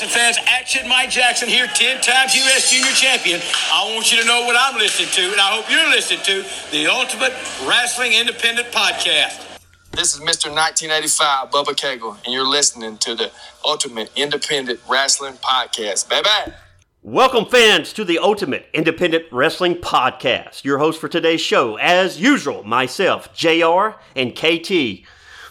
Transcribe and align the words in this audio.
wrestling 0.00 0.22
fans. 0.22 0.38
Action 0.46 0.88
Mike 0.88 1.10
Jackson 1.10 1.48
here, 1.48 1.66
10 1.66 2.00
times 2.00 2.34
U.S. 2.34 2.70
Junior 2.70 2.92
Champion. 2.92 3.40
I 3.72 3.92
want 3.94 4.10
you 4.10 4.20
to 4.20 4.26
know 4.26 4.46
what 4.46 4.56
I'm 4.58 4.78
listening 4.78 5.08
to, 5.10 5.32
and 5.32 5.40
I 5.40 5.50
hope 5.50 5.70
you're 5.70 5.90
listening 5.90 6.20
to 6.24 6.44
the 6.70 6.86
Ultimate 6.86 7.32
Wrestling 7.66 8.12
Independent 8.14 8.68
Podcast. 8.68 9.58
This 9.92 10.14
is 10.14 10.20
Mr. 10.20 10.48
1985, 10.48 11.50
Bubba 11.50 11.76
Cagle, 11.76 12.16
and 12.24 12.32
you're 12.32 12.46
listening 12.46 12.96
to 12.98 13.14
the 13.14 13.30
Ultimate 13.64 14.10
Independent 14.16 14.80
Wrestling 14.88 15.34
Podcast. 15.34 16.08
Bye 16.08 16.22
bye. 16.22 16.54
Welcome, 17.02 17.44
fans, 17.46 17.92
to 17.94 18.04
the 18.04 18.18
Ultimate 18.18 18.68
Independent 18.72 19.24
Wrestling 19.30 19.74
Podcast. 19.76 20.64
Your 20.64 20.78
host 20.78 20.98
for 20.98 21.08
today's 21.08 21.40
show, 21.40 21.76
as 21.76 22.20
usual, 22.20 22.62
myself, 22.62 23.34
JR 23.34 23.96
and 24.16 24.34
KT. 24.34 25.06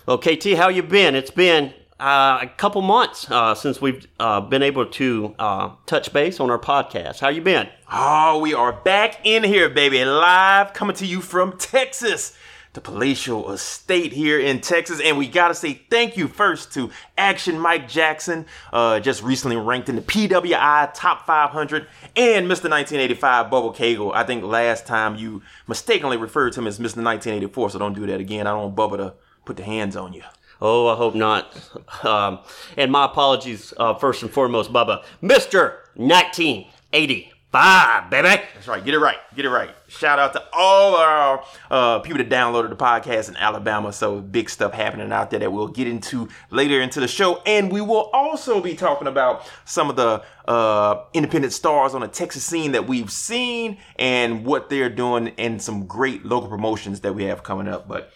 Well, 0.08 0.18
KT, 0.18 0.54
how 0.56 0.70
you 0.70 0.82
been? 0.82 1.14
It's 1.14 1.32
been 1.32 1.74
uh, 2.00 2.40
a 2.42 2.48
couple 2.48 2.82
months 2.82 3.30
uh, 3.30 3.54
since 3.54 3.82
we've 3.82 4.08
uh, 4.20 4.42
been 4.42 4.64
able 4.64 4.86
to 4.86 5.36
uh, 5.38 5.72
touch 5.86 6.14
base 6.14 6.40
on 6.40 6.50
our 6.50 6.60
podcast. 6.60 7.20
How 7.20 7.30
you 7.30 7.42
been? 7.42 7.68
Oh, 7.92 8.40
we 8.40 8.54
are 8.54 8.72
back 8.72 9.20
in 9.26 9.44
here, 9.44 9.70
baby, 9.70 10.04
live 10.06 10.74
coming 10.74 10.96
to 10.98 11.06
you 11.06 11.20
from 11.20 11.58
Texas, 11.58 12.38
the 12.74 12.80
palatial 12.80 13.52
estate 13.52 14.14
here 14.14 14.40
in 14.40 14.62
Texas, 14.62 15.02
and 15.04 15.18
we 15.18 15.28
gotta 15.28 15.56
say 15.56 15.82
thank 15.90 16.16
you 16.16 16.28
first 16.28 16.72
to 16.74 16.90
Action 17.18 17.60
Mike 17.60 17.90
Jackson, 17.90 18.46
uh, 18.72 19.00
just 19.00 19.22
recently 19.22 19.58
ranked 19.58 19.90
in 19.90 19.96
the 19.96 20.02
PWI 20.02 20.92
Top 20.94 21.26
500, 21.26 21.88
and 22.16 22.46
Mr. 22.46 22.70
1985 22.70 23.48
Bubba 23.48 23.76
Cagle. 23.76 24.14
I 24.14 24.24
think 24.24 24.44
last 24.44 24.88
time 24.88 25.16
you 25.18 25.42
mistakenly 25.68 26.16
referred 26.16 26.54
to 26.54 26.62
him 26.62 26.68
as 26.68 26.78
Mr. 26.78 27.04
1984, 27.04 27.72
so 27.72 27.80
don't 27.80 27.94
do 27.94 28.06
that 28.06 28.22
again. 28.22 28.48
I 28.48 28.52
don't 28.52 28.74
Bubba 28.74 28.98
to 28.98 29.14
put 29.44 29.58
the 29.58 29.64
hands 29.64 29.98
on 29.98 30.14
you. 30.14 30.24
Oh, 30.62 30.88
I 30.88 30.96
hope 30.96 31.16
not. 31.16 31.56
Um, 32.04 32.40
and 32.78 32.92
my 32.92 33.06
apologies, 33.06 33.74
uh, 33.78 33.94
first 33.94 34.22
and 34.24 34.32
foremost, 34.32 34.72
Bubba. 34.72 35.04
Mr. 35.24 35.78
1985, 35.96 38.10
baby. 38.10 38.28
That's 38.28 38.68
right. 38.68 38.84
Get 38.84 38.94
it 38.94 39.00
right. 39.00 39.18
Get 39.36 39.46
it 39.46 39.50
right. 39.50 39.72
Shout 39.88 40.20
out 40.20 40.34
to 40.34 40.44
all 40.54 40.96
our 40.98 41.44
uh, 41.72 42.00
people 42.00 42.18
that 42.20 42.30
downloaded 42.30 42.70
the 42.70 42.76
podcast 42.76 43.30
in 43.30 43.38
Alabama. 43.38 43.94
So 43.94 44.20
big 44.20 44.50
stuff 44.50 44.74
happening 44.74 45.12
out 45.12 45.30
there 45.30 45.40
that 45.40 45.52
we'll 45.52 45.68
get 45.68 45.88
into 45.88 46.30
later 46.52 46.82
into 46.82 47.00
the 47.00 47.08
show. 47.08 47.42
And 47.46 47.72
we 47.72 47.82
will 47.82 48.10
also 48.14 48.62
be 48.62 48.76
talking 48.76 49.08
about 49.08 49.50
some 49.66 49.90
of 49.90 49.96
the 49.96 50.24
uh, 50.48 51.04
independent 51.14 51.54
stars 51.54 51.94
on 51.94 52.02
the 52.02 52.08
Texas 52.08 52.44
scene 52.44 52.74
that 52.74 52.88
we've 52.88 53.12
seen 53.12 53.78
and 53.98 54.46
what 54.46 54.70
they're 54.70 54.90
doing 54.90 55.30
and 55.38 55.62
some 55.62 55.86
great 55.86 56.26
local 56.26 56.50
promotions 56.50 57.00
that 57.02 57.16
we 57.16 57.24
have 57.26 57.44
coming 57.44 57.68
up. 57.68 57.88
But 57.88 58.12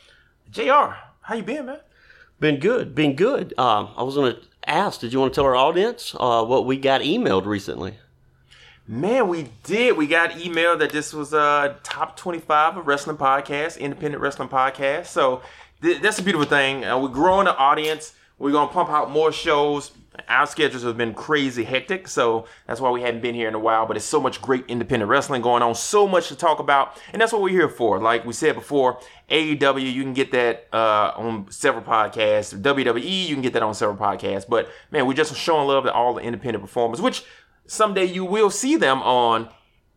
JR, 0.52 0.95
how 1.22 1.35
you 1.35 1.44
been, 1.44 1.67
man? 1.67 1.80
Been 2.39 2.59
good, 2.59 2.94
been 2.94 3.16
good. 3.16 3.53
Um, 3.58 3.89
I 3.95 4.03
was 4.03 4.16
going 4.16 4.34
to 4.34 4.42
ask, 4.67 5.00
did 5.00 5.14
you 5.14 5.20
want 5.20 5.34
to 5.34 5.36
tell 5.36 5.45
our 5.45 5.56
audience 5.56 6.16
uh, 6.20 6.44
what 6.44 6.66
we 6.66 6.78
got 6.78 7.02
emailed 7.02 7.45
recently? 7.45 7.95
Man, 8.86 9.30
we 9.30 9.50
did. 9.64 9.95
We 9.95 10.08
got 10.08 10.38
email 10.38 10.78
that 10.78 10.92
this 10.92 11.14
was 11.14 11.31
a 11.31 11.40
uh, 11.40 11.75
top 11.84 12.17
25 12.17 12.78
of 12.78 12.88
wrestling 12.88 13.16
podcast, 13.16 13.80
independent 13.80 14.22
wrestling 14.22 14.50
podcast. 14.50 15.06
So 15.06 15.42
th- 15.81 16.02
that's 16.02 16.20
a 16.20 16.23
beautiful 16.23 16.48
thing. 16.48 16.84
Uh, 16.84 17.00
we're 17.00 17.08
growing 17.08 17.45
the 17.45 17.56
audience. 17.56 18.14
We're 18.38 18.52
going 18.52 18.68
to 18.68 18.73
pump 18.73 18.90
out 18.90 19.09
more 19.09 19.31
shows. 19.31 19.92
Our 20.28 20.45
schedules 20.45 20.83
have 20.83 20.97
been 20.97 21.14
crazy 21.14 21.64
hectic, 21.64 22.08
so 22.08 22.45
that's 22.67 22.80
why 22.80 22.92
we 22.92 23.02
haven't 23.02 23.22
been 23.22 23.33
here 23.33 23.47
in 23.47 23.56
a 23.56 23.59
while. 23.59 23.86
But 23.86 23.97
it's 23.97 24.06
so 24.06 24.22
much 24.22 24.42
great 24.42 24.64
independent 24.67 25.09
wrestling 25.09 25.41
going 25.41 25.63
on, 25.63 25.74
so 25.75 26.07
much 26.07 26.28
to 26.28 26.35
talk 26.35 26.59
about, 26.59 27.01
and 27.12 27.22
that's 27.22 27.34
what 27.34 27.41
we're 27.41 27.50
here 27.50 27.69
for. 27.69 28.00
Like 28.00 28.25
we 28.25 28.34
said 28.34 28.56
before, 28.56 29.00
AEW, 29.29 29.91
you 29.91 30.03
can 30.03 30.13
get 30.13 30.31
that 30.31 30.68
uh, 30.72 31.13
on 31.16 31.50
several 31.50 31.84
podcasts. 31.84 32.59
WWE, 32.59 33.28
you 33.28 33.34
can 33.34 33.41
get 33.41 33.53
that 33.53 33.63
on 33.63 33.74
several 33.74 33.97
podcasts. 33.97 34.47
But 34.47 34.69
man, 34.91 35.07
we're 35.07 35.13
just 35.13 35.35
showing 35.35 35.68
love 35.68 35.85
to 35.85 35.94
all 35.94 36.13
the 36.13 36.22
independent 36.22 36.63
performers, 36.63 37.01
which 37.01 37.24
someday 37.66 38.06
you 38.06 38.24
will 38.24 38.50
see 38.50 38.75
them 38.75 39.01
on 39.01 39.50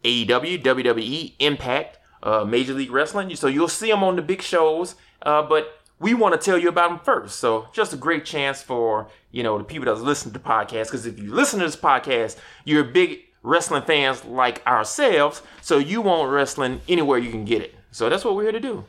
AEW, 0.04 0.62
WWE, 0.62 1.34
Impact, 1.40 1.98
uh, 2.22 2.44
Major 2.44 2.72
League 2.72 2.90
Wrestling. 2.90 3.34
So 3.36 3.48
you'll 3.48 3.68
see 3.68 3.90
them 3.90 4.02
on 4.02 4.16
the 4.16 4.22
big 4.22 4.40
shows. 4.40 4.94
Uh, 5.22 5.42
but 5.42 5.80
we 5.98 6.14
want 6.14 6.38
to 6.38 6.44
tell 6.44 6.58
you 6.58 6.68
about 6.68 6.90
them 6.90 6.98
first. 6.98 7.38
So 7.40 7.68
just 7.72 7.92
a 7.92 7.96
great 7.96 8.24
chance 8.24 8.62
for, 8.62 9.08
you 9.36 9.42
know, 9.42 9.58
the 9.58 9.64
people 9.64 9.84
that 9.84 10.02
listen 10.02 10.32
to 10.32 10.38
the 10.38 10.42
podcast. 10.42 10.84
Because 10.84 11.04
if 11.04 11.18
you 11.18 11.30
listen 11.30 11.58
to 11.58 11.66
this 11.66 11.76
podcast, 11.76 12.36
you're 12.64 12.82
big 12.82 13.20
wrestling 13.42 13.82
fans 13.82 14.24
like 14.24 14.66
ourselves. 14.66 15.42
So 15.60 15.76
you 15.76 16.00
want 16.00 16.32
wrestling 16.32 16.80
anywhere 16.88 17.18
you 17.18 17.30
can 17.30 17.44
get 17.44 17.60
it. 17.60 17.74
So 17.90 18.08
that's 18.08 18.24
what 18.24 18.34
we're 18.34 18.44
here 18.44 18.52
to 18.52 18.60
do. 18.60 18.84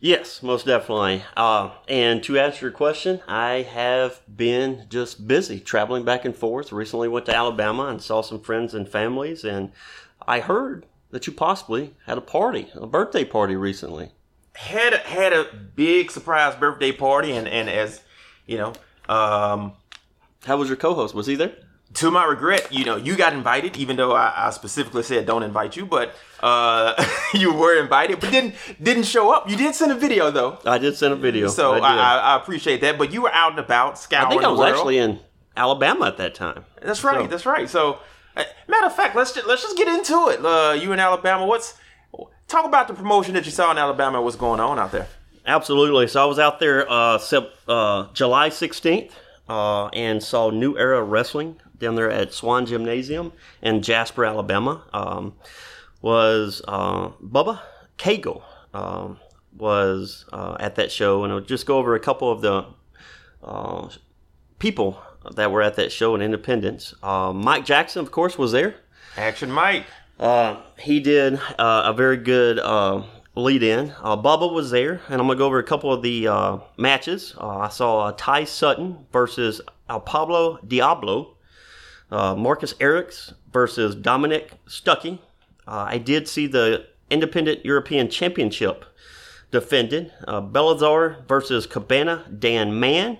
Yes, 0.00 0.42
most 0.42 0.66
definitely. 0.66 1.22
Uh, 1.34 1.70
and 1.88 2.22
to 2.24 2.38
answer 2.38 2.66
your 2.66 2.72
question, 2.72 3.22
I 3.26 3.62
have 3.62 4.20
been 4.36 4.84
just 4.90 5.26
busy 5.26 5.60
traveling 5.60 6.04
back 6.04 6.26
and 6.26 6.36
forth. 6.36 6.70
Recently 6.70 7.08
went 7.08 7.24
to 7.24 7.34
Alabama 7.34 7.86
and 7.86 8.02
saw 8.02 8.20
some 8.20 8.40
friends 8.40 8.74
and 8.74 8.86
families. 8.86 9.44
And 9.44 9.72
I 10.28 10.40
heard 10.40 10.84
that 11.10 11.26
you 11.26 11.32
possibly 11.32 11.94
had 12.04 12.18
a 12.18 12.20
party, 12.20 12.68
a 12.74 12.86
birthday 12.86 13.24
party 13.24 13.56
recently 13.56 14.10
had 14.56 14.92
a, 14.92 14.98
had 14.98 15.32
a 15.32 15.46
big 15.74 16.10
surprise 16.12 16.54
birthday 16.54 16.92
party, 16.92 17.32
and 17.32 17.48
and 17.48 17.68
as 17.68 18.02
you 18.46 18.56
know, 18.56 18.72
um, 19.08 19.72
how 20.44 20.56
was 20.56 20.68
your 20.68 20.76
co-host? 20.76 21.14
Was 21.14 21.26
he 21.26 21.34
there? 21.34 21.52
To 21.94 22.10
my 22.10 22.24
regret, 22.24 22.72
you 22.72 22.84
know, 22.84 22.96
you 22.96 23.14
got 23.14 23.34
invited, 23.34 23.76
even 23.76 23.96
though 23.96 24.12
I, 24.12 24.48
I 24.48 24.50
specifically 24.50 25.04
said 25.04 25.26
don't 25.26 25.44
invite 25.44 25.76
you, 25.76 25.86
but 25.86 26.12
uh, 26.40 26.94
you 27.34 27.52
were 27.52 27.80
invited, 27.80 28.18
but 28.18 28.32
didn't 28.32 28.54
didn't 28.82 29.04
show 29.04 29.32
up. 29.32 29.48
You 29.48 29.56
did 29.56 29.76
send 29.76 29.92
a 29.92 29.94
video 29.94 30.32
though. 30.32 30.58
I 30.64 30.78
did 30.78 30.96
send 30.96 31.12
a 31.12 31.16
video, 31.16 31.46
so 31.48 31.74
I, 31.74 31.94
I, 31.94 32.16
I 32.16 32.36
appreciate 32.36 32.80
that. 32.80 32.98
But 32.98 33.12
you 33.12 33.22
were 33.22 33.32
out 33.32 33.52
and 33.52 33.60
about, 33.60 33.96
scouring. 33.98 34.26
I 34.26 34.30
think 34.30 34.42
I 34.42 34.48
was 34.48 34.60
actually 34.60 34.98
in 34.98 35.20
Alabama 35.56 36.06
at 36.06 36.16
that 36.16 36.34
time. 36.34 36.64
That's 36.82 37.04
right. 37.04 37.20
So. 37.20 37.26
That's 37.28 37.46
right. 37.46 37.70
So, 37.70 38.00
uh, 38.36 38.42
matter 38.66 38.86
of 38.86 38.96
fact, 38.96 39.14
let's 39.14 39.32
just, 39.32 39.46
let's 39.46 39.62
just 39.62 39.76
get 39.76 39.86
into 39.86 40.28
it. 40.30 40.44
Uh, 40.44 40.72
you 40.72 40.92
in 40.92 40.98
Alabama? 40.98 41.46
What's 41.46 41.74
Talk 42.46 42.66
about 42.66 42.88
the 42.88 42.94
promotion 42.94 43.34
that 43.34 43.46
you 43.46 43.50
saw 43.50 43.70
in 43.70 43.78
Alabama. 43.78 44.20
What's 44.20 44.36
going 44.36 44.60
on 44.60 44.78
out 44.78 44.92
there? 44.92 45.08
Absolutely. 45.46 46.08
So 46.08 46.22
I 46.22 46.26
was 46.26 46.38
out 46.38 46.58
there 46.58 46.90
uh, 46.90 47.18
uh, 47.68 48.12
July 48.12 48.50
16th 48.50 49.10
uh, 49.48 49.86
and 49.88 50.22
saw 50.22 50.50
New 50.50 50.76
Era 50.78 51.02
Wrestling 51.02 51.60
down 51.78 51.96
there 51.96 52.10
at 52.10 52.32
Swan 52.32 52.66
Gymnasium 52.66 53.32
in 53.60 53.82
Jasper, 53.82 54.24
Alabama. 54.24 54.84
Um, 54.92 55.34
was 56.00 56.60
uh, 56.68 57.08
Bubba 57.22 57.60
Cagle 57.96 58.42
um, 58.74 59.18
was 59.56 60.26
uh, 60.32 60.56
at 60.60 60.74
that 60.76 60.92
show, 60.92 61.24
and 61.24 61.32
I'll 61.32 61.40
just 61.40 61.64
go 61.64 61.78
over 61.78 61.94
a 61.94 62.00
couple 62.00 62.30
of 62.30 62.42
the 62.42 62.66
uh, 63.42 63.88
people 64.58 65.00
that 65.32 65.50
were 65.50 65.62
at 65.62 65.76
that 65.76 65.92
show 65.92 66.14
in 66.14 66.20
Independence. 66.20 66.94
Mike 67.02 67.64
Jackson, 67.64 68.02
of 68.02 68.10
course, 68.10 68.36
was 68.36 68.52
there. 68.52 68.76
Action 69.16 69.50
Mike. 69.50 69.86
Uh, 70.18 70.60
he 70.78 71.00
did 71.00 71.34
uh, 71.58 71.82
a 71.86 71.92
very 71.92 72.16
good 72.16 72.58
uh, 72.58 73.02
lead 73.36 73.62
in. 73.62 73.92
Uh, 74.00 74.16
Bubba 74.16 74.52
was 74.52 74.70
there, 74.70 75.00
and 75.08 75.20
I'm 75.20 75.26
going 75.26 75.36
to 75.36 75.36
go 75.36 75.46
over 75.46 75.58
a 75.58 75.64
couple 75.64 75.92
of 75.92 76.02
the 76.02 76.28
uh, 76.28 76.58
matches. 76.76 77.34
Uh, 77.38 77.58
I 77.58 77.68
saw 77.68 78.10
Ty 78.12 78.44
Sutton 78.44 79.06
versus 79.12 79.60
Al 79.88 80.00
Pablo 80.00 80.58
Diablo, 80.66 81.36
Marcus 82.10 82.74
Erics 82.74 83.34
versus 83.52 83.94
Dominic 83.94 84.52
Stuckey. 84.66 85.18
I 85.66 85.98
did 85.98 86.28
see 86.28 86.46
the 86.46 86.86
Independent 87.10 87.64
European 87.64 88.08
Championship 88.08 88.84
defended. 89.50 90.12
Belazar 90.26 91.26
versus 91.26 91.66
Cabana 91.66 92.24
Dan 92.38 92.78
Mann. 92.78 93.18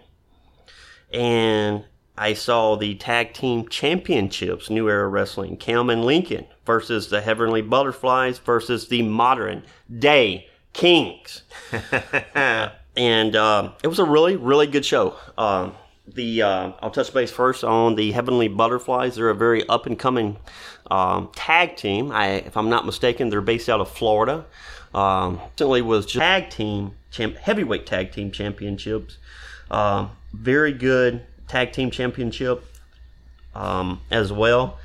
And 1.12 1.84
I 2.16 2.34
saw 2.34 2.76
the 2.76 2.94
tag 2.94 3.32
team 3.32 3.68
championships, 3.68 4.70
New 4.70 4.88
Era 4.88 5.08
Wrestling, 5.08 5.56
Cam 5.56 5.90
and 5.90 6.04
Lincoln 6.04 6.46
versus 6.64 7.08
the 7.08 7.20
Heavenly 7.20 7.60
Butterflies 7.60 8.38
versus 8.38 8.88
the 8.88 9.02
modern 9.02 9.64
day 9.98 10.48
Kings. 10.72 11.42
and 12.96 13.36
uh, 13.36 13.72
it 13.82 13.88
was 13.88 13.98
a 13.98 14.04
really, 14.04 14.36
really 14.36 14.68
good 14.68 14.84
show. 14.84 15.16
Uh, 15.36 15.70
the 16.06 16.42
uh, 16.42 16.72
I'll 16.80 16.90
touch 16.90 17.12
base 17.12 17.32
first 17.32 17.64
on 17.64 17.96
the 17.96 18.12
Heavenly 18.12 18.46
Butterflies. 18.48 19.16
They're 19.16 19.30
a 19.30 19.34
very 19.34 19.66
up 19.68 19.86
and 19.86 19.98
coming 19.98 20.36
um, 20.90 21.30
tag 21.34 21.76
team. 21.76 22.12
I, 22.12 22.26
if 22.32 22.56
I'm 22.56 22.68
not 22.68 22.86
mistaken, 22.86 23.30
they're 23.30 23.40
based 23.40 23.68
out 23.68 23.80
of 23.80 23.90
Florida. 23.90 24.44
Um, 24.92 25.40
recently 25.52 25.82
was 25.82 26.06
tag 26.06 26.50
team 26.50 26.92
champ, 27.10 27.36
heavyweight 27.36 27.86
tag 27.86 28.12
team 28.12 28.30
championships. 28.30 29.18
Very 30.32 30.72
good 30.72 31.24
tag 31.48 31.72
team 31.72 31.90
championship 31.90 32.64
um, 33.54 34.00
as 34.10 34.32
well. 34.32 34.78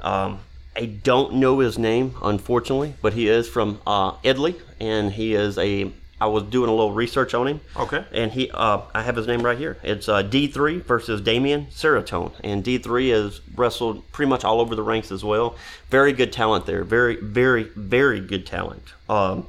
Um, 0.00 0.40
I 0.76 0.86
don't 0.86 1.34
know 1.34 1.60
his 1.60 1.78
name, 1.78 2.14
unfortunately, 2.22 2.94
but 3.00 3.12
he 3.12 3.28
is 3.28 3.48
from 3.48 3.80
uh, 3.86 4.14
Italy, 4.22 4.56
and 4.80 5.12
he 5.12 5.34
is 5.34 5.56
a. 5.58 5.92
I 6.20 6.26
was 6.26 6.44
doing 6.44 6.70
a 6.70 6.72
little 6.72 6.92
research 6.92 7.34
on 7.34 7.48
him. 7.48 7.60
Okay. 7.76 8.04
And 8.12 8.32
he, 8.32 8.50
uh, 8.50 8.82
I 8.94 9.02
have 9.02 9.16
his 9.16 9.26
name 9.26 9.42
right 9.42 9.58
here. 9.58 9.76
It's 9.82 10.08
uh, 10.08 10.22
D3 10.22 10.82
versus 10.84 11.20
Damien 11.20 11.66
Serotonin, 11.66 12.32
and 12.42 12.64
D3 12.64 13.10
has 13.10 13.40
wrestled 13.56 14.10
pretty 14.12 14.30
much 14.30 14.44
all 14.44 14.60
over 14.60 14.74
the 14.74 14.82
ranks 14.82 15.10
as 15.10 15.24
well. 15.24 15.56
Very 15.90 16.12
good 16.12 16.32
talent 16.32 16.66
there. 16.66 16.84
Very, 16.84 17.16
very, 17.16 17.64
very 17.64 18.20
good 18.20 18.46
talent. 18.46 18.82
Um, 19.08 19.48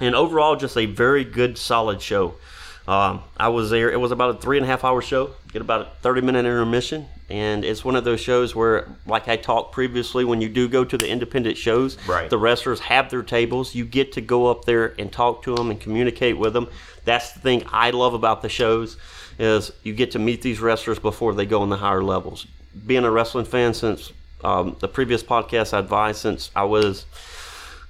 and 0.00 0.14
overall, 0.14 0.56
just 0.56 0.76
a 0.76 0.86
very 0.86 1.24
good, 1.24 1.56
solid 1.56 2.02
show. 2.02 2.34
Um, 2.92 3.22
I 3.38 3.48
was 3.48 3.70
there. 3.70 3.90
It 3.90 3.98
was 3.98 4.12
about 4.12 4.36
a 4.36 4.38
three 4.38 4.58
and 4.58 4.64
a 4.64 4.68
half 4.68 4.84
hour 4.84 5.00
show. 5.00 5.30
Get 5.50 5.62
about 5.62 5.80
a 5.80 5.88
thirty 6.02 6.20
minute 6.20 6.40
intermission, 6.40 7.06
and 7.30 7.64
it's 7.64 7.84
one 7.86 7.96
of 7.96 8.04
those 8.04 8.20
shows 8.20 8.54
where, 8.54 8.86
like 9.06 9.28
I 9.28 9.36
talked 9.36 9.72
previously, 9.72 10.26
when 10.26 10.42
you 10.42 10.50
do 10.50 10.68
go 10.68 10.84
to 10.84 10.98
the 10.98 11.08
independent 11.08 11.56
shows, 11.56 11.96
Right. 12.06 12.28
the 12.28 12.36
wrestlers 12.36 12.80
have 12.80 13.08
their 13.10 13.22
tables. 13.22 13.74
You 13.74 13.86
get 13.86 14.12
to 14.12 14.20
go 14.20 14.46
up 14.48 14.66
there 14.66 14.92
and 14.98 15.10
talk 15.10 15.42
to 15.44 15.54
them 15.54 15.70
and 15.70 15.80
communicate 15.80 16.36
with 16.36 16.52
them. 16.52 16.68
That's 17.06 17.32
the 17.32 17.40
thing 17.40 17.64
I 17.72 17.90
love 17.90 18.12
about 18.12 18.42
the 18.42 18.50
shows 18.50 18.98
is 19.38 19.72
you 19.82 19.94
get 19.94 20.10
to 20.10 20.18
meet 20.18 20.42
these 20.42 20.60
wrestlers 20.60 20.98
before 20.98 21.32
they 21.34 21.46
go 21.46 21.62
in 21.62 21.70
the 21.70 21.78
higher 21.78 22.02
levels. 22.04 22.46
Being 22.86 23.04
a 23.04 23.10
wrestling 23.10 23.46
fan 23.46 23.72
since 23.72 24.12
um, 24.44 24.76
the 24.80 24.88
previous 24.88 25.22
podcast 25.22 25.72
I 25.72 25.78
advised 25.78 26.18
since 26.20 26.50
I 26.54 26.64
was 26.64 27.06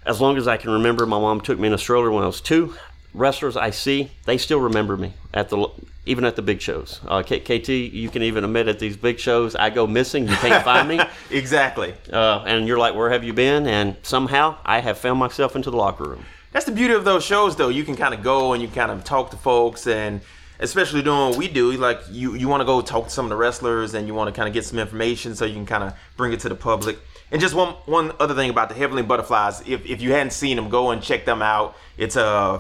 as 0.05 0.21
long 0.21 0.37
as 0.37 0.47
I 0.49 0.57
can 0.57 0.71
remember, 0.71 1.07
my 1.07 1.19
mom 1.19 1.41
took 1.41 1.59
me 1.59 1.69
in 1.69 1.75
a 1.75 1.79
stroller 1.79 2.11
when 2.11 2.23
I 2.25 2.27
was 2.27 2.41
two. 2.41 2.75
Wrestlers 3.15 3.57
I 3.57 3.71
see, 3.71 4.11
they 4.25 4.39
still 4.39 4.61
remember 4.61 4.97
me 4.97 5.13
at 5.35 5.49
the 5.51 5.69
even 6.05 6.25
at 6.25 6.35
the 6.35 6.43
big 6.43 6.61
shows. 6.61 7.01
Uh, 7.07 7.23
K- 7.23 7.39
KT, 7.41 7.69
you 7.69 8.09
can 8.09 8.23
even 8.23 8.43
admit 8.43 8.67
at 8.67 8.79
these 8.81 8.97
big 8.97 9.21
shows, 9.21 9.55
I 9.55 9.71
go 9.71 9.87
missing, 9.87 10.27
you 10.27 10.35
can't 10.37 10.65
find 10.65 10.89
me, 10.89 10.99
Exactly. 11.31 11.95
uh, 12.13 12.43
and 12.45 12.67
you're 12.67 12.79
like, 12.79 12.95
where 12.97 13.11
have 13.11 13.23
you 13.23 13.33
been? 13.33 13.69
And 13.69 13.97
somehow 14.03 14.57
I 14.65 14.81
have 14.81 14.99
found 14.99 15.21
myself 15.21 15.55
into 15.55 15.71
the 15.71 15.77
locker 15.77 16.03
room. 16.05 16.25
That's 16.51 16.67
the 16.67 16.73
beauty 16.73 16.95
of 16.95 17.05
those 17.05 17.25
shows, 17.25 17.55
though. 17.55 17.69
You 17.69 17.85
can 17.85 17.95
kind 17.97 18.15
of 18.15 18.23
go 18.23 18.53
and 18.53 18.61
you 18.61 18.69
kind 18.69 18.91
of 18.91 19.05
talk 19.05 19.31
to 19.31 19.37
folks, 19.37 19.87
and 19.87 20.21
especially 20.59 21.03
doing 21.03 21.31
what 21.31 21.37
we 21.39 21.49
do, 21.49 21.73
like 21.73 22.01
you 22.11 22.35
you 22.35 22.47
want 22.49 22.61
to 22.61 22.65
go 22.67 22.81
talk 22.83 23.05
to 23.05 23.11
some 23.11 23.25
of 23.25 23.31
the 23.31 23.37
wrestlers, 23.37 23.95
and 23.95 24.07
you 24.07 24.13
want 24.15 24.29
to 24.29 24.37
kind 24.39 24.49
of 24.49 24.53
get 24.55 24.65
some 24.65 24.79
information 24.79 25.35
so 25.35 25.45
you 25.47 25.55
can 25.55 25.67
kind 25.67 25.85
of 25.85 25.95
bring 26.17 26.33
it 26.33 26.41
to 26.41 26.49
the 26.49 26.55
public. 26.55 26.99
And 27.31 27.41
just 27.41 27.55
one 27.55 27.69
one 27.87 28.13
other 28.21 28.35
thing 28.35 28.51
about 28.51 28.69
the 28.69 28.75
Heavenly 28.75 29.03
Butterflies, 29.03 29.63
if, 29.67 29.87
if 29.87 30.03
you 30.03 30.13
hadn't 30.13 30.33
seen 30.33 30.57
them, 30.57 30.69
go 30.69 30.91
and 30.91 31.01
check 31.03 31.25
them 31.25 31.41
out. 31.41 31.75
It's 31.97 32.17
uh, 32.19 32.59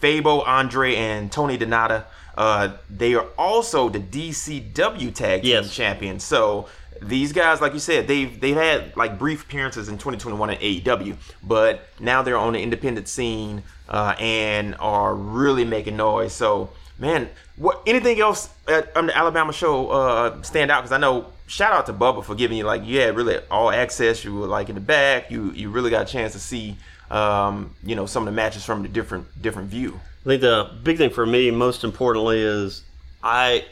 Fabo, 0.00 0.46
Andre, 0.46 0.94
and 0.96 1.30
Tony 1.30 1.58
Donata. 1.58 2.04
Uh, 2.36 2.76
they 2.88 3.14
are 3.14 3.26
also 3.36 3.88
the 3.88 3.98
DCW 3.98 5.12
Tag 5.14 5.42
Team 5.42 5.50
Yes. 5.50 5.74
champions. 5.74 6.22
So 6.24 6.68
these 7.02 7.32
guys, 7.32 7.60
like 7.60 7.72
you 7.74 7.78
said, 7.80 8.06
they've 8.06 8.40
they've 8.40 8.56
had 8.56 8.96
like 8.96 9.18
brief 9.18 9.42
appearances 9.44 9.88
in 9.88 9.94
2021 9.96 10.50
at 10.50 10.60
AEW, 10.60 11.16
but 11.42 11.88
now 12.00 12.22
they're 12.22 12.36
on 12.36 12.52
the 12.52 12.60
independent 12.62 13.08
scene 13.08 13.62
uh, 13.88 14.14
and 14.18 14.76
are 14.78 15.14
really 15.14 15.64
making 15.64 15.96
noise. 15.96 16.32
So 16.32 16.70
man, 16.98 17.28
what 17.56 17.82
anything 17.86 18.20
else 18.20 18.50
at, 18.66 18.96
on 18.96 19.06
the 19.06 19.16
Alabama 19.16 19.52
show 19.52 19.88
uh, 19.90 20.42
stand 20.42 20.70
out? 20.70 20.82
Because 20.82 20.92
I 20.92 20.98
know 20.98 21.26
shout 21.46 21.72
out 21.72 21.86
to 21.86 21.92
Bubba 21.92 22.22
for 22.24 22.34
giving 22.34 22.56
you 22.58 22.64
like 22.64 22.84
you 22.84 23.00
had 23.00 23.16
really 23.16 23.38
all 23.50 23.70
access. 23.70 24.24
You 24.24 24.34
were 24.34 24.46
like 24.46 24.68
in 24.68 24.74
the 24.74 24.80
back. 24.80 25.30
You 25.30 25.50
you 25.52 25.70
really 25.70 25.90
got 25.90 26.02
a 26.02 26.12
chance 26.12 26.32
to 26.34 26.40
see 26.40 26.76
um, 27.10 27.74
you 27.82 27.94
know 27.94 28.06
some 28.06 28.22
of 28.22 28.26
the 28.26 28.36
matches 28.36 28.64
from 28.64 28.82
the 28.82 28.88
different 28.88 29.40
different 29.40 29.68
view. 29.68 30.00
I 30.22 30.28
think 30.28 30.40
the 30.42 30.70
big 30.82 30.98
thing 30.98 31.10
for 31.10 31.24
me, 31.24 31.50
most 31.50 31.84
importantly, 31.84 32.40
is 32.40 32.82
I 33.22 33.64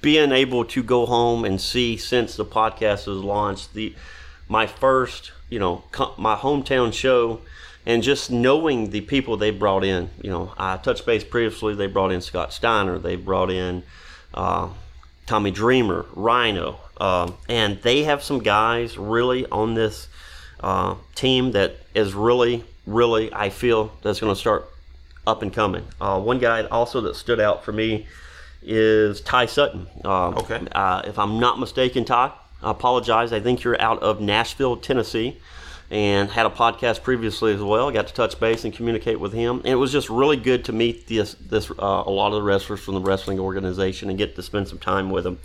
being 0.00 0.32
able 0.32 0.64
to 0.64 0.82
go 0.82 1.06
home 1.06 1.44
and 1.44 1.60
see 1.60 1.96
since 1.96 2.36
the 2.36 2.44
podcast 2.44 3.06
was 3.06 3.18
launched 3.18 3.74
the 3.74 3.94
my 4.48 4.66
first, 4.66 5.32
you 5.48 5.58
know, 5.58 5.84
co- 5.92 6.14
my 6.18 6.34
hometown 6.34 6.92
show, 6.92 7.40
and 7.86 8.02
just 8.02 8.30
knowing 8.30 8.90
the 8.90 9.00
people 9.00 9.36
they 9.36 9.50
brought 9.50 9.84
in. 9.84 10.10
You 10.20 10.30
know, 10.30 10.52
I 10.58 10.76
touched 10.76 11.06
base 11.06 11.24
previously. 11.24 11.74
They 11.74 11.86
brought 11.86 12.12
in 12.12 12.20
Scott 12.20 12.52
Steiner. 12.52 12.98
They 12.98 13.16
brought 13.16 13.50
in 13.50 13.84
uh, 14.34 14.68
Tommy 15.26 15.50
Dreamer, 15.52 16.06
Rhino, 16.14 16.80
um, 16.98 17.36
and 17.48 17.80
they 17.82 18.02
have 18.02 18.22
some 18.22 18.40
guys 18.40 18.98
really 18.98 19.46
on 19.46 19.74
this 19.74 20.08
uh, 20.58 20.96
team 21.14 21.52
that 21.52 21.76
is 21.94 22.14
really, 22.14 22.64
really, 22.86 23.32
I 23.32 23.50
feel 23.50 23.92
that's 24.02 24.20
going 24.20 24.32
to 24.32 24.38
start 24.38 24.68
up 25.26 25.42
and 25.42 25.52
coming. 25.52 25.84
Uh, 26.00 26.20
one 26.20 26.38
guy 26.38 26.64
also 26.64 27.00
that 27.02 27.16
stood 27.16 27.40
out 27.40 27.64
for 27.64 27.72
me 27.72 28.06
is 28.62 29.20
Ty 29.20 29.46
Sutton. 29.46 29.86
Uh, 30.04 30.28
Okay. 30.30 30.60
Uh, 30.72 31.02
if 31.04 31.18
I'm 31.18 31.38
not 31.40 31.58
mistaken, 31.58 32.04
Ty, 32.04 32.32
I 32.62 32.70
apologize. 32.70 33.32
I 33.32 33.40
think 33.40 33.62
you're 33.64 33.80
out 33.80 34.02
of 34.02 34.20
Nashville, 34.20 34.76
Tennessee, 34.76 35.38
and 35.90 36.30
had 36.30 36.46
a 36.46 36.50
podcast 36.50 37.02
previously 37.02 37.52
as 37.54 37.60
well. 37.62 37.90
Got 37.90 38.06
to 38.08 38.14
touch 38.14 38.38
base 38.38 38.64
and 38.64 38.72
communicate 38.72 39.18
with 39.18 39.32
him, 39.32 39.58
and 39.58 39.66
it 39.68 39.76
was 39.76 39.90
just 39.92 40.08
really 40.10 40.36
good 40.36 40.64
to 40.66 40.72
meet 40.72 41.06
this 41.08 41.34
this 41.34 41.70
uh, 41.70 42.02
a 42.06 42.10
lot 42.10 42.28
of 42.28 42.34
the 42.34 42.42
wrestlers 42.42 42.80
from 42.80 42.94
the 42.94 43.00
wrestling 43.00 43.40
organization 43.40 44.08
and 44.08 44.18
get 44.18 44.36
to 44.36 44.42
spend 44.42 44.68
some 44.68 44.78
time 44.78 45.10
with 45.10 45.24
them. 45.24 45.38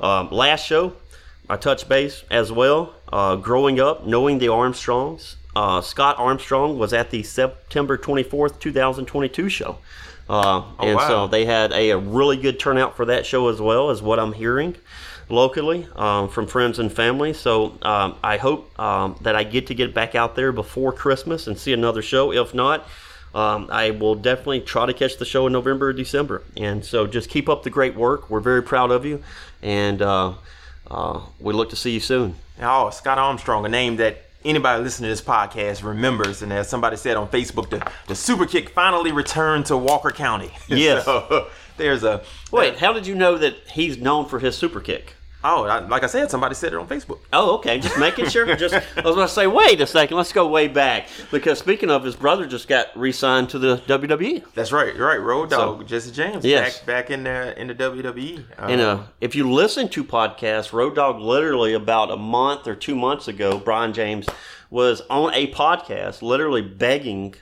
Um, 0.00 0.30
last 0.30 0.64
show, 0.64 0.94
I 1.48 1.56
touched 1.56 1.88
base 1.88 2.24
as 2.30 2.50
well. 2.52 2.94
Uh, 3.12 3.36
growing 3.36 3.78
up, 3.80 4.06
knowing 4.06 4.38
the 4.38 4.48
Armstrongs, 4.48 5.36
uh, 5.54 5.80
Scott 5.80 6.16
Armstrong 6.18 6.78
was 6.78 6.92
at 6.92 7.10
the 7.10 7.22
September 7.22 7.98
24th, 7.98 8.58
2022 8.58 9.48
show. 9.48 9.78
Uh, 10.28 10.62
and 10.78 10.96
wow. 10.96 11.08
so 11.08 11.26
they 11.26 11.44
had 11.44 11.72
a, 11.72 11.90
a 11.90 11.98
really 11.98 12.36
good 12.36 12.60
turnout 12.60 12.96
for 12.96 13.04
that 13.06 13.26
show 13.26 13.48
as 13.48 13.60
well, 13.60 13.90
as 13.90 14.00
what 14.00 14.20
I'm 14.20 14.32
hearing 14.32 14.76
locally 15.28 15.88
um, 15.96 16.28
from 16.28 16.46
friends 16.46 16.78
and 16.78 16.92
family. 16.92 17.32
So 17.32 17.78
um, 17.82 18.16
I 18.22 18.36
hope 18.36 18.78
um, 18.78 19.16
that 19.22 19.34
I 19.34 19.44
get 19.44 19.66
to 19.68 19.74
get 19.74 19.92
back 19.92 20.14
out 20.14 20.36
there 20.36 20.52
before 20.52 20.92
Christmas 20.92 21.46
and 21.46 21.58
see 21.58 21.72
another 21.72 22.02
show. 22.02 22.32
If 22.32 22.54
not, 22.54 22.86
um, 23.34 23.68
I 23.70 23.90
will 23.90 24.14
definitely 24.14 24.60
try 24.60 24.86
to 24.86 24.94
catch 24.94 25.16
the 25.18 25.24
show 25.24 25.46
in 25.46 25.52
November 25.52 25.88
or 25.88 25.92
December. 25.92 26.42
And 26.56 26.84
so 26.84 27.06
just 27.06 27.28
keep 27.28 27.48
up 27.48 27.62
the 27.62 27.70
great 27.70 27.94
work. 27.94 28.28
We're 28.30 28.40
very 28.40 28.62
proud 28.62 28.90
of 28.90 29.04
you, 29.04 29.22
and 29.62 30.02
uh, 30.02 30.34
uh, 30.90 31.20
we 31.38 31.52
look 31.54 31.70
to 31.70 31.76
see 31.76 31.92
you 31.92 32.00
soon. 32.00 32.34
Oh, 32.60 32.90
Scott 32.90 33.18
Armstrong, 33.18 33.64
a 33.64 33.68
name 33.68 33.96
that 33.96 34.29
anybody 34.44 34.82
listening 34.82 35.08
to 35.08 35.12
this 35.12 35.22
podcast 35.22 35.84
remembers. 35.84 36.42
And 36.42 36.52
as 36.52 36.68
somebody 36.68 36.96
said 36.96 37.16
on 37.16 37.28
Facebook, 37.28 37.70
the, 37.70 37.86
the 38.06 38.14
super 38.14 38.46
kick 38.46 38.70
finally 38.70 39.12
returned 39.12 39.66
to 39.66 39.76
Walker 39.76 40.10
County. 40.10 40.50
Yes. 40.68 41.04
So, 41.04 41.48
there's 41.76 42.04
a. 42.04 42.22
Wait, 42.52 42.78
how 42.78 42.92
did 42.92 43.06
you 43.06 43.14
know 43.14 43.36
that 43.38 43.54
he's 43.72 43.98
known 43.98 44.26
for 44.26 44.38
his 44.38 44.56
super 44.56 44.80
kick? 44.80 45.14
Oh, 45.42 45.64
I, 45.64 45.78
like 45.80 46.02
I 46.02 46.06
said, 46.06 46.30
somebody 46.30 46.54
said 46.54 46.72
it 46.74 46.76
on 46.78 46.86
Facebook. 46.86 47.20
Oh, 47.32 47.54
okay. 47.56 47.78
Just 47.80 47.98
making 47.98 48.28
sure. 48.28 48.54
Just 48.56 48.74
I 48.74 48.80
was 49.02 49.14
going 49.14 49.26
to 49.26 49.32
say, 49.32 49.46
wait 49.46 49.80
a 49.80 49.86
second. 49.86 50.16
Let's 50.16 50.32
go 50.32 50.46
way 50.48 50.68
back 50.68 51.08
because 51.30 51.58
speaking 51.58 51.90
of, 51.90 52.04
his 52.04 52.14
brother 52.14 52.46
just 52.46 52.68
got 52.68 52.88
re-signed 52.94 53.48
to 53.50 53.58
the. 53.58 53.78
WWE. 53.78 54.44
That's 54.54 54.70
right. 54.72 54.94
You're 54.94 55.06
right. 55.06 55.20
Road 55.20 55.50
Dogg, 55.50 55.80
So- 55.80 55.84
Jesse 55.84 56.10
James, 56.10 56.44
Yes. 56.44 56.78
back 56.80 56.86
back 56.86 57.10
in 57.10 57.24
the 57.24 57.58
in 57.60 57.68
the 57.68 57.74
WWE. 57.74 58.44
Uh, 58.58 58.66
And 58.66 58.80
uh, 58.80 58.98
if 59.20 59.34
you 59.34 59.50
listen 59.50 59.88
to 59.90 60.04
podcasts, 60.04 60.72
Road 60.72 60.94
Dogg 60.94 61.18
literally 61.20 61.72
about 61.74 62.10
a 62.10 62.16
month 62.16 62.66
or 62.66 62.74
two 62.74 62.94
months 62.94 63.26
ago, 63.28 63.58
Brian 63.58 63.92
James 63.92 64.26
was 64.68 65.00
on 65.10 65.32
a 65.34 65.50
podcast, 65.52 66.22
literally 66.22 66.62
begging 66.62 67.34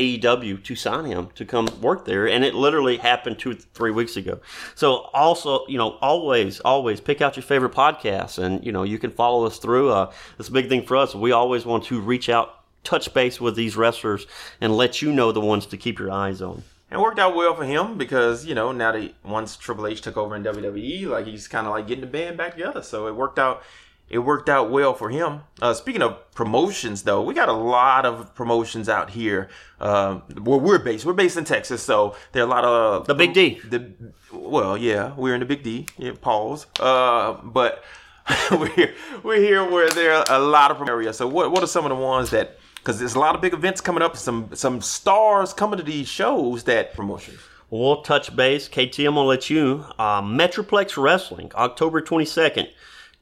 AEW 0.00 0.64
to 0.64 0.74
sign 0.74 1.04
him 1.04 1.28
to 1.34 1.44
come 1.44 1.68
work 1.80 2.04
there, 2.04 2.26
and 2.26 2.44
it 2.44 2.54
literally 2.54 2.96
happened 2.96 3.38
two 3.38 3.54
three 3.54 3.90
weeks 3.90 4.16
ago. 4.16 4.40
So 4.74 5.10
also, 5.12 5.66
you 5.66 5.76
know, 5.78 5.98
always 6.00 6.60
always 6.60 7.00
pick 7.00 7.20
out 7.20 7.36
your 7.36 7.42
favorite 7.42 7.72
podcasts, 7.72 8.38
and 8.42 8.64
you 8.64 8.72
know 8.72 8.82
you 8.82 8.98
can 8.98 9.10
follow 9.10 9.46
us 9.46 9.58
through. 9.58 9.90
Uh, 9.90 10.12
this 10.38 10.48
a 10.48 10.52
big 10.52 10.68
thing 10.68 10.84
for 10.84 10.96
us. 10.96 11.14
We 11.14 11.32
always 11.32 11.66
want 11.66 11.84
to 11.84 12.00
reach 12.00 12.28
out. 12.28 12.56
Touch 12.82 13.12
base 13.12 13.38
with 13.38 13.56
these 13.56 13.76
wrestlers 13.76 14.26
and 14.58 14.74
let 14.74 15.02
you 15.02 15.12
know 15.12 15.32
the 15.32 15.40
ones 15.40 15.66
to 15.66 15.76
keep 15.76 15.98
your 15.98 16.10
eyes 16.10 16.40
on. 16.40 16.62
And 16.90 17.02
worked 17.02 17.18
out 17.18 17.36
well 17.36 17.54
for 17.54 17.64
him 17.64 17.98
because 17.98 18.46
you 18.46 18.54
know 18.54 18.72
now 18.72 18.92
that 18.92 19.12
once 19.22 19.56
Triple 19.56 19.86
H 19.86 20.00
took 20.00 20.16
over 20.16 20.34
in 20.34 20.42
WWE, 20.42 21.08
like 21.08 21.26
he's 21.26 21.46
kind 21.46 21.66
of 21.66 21.72
like 21.72 21.86
getting 21.86 22.00
the 22.00 22.06
band 22.10 22.38
back 22.38 22.54
together. 22.54 22.82
So 22.82 23.06
it 23.06 23.14
worked 23.14 23.38
out. 23.38 23.62
It 24.10 24.18
worked 24.18 24.48
out 24.48 24.72
well 24.72 24.92
for 24.92 25.08
him. 25.08 25.42
Uh, 25.62 25.72
speaking 25.72 26.02
of 26.02 26.18
promotions, 26.34 27.04
though, 27.04 27.22
we 27.22 27.32
got 27.32 27.48
a 27.48 27.52
lot 27.52 28.04
of 28.04 28.34
promotions 28.34 28.88
out 28.88 29.10
here. 29.10 29.48
Uh, 29.80 30.16
where 30.42 30.58
we're 30.58 30.80
based, 30.80 31.06
we're 31.06 31.12
based 31.12 31.36
in 31.36 31.44
Texas, 31.44 31.80
so 31.80 32.16
there 32.32 32.42
are 32.42 32.46
a 32.46 32.50
lot 32.50 32.64
of 32.64 33.06
The 33.06 33.14
Big 33.14 33.32
D. 33.32 33.60
The 33.68 33.92
well, 34.32 34.76
yeah, 34.76 35.14
we're 35.14 35.34
in 35.34 35.40
the 35.40 35.46
Big 35.46 35.62
D. 35.62 35.86
Yeah, 35.96 36.12
pause. 36.20 36.66
Uh, 36.80 37.34
but 37.44 37.84
we're 38.50 38.66
here, 38.70 38.94
we're 39.22 39.40
here 39.40 39.68
where 39.70 39.88
there 39.90 40.12
are 40.12 40.24
a 40.28 40.40
lot 40.40 40.72
of 40.72 40.86
areas. 40.88 41.16
So 41.16 41.28
what 41.28 41.52
what 41.52 41.62
are 41.62 41.68
some 41.68 41.84
of 41.84 41.90
the 41.90 41.96
ones 41.96 42.30
that? 42.30 42.58
Because 42.76 42.98
there's 42.98 43.14
a 43.14 43.18
lot 43.18 43.34
of 43.34 43.42
big 43.42 43.52
events 43.52 43.80
coming 43.80 44.02
up. 44.02 44.16
Some 44.16 44.50
some 44.54 44.80
stars 44.80 45.52
coming 45.52 45.76
to 45.76 45.84
these 45.84 46.08
shows 46.08 46.64
that 46.64 46.94
promotions. 46.94 47.38
We'll 47.70 48.02
touch 48.02 48.34
base. 48.34 48.66
KT, 48.66 48.98
I'm 49.00 49.14
to 49.14 49.20
let 49.20 49.48
you. 49.48 49.84
Uh, 49.96 50.20
Metroplex 50.20 51.00
Wrestling, 51.00 51.52
October 51.54 52.02
22nd, 52.02 52.68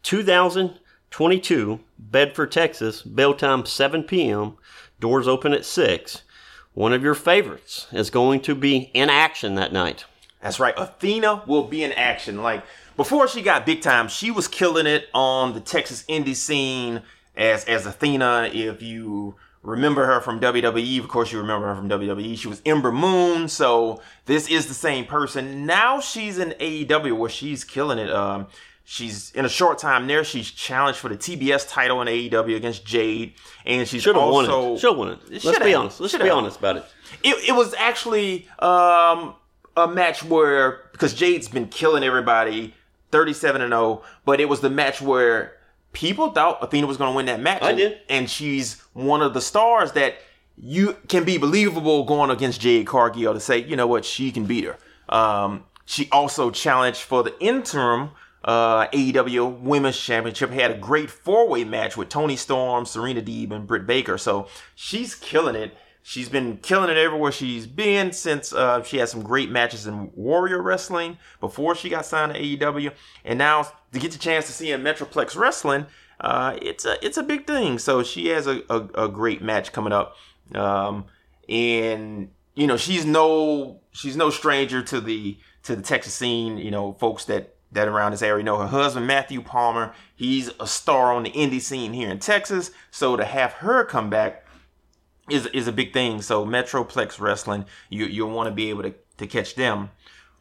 2022, 0.03 1.81
Bedford, 1.99 2.53
Texas. 2.53 3.03
Bell 3.03 3.35
time 3.35 3.67
7 3.67 4.03
p.m. 4.05 4.57
Doors 5.01 5.29
open 5.29 5.53
at 5.53 5.65
6. 5.65 6.23
One 6.75 6.93
of 6.93 7.03
your 7.03 7.15
favorites 7.15 7.87
is 7.93 8.11
going 8.11 8.41
to 8.43 8.55
be 8.55 8.91
in 8.95 9.11
action 9.11 9.57
that 9.57 9.73
night. 9.73 10.05
That's 10.41 10.61
right. 10.61 10.75
Athena 10.77 11.43
will 11.47 11.65
be 11.65 11.83
in 11.83 11.93
action. 11.93 12.43
Like 12.43 12.63
before 12.97 13.27
she 13.29 13.43
got 13.43 13.67
big 13.67 13.81
time, 13.81 14.09
she 14.09 14.31
was 14.31 14.47
killing 14.47 14.87
it 14.87 15.09
on 15.13 15.55
the 15.55 15.61
Texas 15.61 16.05
indie 16.09 16.37
scene 16.37 17.03
as 17.37 17.65
as 17.65 17.87
Athena. 17.87 18.51
If 18.53 18.83
you 18.83 19.35
remember 19.63 20.07
her 20.07 20.21
from 20.21 20.41
WWE, 20.41 21.01
of 21.01 21.09
course 21.09 21.33
you 21.33 21.39
remember 21.39 21.67
her 21.67 21.75
from 21.75 21.89
WWE. 21.89 22.39
She 22.39 22.49
was 22.49 22.63
Ember 22.65 22.93
Moon. 22.93 23.49
So 23.49 24.01
this 24.27 24.49
is 24.49 24.67
the 24.67 24.75
same 24.75 25.07
person. 25.07 25.67
Now 25.67 26.01
she's 26.01 26.39
in 26.39 26.51
AEW 26.61 27.17
where 27.17 27.31
she's 27.31 27.65
killing 27.65 27.99
it. 27.99 28.11
Um, 28.11 28.47
she's 28.91 29.31
in 29.33 29.45
a 29.45 29.49
short 29.49 29.79
time 29.79 30.07
there. 30.07 30.25
She's 30.25 30.51
challenged 30.51 30.99
for 30.99 31.09
the 31.11 31.17
TBS 31.17 31.69
title 31.69 32.01
in 32.01 32.09
AEW 32.09 32.57
against 32.57 32.85
Jade, 32.87 33.35
and 33.67 33.87
she's 33.87 34.03
Should 34.03 34.17
have 34.17 34.25
won 34.25 34.47
also 34.49 34.75
it. 34.75 34.79
Should 34.81 34.91
have 34.91 34.99
won 34.99 35.09
it. 35.11 35.19
Let's 35.31 35.43
Shoulda. 35.45 35.65
be 35.65 35.75
honest. 35.75 36.01
Let's 36.01 36.13
Shoulda. 36.13 36.25
be 36.25 36.31
honest 36.31 36.59
about 36.59 36.77
it. 36.79 36.85
it, 37.23 37.51
it 37.51 37.53
was 37.53 37.75
actually 37.75 38.49
um 38.61 39.35
a 39.77 39.87
match 39.87 40.25
where 40.25 40.89
because 40.93 41.13
Jade's 41.15 41.49
been 41.49 41.69
killing 41.69 42.03
everybody, 42.03 42.75
thirty-seven 43.13 43.61
and 43.61 43.71
zero, 43.73 44.03
but 44.25 44.41
it 44.41 44.49
was 44.49 44.61
the 44.61 44.71
match 44.71 45.03
where 45.03 45.53
people 45.93 46.31
thought 46.31 46.63
Athena 46.63 46.87
was 46.87 46.97
going 46.97 47.13
to 47.13 47.17
win 47.17 47.27
that 47.27 47.41
match. 47.41 47.63
I 47.63 47.71
and- 47.71 47.79
did. 47.79 47.99
and 48.09 48.31
she's 48.31 48.81
one 48.95 49.21
of 49.23 49.35
the 49.35 49.41
stars 49.43 49.93
that 49.93 50.15
you 50.61 50.97
can 51.09 51.23
be 51.25 51.37
believable 51.39 52.05
going 52.05 52.31
against 52.31 52.61
Jade 52.61 52.87
Cargill 52.87 53.33
to 53.33 53.39
say, 53.41 53.59
you 53.59 53.77
know 53.77 53.87
what, 53.87 54.05
she 54.05 54.33
can 54.33 54.45
beat 54.45 54.65
her. 54.65 54.77
Um, 55.09 55.65
she 55.85 56.09
also 56.11 56.51
challenged 56.51 57.01
for 57.01 57.23
the 57.23 57.39
interim 57.41 58.11
uh, 58.45 58.87
AEW 58.89 59.61
Women's 59.61 59.99
Championship. 59.99 60.51
Had 60.51 60.71
a 60.71 60.79
great 60.79 61.11
four-way 61.11 61.65
match 61.65 61.97
with 61.97 62.09
Toni 62.09 62.37
Storm, 62.37 62.87
Serena 62.87 63.23
Deeb, 63.23 63.51
and 63.51 63.67
Britt 63.67 63.87
Baker. 63.87 64.19
So 64.19 64.49
she's 64.75 65.15
killing 65.15 65.55
it. 65.55 65.77
She's 66.03 66.31
been 66.31 66.57
killing 66.59 66.89
it 66.89 66.97
everywhere 66.97 67.31
she's 67.33 67.67
been 67.67 68.13
since 68.13 68.55
uh, 68.55 68.83
she 68.83 68.97
had 68.97 69.11
some 69.11 69.23
great 69.23 69.51
matches 69.51 69.87
in 69.87 70.11
Warrior 70.15 70.63
Wrestling 70.63 71.19
before 71.39 71.75
she 71.75 71.91
got 71.91 72.07
signed 72.07 72.33
to 72.33 72.41
AEW, 72.41 72.93
and 73.27 73.39
now 73.39 73.65
to 73.93 73.99
get 73.99 74.13
the 74.13 74.19
chance 74.19 74.47
to 74.47 74.53
see 74.53 74.73
in 74.73 74.83
Metroplex 74.83 75.37
Wrestling, 75.37 75.85
uh, 76.21 76.57
it's 76.63 76.87
a 76.87 77.05
it's 77.05 77.19
a 77.19 77.23
big 77.23 77.47
thing. 77.47 77.79
So 77.79 78.03
she 78.03 78.29
has 78.29 78.47
a, 78.47 78.63
a, 78.71 79.05
a 79.05 79.09
great 79.11 79.43
match 79.43 79.73
coming 79.73 79.93
up, 79.93 80.17
um, 80.55 81.05
and 81.47 82.31
you 82.55 82.67
know 82.67 82.79
she's 82.79 83.05
no 83.05 83.81
she's 83.93 84.17
no 84.17 84.31
stranger 84.31 84.83
to 84.85 85.03
the 85.03 85.37
to 85.65 85.77
the 85.77 85.83
Texas 85.83 86.15
scene. 86.15 86.57
You 86.57 86.71
know, 86.71 86.95
folks 86.95 87.27
that 87.27 87.55
that 87.73 87.89
around 87.89 88.13
this 88.13 88.23
area 88.23 88.45
know 88.45 88.59
her 88.59 88.67
husband 88.67 89.07
Matthew 89.07 89.43
Palmer. 89.43 89.93
He's 90.15 90.51
a 90.59 90.67
star 90.67 91.13
on 91.13 91.23
the 91.23 91.31
indie 91.31 91.61
scene 91.61 91.93
here 91.93 92.11
in 92.11 92.19
Texas. 92.19 92.71
So 92.91 93.17
to 93.17 93.25
have 93.25 93.55
her 93.55 93.85
come 93.85 94.11
back 94.11 94.47
is 95.29 95.47
is 95.47 95.69
a 95.69 95.73
big 95.73 95.93
thing. 95.93 96.23
So 96.23 96.45
Metroplex 96.45 97.21
Wrestling, 97.21 97.67
you 97.91 98.07
you'll 98.07 98.31
want 98.31 98.49
to 98.49 98.55
be 98.55 98.71
able 98.71 98.85
to, 98.85 98.95
to 99.19 99.27
catch 99.27 99.55
them. 99.55 99.91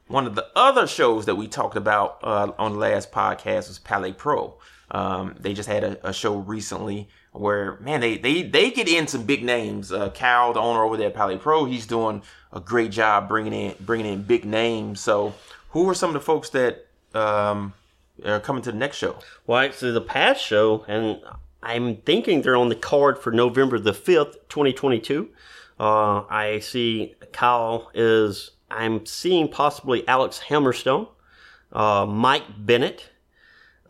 One 0.07 0.25
of 0.25 0.35
the 0.35 0.47
other 0.55 0.87
shows 0.87 1.25
that 1.25 1.35
we 1.35 1.47
talked 1.47 1.75
about 1.75 2.19
uh, 2.23 2.51
on 2.57 2.73
the 2.73 2.79
last 2.79 3.11
podcast 3.11 3.67
was 3.67 3.77
Palais 3.77 4.13
Pro. 4.13 4.57
Um, 4.89 5.35
they 5.37 5.53
just 5.53 5.67
had 5.67 5.83
a, 5.83 6.07
a 6.07 6.13
show 6.13 6.37
recently 6.37 7.09
where 7.33 7.77
man 7.81 7.99
they 7.99 8.17
they 8.17 8.43
they 8.43 8.71
get 8.71 8.87
in 8.87 9.07
some 9.07 9.23
big 9.23 9.43
names. 9.43 9.91
Uh, 9.91 10.07
the 10.07 10.59
owner 10.59 10.83
over 10.83 10.95
there 10.95 11.09
at 11.09 11.13
Palais 11.13 11.37
Pro, 11.37 11.65
he's 11.65 11.85
doing 11.85 12.21
a 12.53 12.61
great 12.61 12.91
job 12.91 13.27
bringing 13.27 13.53
in 13.53 13.75
bringing 13.81 14.11
in 14.13 14.23
big 14.23 14.45
names. 14.45 15.01
So 15.01 15.33
who 15.71 15.89
are 15.89 15.93
some 15.93 16.09
of 16.09 16.13
the 16.13 16.21
folks 16.21 16.49
that 16.51 16.86
um, 17.13 17.73
are 18.25 18.39
coming 18.39 18.61
to 18.63 18.71
the 18.71 18.77
next 18.77 18.97
show? 18.97 19.17
Well, 19.45 19.59
actually, 19.59 19.91
the 19.91 20.01
past 20.01 20.41
show, 20.43 20.85
and 20.87 21.21
I'm 21.63 21.97
thinking 21.97 22.41
they're 22.41 22.55
on 22.55 22.69
the 22.69 22.75
card 22.75 23.17
for 23.19 23.31
November 23.31 23.79
the 23.79 23.91
5th, 23.93 24.33
2022. 24.49 25.29
Uh, 25.79 26.23
I 26.29 26.59
see 26.59 27.15
Kyle 27.33 27.91
is, 27.93 28.51
I'm 28.71 29.05
seeing 29.05 29.47
possibly 29.47 30.07
Alex 30.07 30.41
Hammerstone, 30.49 31.07
uh, 31.71 32.05
Mike 32.07 32.43
Bennett, 32.57 33.09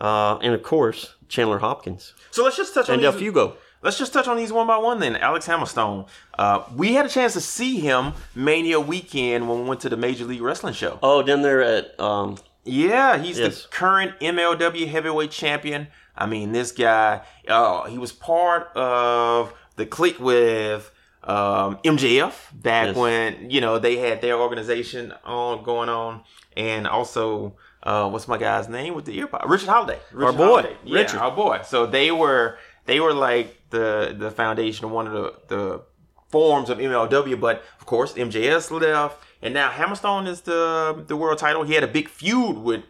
uh, 0.01 0.37
and 0.41 0.53
of 0.53 0.63
course, 0.63 1.15
Chandler 1.29 1.59
Hopkins 1.59 2.13
So 2.31 2.43
let's 2.43 2.55
just 2.57 2.73
touch 2.73 2.89
on 2.89 2.93
and 2.95 3.01
Del 3.01 3.11
these- 3.13 3.31
Fugo. 3.33 3.53
Let's 3.83 3.97
just 3.99 4.11
touch 4.11 4.27
on 4.27 4.37
these 4.37 4.51
one 4.51 4.65
by 4.65 4.77
one 4.77 4.99
then. 4.99 5.15
Alex 5.15 5.45
Hammerstone. 5.47 6.07
Uh, 6.37 6.63
we 6.75 6.93
had 6.93 7.05
a 7.05 7.09
chance 7.09 7.33
to 7.33 7.41
see 7.41 7.79
him 7.79 8.13
Mania 8.33 8.79
weekend 8.79 9.47
when 9.47 9.61
we 9.63 9.69
went 9.69 9.81
to 9.81 9.89
the 9.89 9.95
Major 9.95 10.25
League 10.25 10.41
Wrestling 10.41 10.73
show. 10.73 10.97
Oh, 11.03 11.21
then 11.21 11.43
they're 11.43 11.61
at, 11.61 11.97
um, 11.99 12.37
Yeah, 12.67 13.17
he's 13.17 13.39
Yes. 13.39 13.63
the 13.63 13.67
current 13.69 14.19
MLW 14.19 14.87
heavyweight 14.87 15.31
champion. 15.31 15.87
I 16.15 16.25
mean, 16.25 16.51
this 16.51 16.71
guy, 16.71 17.21
uh, 17.47 17.83
he 17.85 17.97
was 17.97 18.11
part 18.11 18.75
of 18.75 19.53
the 19.75 19.85
clique 19.85 20.19
with 20.19 20.91
um, 21.23 21.77
MJF 21.83 22.33
back 22.53 22.87
Yes. 22.87 22.95
when, 22.95 23.49
you 23.51 23.61
know, 23.61 23.79
they 23.79 23.97
had 23.97 24.21
their 24.21 24.35
organization 24.39 25.13
on 25.25 25.63
going 25.63 25.89
on. 25.89 26.23
And 26.55 26.87
also, 26.87 27.55
uh, 27.83 28.09
what's 28.09 28.27
my 28.27 28.37
guy's 28.37 28.67
name 28.69 28.95
with 28.95 29.05
the 29.05 29.17
earpod? 29.19 29.47
Richard 29.47 29.69
Holliday. 29.69 29.99
Richard 30.11 30.37
boy, 30.37 30.45
Holliday. 30.45 30.77
Yeah, 30.83 30.99
Richard. 31.01 31.19
our 31.19 31.31
boy. 31.35 31.61
So 31.65 31.85
they 31.85 32.11
were, 32.11 32.57
they 32.85 32.99
were 32.99 33.13
like 33.13 33.61
the, 33.69 34.15
the 34.17 34.31
foundation 34.31 34.85
of 34.85 34.91
one 34.91 35.05
of 35.07 35.13
the, 35.13 35.33
the 35.49 35.81
forms 36.29 36.69
of 36.69 36.77
MLW, 36.77 37.39
but 37.39 37.63
of 37.79 37.85
course 37.85 38.13
MJF 38.13 38.69
left, 38.81 39.23
and 39.41 39.53
now 39.53 39.69
Hammerstone 39.69 40.27
is 40.27 40.41
the 40.41 41.03
the 41.07 41.15
world 41.15 41.37
title. 41.37 41.63
He 41.63 41.73
had 41.73 41.83
a 41.83 41.87
big 41.87 42.09
feud 42.09 42.57
with 42.57 42.83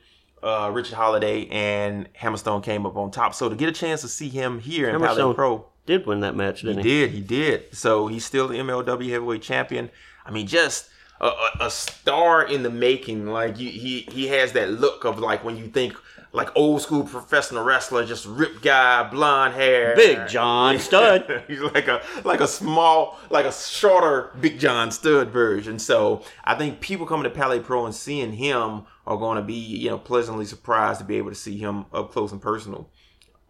uh, 0.44 0.70
Richard 0.74 0.96
Holliday, 0.96 1.48
and 1.48 2.12
Hammerstone 2.14 2.64
came 2.64 2.86
up 2.86 2.96
on 2.96 3.12
top. 3.12 3.34
So 3.34 3.50
to 3.50 3.56
get 3.56 3.70
a 3.70 3.74
chance 3.74 4.02
to 4.02 4.08
see 4.08 4.30
him 4.30 4.60
here 4.60 4.90
in 4.90 4.96
Hammerstone 4.96 5.36
Pro, 5.36 5.66
did 5.86 6.06
win 6.06 6.20
that 6.22 6.36
match, 6.36 6.62
didn't 6.62 6.84
he 6.84 6.90
he? 6.90 7.00
did, 7.00 7.12
he 7.12 7.22
did. 7.22 7.76
So 7.76 8.08
he's 8.08 8.26
still 8.26 8.48
the 8.48 8.56
MLW 8.56 9.10
heavyweight 9.10 9.42
champion. 9.42 9.90
I 10.26 10.32
mean, 10.32 10.48
just 10.48 10.90
a, 11.22 11.28
a, 11.28 11.52
a 11.62 11.72
star 11.72 12.44
in 12.44 12.64
the 12.64 12.70
making. 12.70 13.28
Like 13.28 13.60
you, 13.60 13.70
he 13.70 14.02
he 14.12 14.28
has 14.28 14.54
that 14.54 14.70
look 14.72 15.06
of 15.06 15.20
like 15.20 15.44
when 15.44 15.58
you 15.58 15.68
think 15.68 15.96
like 16.34 16.50
old 16.56 16.82
school 16.82 17.04
professional 17.04 17.64
wrestler, 17.64 18.06
just 18.06 18.26
ripped 18.26 18.62
guy, 18.62 19.04
blonde 19.10 19.54
hair, 19.54 19.96
Big 19.96 20.28
John 20.28 20.80
Studd. 20.80 21.44
He's 21.48 21.60
like 21.60 21.88
a 21.88 22.02
like 22.24 22.42
a 22.42 22.48
small, 22.48 23.18
like 23.30 23.46
a 23.46 23.52
shorter 23.52 24.32
Big 24.40 24.60
John 24.60 24.92
Studd 24.92 25.30
version. 25.30 25.80
So 25.80 26.24
I 26.44 26.56
think 26.56 26.80
people 26.80 27.06
coming 27.06 27.24
to 27.24 27.30
Palais 27.30 27.60
Pro 27.60 27.86
and 27.86 27.96
seeing 27.96 28.34
him 28.34 28.84
are 29.06 29.18
going 29.18 29.38
to 29.38 29.44
be 29.44 29.56
you 29.56 29.90
know 29.90 29.98
pleasantly 29.98 30.46
surprised 30.46 31.00
to 31.00 31.06
be 31.06 31.16
able 31.18 31.30
to 31.30 31.36
see 31.36 31.58
him 31.58 31.86
up 31.94 32.12
close 32.12 32.32
and 32.32 32.42
personal. 32.42 32.90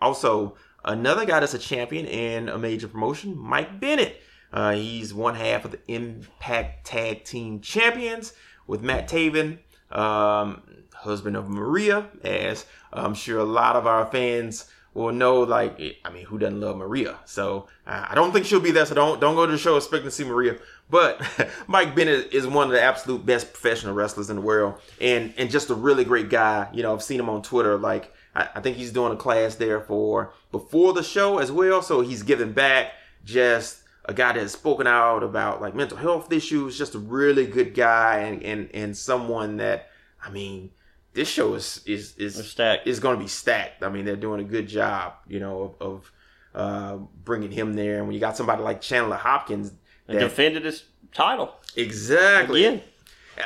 Also, 0.02 0.56
another 0.86 1.26
guy 1.26 1.40
that's 1.40 1.54
a 1.54 1.60
champion 1.60 2.06
in 2.06 2.50
a 2.50 2.58
major 2.58 2.88
promotion, 2.88 3.38
Mike 3.38 3.80
Bennett. 3.80 4.22
Uh, 4.54 4.72
he's 4.72 5.14
one 5.14 5.36
half 5.36 5.66
of 5.66 5.72
the 5.72 5.80
Impact 5.88 6.86
Tag 6.86 7.26
Team 7.26 7.60
Champions 7.60 8.34
with 8.66 8.82
Matt 8.82 9.10
Taven, 9.10 9.60
um, 9.92 10.62
husband 11.08 11.36
of 11.36 11.50
Maria, 11.50 12.08
as 12.24 12.66
I'm 12.94 13.16
sure 13.16 13.40
a 13.40 13.44
lot 13.44 13.76
of 13.76 13.88
our 13.88 14.06
fans 14.06 14.70
will 14.94 15.12
know. 15.12 15.42
Like, 15.42 15.80
eh, 15.80 15.94
I 16.04 16.10
mean, 16.12 16.26
who 16.26 16.38
doesn't 16.38 16.60
love 16.60 16.78
Maria? 16.78 17.18
So 17.26 17.68
I 17.86 18.14
don't 18.14 18.32
think 18.34 18.46
she'll 18.46 18.60
be 18.60 18.72
there. 18.72 18.86
So 18.86 18.96
don't 18.96 19.20
don't 19.20 19.36
go 19.36 19.46
to 19.46 19.52
the 19.52 19.58
show 19.58 19.78
expecting 19.78 20.10
to 20.10 20.12
see 20.12 20.26
Maria. 20.26 20.58
But 20.90 21.22
Mike 21.68 21.96
Bennett 21.96 22.34
is 22.34 22.46
one 22.46 22.68
of 22.68 22.74
the 22.74 22.82
absolute 22.82 23.26
best 23.26 23.54
professional 23.54 23.94
wrestlers 23.94 24.30
in 24.30 24.36
the 24.38 24.42
world, 24.42 24.76
and 25.00 25.34
and 25.38 25.50
just 25.50 25.70
a 25.70 25.76
really 25.76 26.04
great 26.04 26.30
guy. 26.30 26.70
You 26.74 26.84
know, 26.84 26.94
I've 26.94 27.04
seen 27.04 27.20
him 27.20 27.30
on 27.30 27.42
Twitter. 27.42 27.78
Like, 27.78 28.14
I, 28.36 28.50
I 28.56 28.62
think 28.62 28.78
he's 28.78 28.92
doing 28.92 29.14
a 29.14 29.18
class 29.18 29.56
there 29.56 29.82
for 29.82 30.34
before 30.52 30.94
the 30.94 31.04
show 31.04 31.40
as 31.40 31.52
well. 31.52 31.82
So 31.82 32.02
he's 32.02 32.24
giving 32.24 32.52
back. 32.52 32.94
Just 33.26 33.84
a 34.06 34.14
guy 34.14 34.32
that 34.32 34.40
has 34.40 34.54
spoken 34.54 34.88
out 34.88 35.22
about 35.22 35.62
like 35.62 35.76
mental 35.76 35.98
health 35.98 36.32
issues. 36.32 36.78
Just 36.78 36.96
a 36.96 37.00
really 37.00 37.46
good 37.46 37.74
guy, 37.74 38.20
and 38.20 38.42
and 38.44 38.70
and 38.74 38.98
someone 38.98 39.58
that 39.58 39.90
I 40.24 40.30
mean, 40.30 40.72
this 41.18 41.28
show 41.28 41.56
is 41.56 41.82
is 41.86 42.16
is 42.18 42.36
They're 42.36 42.44
stacked. 42.44 42.88
is 42.88 43.00
going 43.00 43.18
to 43.18 43.24
be 43.24 43.28
stacked. 43.28 43.84
I 43.84 43.90
mean, 43.90 44.06
they're 44.06 44.16
doing 44.16 44.40
a 44.40 44.44
good 44.44 44.68
job. 44.68 45.14
You 45.28 45.40
know, 45.40 45.76
of, 45.80 45.82
of 45.82 46.12
uh, 46.56 46.98
bringing 47.24 47.52
him 47.52 47.74
there. 47.74 47.98
And 47.98 48.06
when 48.06 48.14
you 48.14 48.20
got 48.20 48.38
somebody 48.38 48.62
like 48.62 48.80
Chandler 48.82 49.18
Hopkins, 49.18 49.74
that- 50.06 50.20
defended 50.20 50.64
his 50.66 50.84
title 51.14 51.56
exactly 51.76 52.66
again. 52.66 52.82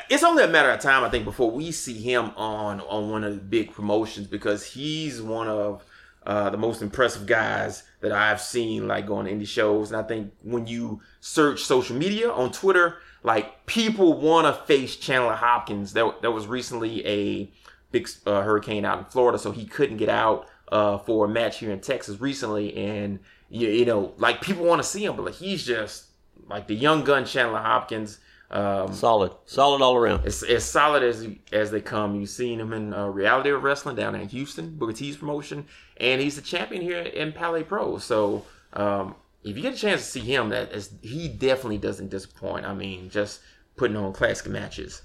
it's 0.10 0.24
only 0.24 0.44
a 0.44 0.48
matter 0.48 0.70
of 0.70 0.80
time, 0.82 1.04
I 1.04 1.10
think, 1.10 1.24
before 1.25 1.50
we 1.51 1.72
see 1.72 2.00
him 2.01 2.32
on 2.36 2.82
on 2.82 3.10
one 3.10 3.24
of 3.24 3.34
the 3.34 3.42
big 3.42 3.72
promotions 3.72 4.28
because 4.28 4.66
he's 4.66 5.22
one 5.22 5.48
of 5.48 5.84
uh, 6.25 6.50
the 6.50 6.58
most 6.58 6.82
impressive 6.82 7.25
guys 7.25 7.84
that 8.01 8.12
I've 8.12 8.42
seen 8.42 8.88
like 8.88 9.08
going 9.08 9.25
to 9.28 9.32
indie 9.32 9.48
shows. 9.48 9.92
And 9.92 10.00
I 10.00 10.04
think 10.04 10.34
when 10.44 10.68
you 10.68 11.01
search 11.22 11.63
social 11.63 11.96
media 11.96 12.30
on 12.32 12.51
Twitter, 12.51 12.98
like 13.24 13.66
people 13.66 14.20
want 14.20 14.48
to 14.48 14.54
face 14.66 14.96
Chandler 14.96 15.36
Hopkins. 15.36 15.94
There, 15.94 16.12
there 16.22 16.32
was 16.32 16.48
recently 16.48 17.06
a 17.06 17.51
big 17.91 18.10
uh, 18.25 18.41
hurricane 18.41 18.86
out 18.86 19.00
in 19.00 19.05
Florida, 19.05 19.38
so 19.38 19.51
he 19.51 19.65
couldn't 19.65 19.98
get 19.98 20.10
out 20.10 20.48
uh, 20.71 20.98
for 20.98 21.25
a 21.25 21.29
match 21.29 21.60
here 21.60 21.71
in 21.71 21.79
Texas 21.79 22.19
recently. 22.19 22.75
And 22.75 23.19
you, 23.50 23.67
you 23.67 23.86
know, 23.86 24.13
like 24.17 24.41
people 24.41 24.65
want 24.65 24.81
to 24.81 24.88
see 24.88 25.05
him, 25.05 25.15
but 25.15 25.25
like 25.25 25.36
he's 25.36 25.65
just 25.65 26.05
like 26.48 26.67
the 26.67 26.75
young 26.75 27.03
gun 27.03 27.25
Chandler 27.25 27.60
Hopkins. 27.60 28.19
Um, 28.50 28.91
Solid. 28.91 29.31
Solid 29.45 29.81
all 29.81 29.95
around. 29.95 30.25
as, 30.25 30.43
as 30.43 30.65
solid 30.65 31.03
as 31.03 31.25
as 31.53 31.71
they 31.71 31.79
come. 31.79 32.19
You've 32.19 32.29
seen 32.29 32.60
him 32.60 32.74
in 32.74 32.93
uh, 32.93 33.07
Reality 33.07 33.50
of 33.50 33.63
Wrestling 33.63 33.95
down 33.95 34.13
in 34.13 34.27
Houston, 34.27 34.75
Booker 34.75 34.91
T's 34.93 35.15
promotion, 35.15 35.65
and 35.98 36.21
he's 36.21 36.36
the 36.36 36.41
champion 36.41 36.81
here 36.81 37.00
in 37.00 37.31
Palais 37.31 37.63
Pro. 37.63 37.98
So 37.98 38.45
um, 38.74 39.15
if 39.43 39.55
you 39.55 39.63
get 39.63 39.74
a 39.74 39.77
chance 39.77 40.01
to 40.01 40.07
see 40.07 40.19
him, 40.19 40.50
that 40.50 40.74
is, 40.74 40.91
he 41.01 41.29
definitely 41.29 41.77
doesn't 41.77 42.10
disappoint. 42.10 42.65
I 42.65 42.74
mean, 42.74 43.10
just 43.10 43.39
putting 43.77 43.95
on 43.95 44.12
classic 44.12 44.51
matches. 44.51 45.01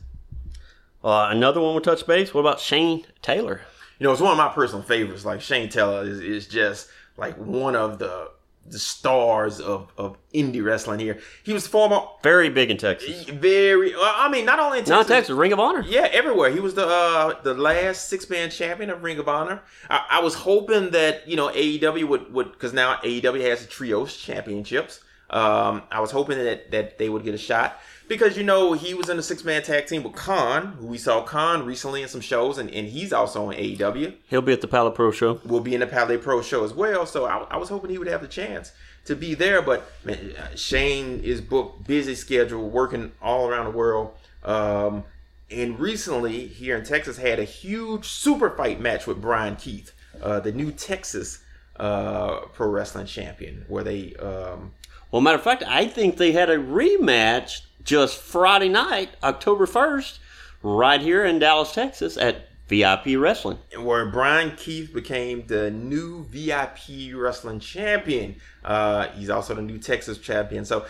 Uh, 1.07 1.29
another 1.31 1.61
one 1.61 1.77
with 1.77 1.85
touch 1.85 2.05
base. 2.05 2.35
What 2.35 2.41
about 2.41 2.59
Shane 2.59 3.07
Taylor? 3.23 3.61
You 4.01 4.05
know, 4.05 4.13
it's 4.13 4.21
one 4.21 4.33
of 4.33 4.39
my 4.39 4.49
personal 4.49 4.83
favorites. 4.83 5.25
Like 5.25 5.41
Shane 5.41 5.69
Taylor 5.69 6.03
is, 6.03 6.19
is 6.19 6.49
just 6.49 6.89
like 7.17 7.37
one 7.37 7.77
of 7.77 8.01
the 8.01 8.33
the 8.69 8.79
stars 8.81 9.61
of, 9.61 9.93
of 9.97 10.17
indie 10.35 10.65
wrestling 10.65 10.99
here. 10.99 11.21
He 11.45 11.53
was 11.53 11.69
former 11.69 12.01
Very 12.25 12.51
big 12.51 12.73
in 12.73 12.77
Texas. 12.77 13.23
very. 13.27 13.95
I 13.97 14.29
mean, 14.29 14.45
not 14.45 14.59
only 14.59 14.81
in 14.81 14.85
Not 14.87 15.07
Texas. 15.07 15.33
Ring 15.33 15.53
of 15.53 15.61
Honor. 15.61 15.85
Yeah, 15.87 16.09
everywhere. 16.11 16.51
He 16.51 16.59
was 16.59 16.75
the 16.75 16.89
uh, 16.89 17.41
the 17.43 17.55
last 17.55 18.09
six 18.09 18.29
man 18.29 18.51
champion 18.51 18.91
of 18.91 19.05
Ring 19.05 19.21
of 19.21 19.29
Honor. 19.29 19.63
I, 19.89 20.07
I 20.11 20.21
was 20.21 20.35
hoping 20.35 20.91
that 20.91 21.29
you 21.29 21.37
know 21.37 21.51
AEW 21.51 22.09
would 22.09 22.33
would 22.33 22.51
because 22.51 22.73
now 22.73 22.97
AEW 23.05 23.43
has 23.43 23.61
the 23.61 23.69
trios 23.69 24.17
championships. 24.17 25.05
Um, 25.31 25.83
I 25.93 26.01
was 26.01 26.11
hoping 26.11 26.39
that 26.39 26.73
that 26.73 26.99
they 26.99 27.09
would 27.09 27.23
get 27.23 27.35
a 27.35 27.39
shot 27.39 27.79
because 28.09 28.37
you 28.37 28.45
know 28.45 28.73
he 28.73 28.95
was 28.95 29.09
in 29.09 29.19
a 29.19 29.23
six 29.23 29.45
man 29.45 29.63
tag 29.63 29.87
team 29.87 30.03
with 30.03 30.15
Kaun, 30.15 30.77
who 30.77 30.87
we 30.87 30.99
saw 30.99 31.25
Kaun 31.25 31.67
recently 31.67 32.03
in 32.03 32.09
some 32.09 32.21
shows, 32.21 32.59
and, 32.59 32.71
and 32.71 32.89
he's 32.89 33.13
also 33.13 33.47
on 33.47 33.55
AEW. 33.55 34.15
He'll 34.29 34.43
be 34.43 34.53
at 34.53 34.61
the 34.61 34.69
Palo 34.69 34.91
Pro 34.91 35.11
show. 35.11 35.41
We'll 35.45 35.61
be 35.61 35.75
in 35.75 35.81
the 35.81 35.87
Palais 35.87 36.19
Pro 36.19 36.43
show 36.43 36.65
as 36.65 36.73
well. 36.73 37.07
So 37.07 37.27
I, 37.27 37.39
I 37.51 37.57
was 37.57 37.69
hoping 37.69 37.91
he 37.91 37.99
would 37.99 38.09
have 38.09 38.23
the 38.23 38.29
chance 38.29 38.73
to 39.07 39.15
be 39.15 39.35
there, 39.35 39.63
but 39.63 39.91
man, 40.05 40.35
Shane 40.57 41.21
is 41.21 41.41
booked, 41.41 41.87
busy 41.87 42.15
schedule, 42.15 42.69
working 42.69 43.13
all 43.23 43.49
around 43.49 43.67
the 43.67 43.71
world. 43.77 44.15
Um, 44.45 45.05
and 45.51 45.79
recently 45.79 46.47
here 46.47 46.77
in 46.77 46.85
Texas 46.85 47.19
had 47.19 47.39
a 47.39 47.45
huge 47.45 48.07
super 48.07 48.51
fight 48.51 48.81
match 48.81 49.07
with 49.07 49.21
Brian 49.21 49.57
Keith, 49.57 49.93
uh, 50.21 50.41
the 50.41 50.53
new 50.53 50.73
Texas 50.73 51.39
uh, 51.79 52.41
pro 52.53 52.69
wrestling 52.69 53.07
champion, 53.07 53.65
where 53.69 53.85
they 53.85 54.15
um, 54.17 54.73
Well, 55.11 55.23
matter 55.23 55.37
of 55.37 55.43
fact, 55.43 55.63
I 55.67 55.87
think 55.87 56.17
they 56.17 56.33
had 56.33 56.51
a 56.51 56.57
rematch 56.57 57.63
just 57.85 58.19
Friday 58.19 58.69
night, 58.69 59.11
October 59.23 59.67
1st, 59.67 60.19
right 60.63 61.01
here 61.01 61.25
in 61.25 61.39
Dallas, 61.39 61.73
Texas 61.73 62.17
at 62.17 62.49
VIP 62.69 63.17
Wrestling. 63.17 63.59
where 63.79 64.07
Brian 64.07 64.57
Keith 64.57 64.93
became 64.93 65.47
the 65.47 65.71
new 65.71 66.25
VIP 66.25 67.15
wrestling 67.15 67.61
champion. 67.61 68.37
Uh, 68.65 69.09
he's 69.11 69.31
also 69.31 69.55
the 69.55 69.63
new 69.63 69.79
Texas 69.79 70.19
champion. 70.19 70.65
So, 70.65 70.85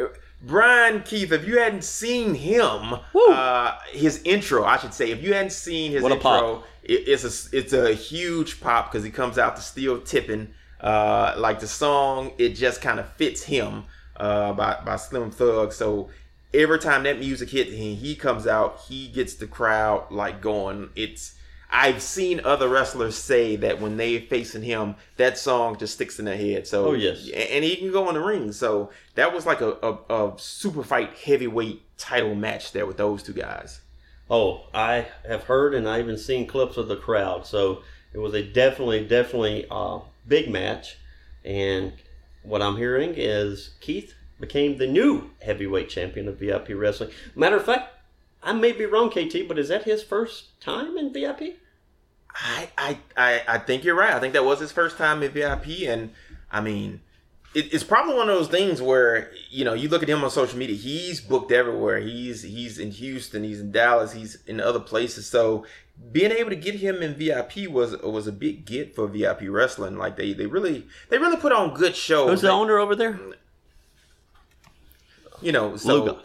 uh, 0.00 0.06
Brian 0.42 1.02
Keith, 1.02 1.32
if 1.32 1.46
you 1.46 1.58
hadn't 1.58 1.84
seen 1.84 2.34
him, 2.34 2.94
uh, 3.30 3.78
his 3.90 4.22
intro, 4.24 4.64
I 4.64 4.76
should 4.78 4.94
say, 4.94 5.10
if 5.10 5.22
you 5.22 5.34
hadn't 5.34 5.52
seen 5.52 5.92
his 5.92 6.02
intro, 6.04 6.64
it, 6.84 7.08
it's 7.08 7.24
a 7.24 7.56
it's 7.56 7.72
a 7.72 7.92
huge 7.92 8.60
pop 8.60 8.90
because 8.90 9.04
he 9.04 9.10
comes 9.10 9.38
out 9.38 9.56
to 9.56 9.62
Still 9.62 10.00
Tippin'. 10.00 10.54
Uh, 10.80 11.34
like 11.36 11.58
the 11.58 11.66
song, 11.66 12.32
it 12.38 12.50
just 12.50 12.80
kind 12.80 13.00
of 13.00 13.12
fits 13.14 13.42
him 13.42 13.84
uh, 14.16 14.52
by 14.52 14.78
by 14.84 14.94
Slim 14.96 15.30
Thug. 15.30 15.72
So 15.72 16.08
every 16.54 16.78
time 16.78 17.02
that 17.02 17.18
music 17.18 17.50
hits 17.50 17.70
and 17.70 17.96
he 17.96 18.14
comes 18.14 18.46
out, 18.46 18.80
he 18.88 19.08
gets 19.08 19.34
the 19.34 19.46
crowd 19.46 20.06
like 20.10 20.40
going. 20.40 20.90
It's 20.94 21.34
I've 21.70 22.00
seen 22.00 22.40
other 22.44 22.68
wrestlers 22.68 23.14
say 23.16 23.56
that 23.56 23.80
when 23.80 23.96
they're 23.98 24.20
facing 24.20 24.62
him, 24.62 24.94
that 25.18 25.36
song 25.36 25.76
just 25.76 25.94
sticks 25.94 26.18
in 26.18 26.24
their 26.24 26.36
head. 26.36 26.66
So 26.66 26.86
Oh, 26.86 26.92
yes. 26.94 27.28
and 27.28 27.62
he 27.64 27.76
can 27.76 27.92
go 27.92 28.08
in 28.08 28.14
the 28.14 28.22
ring. 28.22 28.52
So 28.52 28.90
that 29.16 29.34
was 29.34 29.44
like 29.44 29.60
a, 29.60 29.72
a, 29.82 29.98
a 30.32 30.32
super 30.38 30.82
fight 30.82 31.10
heavyweight 31.18 31.82
title 31.98 32.34
match 32.34 32.72
there 32.72 32.86
with 32.86 32.96
those 32.96 33.22
two 33.22 33.34
guys. 33.34 33.80
Oh, 34.30 34.64
I 34.72 35.08
have 35.26 35.44
heard 35.44 35.74
and 35.74 35.88
I 35.88 35.98
even 36.00 36.16
seen 36.16 36.46
clips 36.46 36.76
of 36.78 36.88
the 36.88 36.96
crowd. 36.96 37.46
So 37.46 37.82
it 38.14 38.18
was 38.18 38.32
a 38.34 38.42
definitely, 38.42 39.06
definitely 39.06 39.66
uh, 39.70 40.00
big 40.26 40.50
match. 40.50 40.96
And 41.44 41.92
what 42.42 42.62
I'm 42.62 42.76
hearing 42.76 43.12
is 43.14 43.70
Keith 43.80 44.14
became 44.40 44.78
the 44.78 44.86
new 44.86 45.30
heavyweight 45.42 45.88
champion 45.90 46.28
of 46.28 46.38
VIP 46.38 46.68
Wrestling. 46.70 47.10
Matter 47.34 47.56
of 47.56 47.64
fact, 47.64 47.92
may 48.60 48.72
be 48.72 48.84
wrong, 48.86 49.10
KT, 49.10 49.48
but 49.48 49.58
is 49.58 49.68
that 49.68 49.84
his 49.84 50.02
first 50.02 50.60
time 50.60 50.96
in 50.96 51.12
VIP? 51.12 51.58
I, 52.34 52.68
I, 52.76 52.98
I, 53.16 53.42
I 53.48 53.58
think 53.58 53.84
you're 53.84 53.94
right. 53.94 54.12
I 54.12 54.20
think 54.20 54.34
that 54.34 54.44
was 54.44 54.60
his 54.60 54.72
first 54.72 54.96
time 54.96 55.22
in 55.22 55.30
VIP, 55.32 55.82
and 55.86 56.10
I 56.50 56.60
mean, 56.60 57.00
it, 57.54 57.72
it's 57.72 57.84
probably 57.84 58.14
one 58.14 58.28
of 58.28 58.36
those 58.36 58.48
things 58.48 58.80
where 58.80 59.30
you 59.50 59.64
know 59.64 59.74
you 59.74 59.88
look 59.88 60.02
at 60.02 60.08
him 60.08 60.22
on 60.22 60.30
social 60.30 60.58
media. 60.58 60.76
He's 60.76 61.20
booked 61.20 61.50
everywhere. 61.50 61.98
He's 61.98 62.42
he's 62.42 62.78
in 62.78 62.90
Houston. 62.92 63.44
He's 63.44 63.60
in 63.60 63.72
Dallas. 63.72 64.12
He's 64.12 64.38
in 64.46 64.60
other 64.60 64.80
places. 64.80 65.26
So 65.26 65.64
being 66.12 66.30
able 66.30 66.50
to 66.50 66.56
get 66.56 66.76
him 66.76 67.02
in 67.02 67.14
VIP 67.14 67.68
was 67.68 67.96
was 67.98 68.26
a 68.26 68.32
big 68.32 68.64
get 68.64 68.94
for 68.94 69.06
VIP 69.08 69.42
wrestling. 69.48 69.96
Like 69.96 70.16
they 70.16 70.32
they 70.32 70.46
really 70.46 70.86
they 71.08 71.18
really 71.18 71.38
put 71.38 71.52
on 71.52 71.74
good 71.74 71.96
shows. 71.96 72.30
Who's 72.30 72.42
the 72.42 72.50
owner 72.50 72.78
over 72.78 72.94
there? 72.94 73.18
You 75.40 75.52
know, 75.52 75.76
so. 75.76 76.20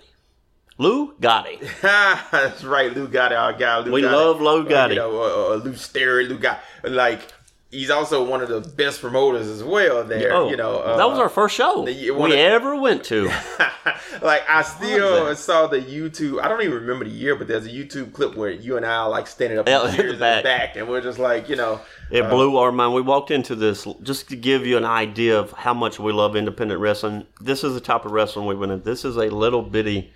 Lou 0.78 1.14
Gotti. 1.22 1.60
That's 1.82 2.64
right, 2.64 2.94
Lou 2.96 3.08
Gotti, 3.08 3.38
our 3.40 3.54
guy. 3.54 3.80
Lou 3.80 3.92
We 3.92 4.02
Gotti. 4.02 4.12
love 4.12 4.42
Lou 4.42 4.62
Uh, 4.62 4.66
Gotti. 4.70 4.90
You 4.92 4.96
know, 4.96 5.22
uh, 5.22 5.54
uh, 5.54 5.56
Lou 5.64 5.76
Sterry, 5.76 6.28
Lou 6.28 6.38
Gotti. 6.40 6.58
Like, 6.84 7.22
he's 7.70 7.90
also 7.90 8.24
one 8.24 8.42
of 8.42 8.50
the 8.50 8.62
best 8.62 9.02
promoters 9.02 9.48
as 9.48 9.64
well. 9.64 10.04
There, 10.04 10.34
Oh, 10.34 10.50
you 10.50 10.58
know, 10.58 10.78
uh, 10.78 10.98
that 10.98 11.08
was 11.10 11.20
our 11.20 11.30
first 11.30 11.56
show 11.56 11.86
the- 11.86 12.12
we 12.12 12.32
of- 12.34 12.38
ever 12.40 12.76
went 12.76 13.04
to. 13.06 13.32
like 14.22 14.44
I 14.50 14.62
still 14.64 15.36
saw 15.36 15.68
the 15.68 15.80
YouTube. 15.80 16.42
I 16.42 16.48
don't 16.48 16.62
even 16.62 16.74
remember 16.76 17.06
the 17.06 17.12
year, 17.12 17.36
but 17.36 17.48
there's 17.48 17.66
a 17.66 17.70
YouTube 17.70 18.14
clip 18.14 18.36
where 18.36 18.50
you 18.52 18.78
and 18.78 18.86
I 18.86 18.96
are 18.96 19.10
like 19.10 19.28
standing 19.28 19.60
up 19.60 19.68
in 19.68 19.74
in 20.00 20.08
the 20.08 20.14
back. 20.18 20.44
back, 20.44 20.76
and 20.76 20.88
we're 20.88 21.02
just 21.02 21.20
like, 21.20 21.50
you 21.50 21.56
know, 21.56 21.82
It 22.12 22.22
uh, 22.24 22.30
blew 22.30 22.58
our 22.58 22.72
mind. 22.72 22.94
We 22.94 23.02
walked 23.02 23.32
into 23.32 23.56
this 23.56 23.88
just 24.02 24.30
to 24.30 24.36
give 24.36 24.66
you 24.66 24.78
an 24.78 24.86
idea 24.86 25.40
of 25.40 25.52
how 25.52 25.74
much 25.74 26.00
we 26.00 26.12
love 26.12 26.36
independent 26.36 26.80
wrestling. 26.80 27.26
This 27.42 27.64
is 27.64 27.74
the 27.76 27.82
type 27.82 28.06
of 28.06 28.12
wrestling 28.12 28.46
we 28.48 28.56
went 28.56 28.72
in. 28.72 28.82
This 28.84 29.06
is 29.06 29.18
a 29.18 29.30
little 29.30 29.62
bitty. 29.62 30.12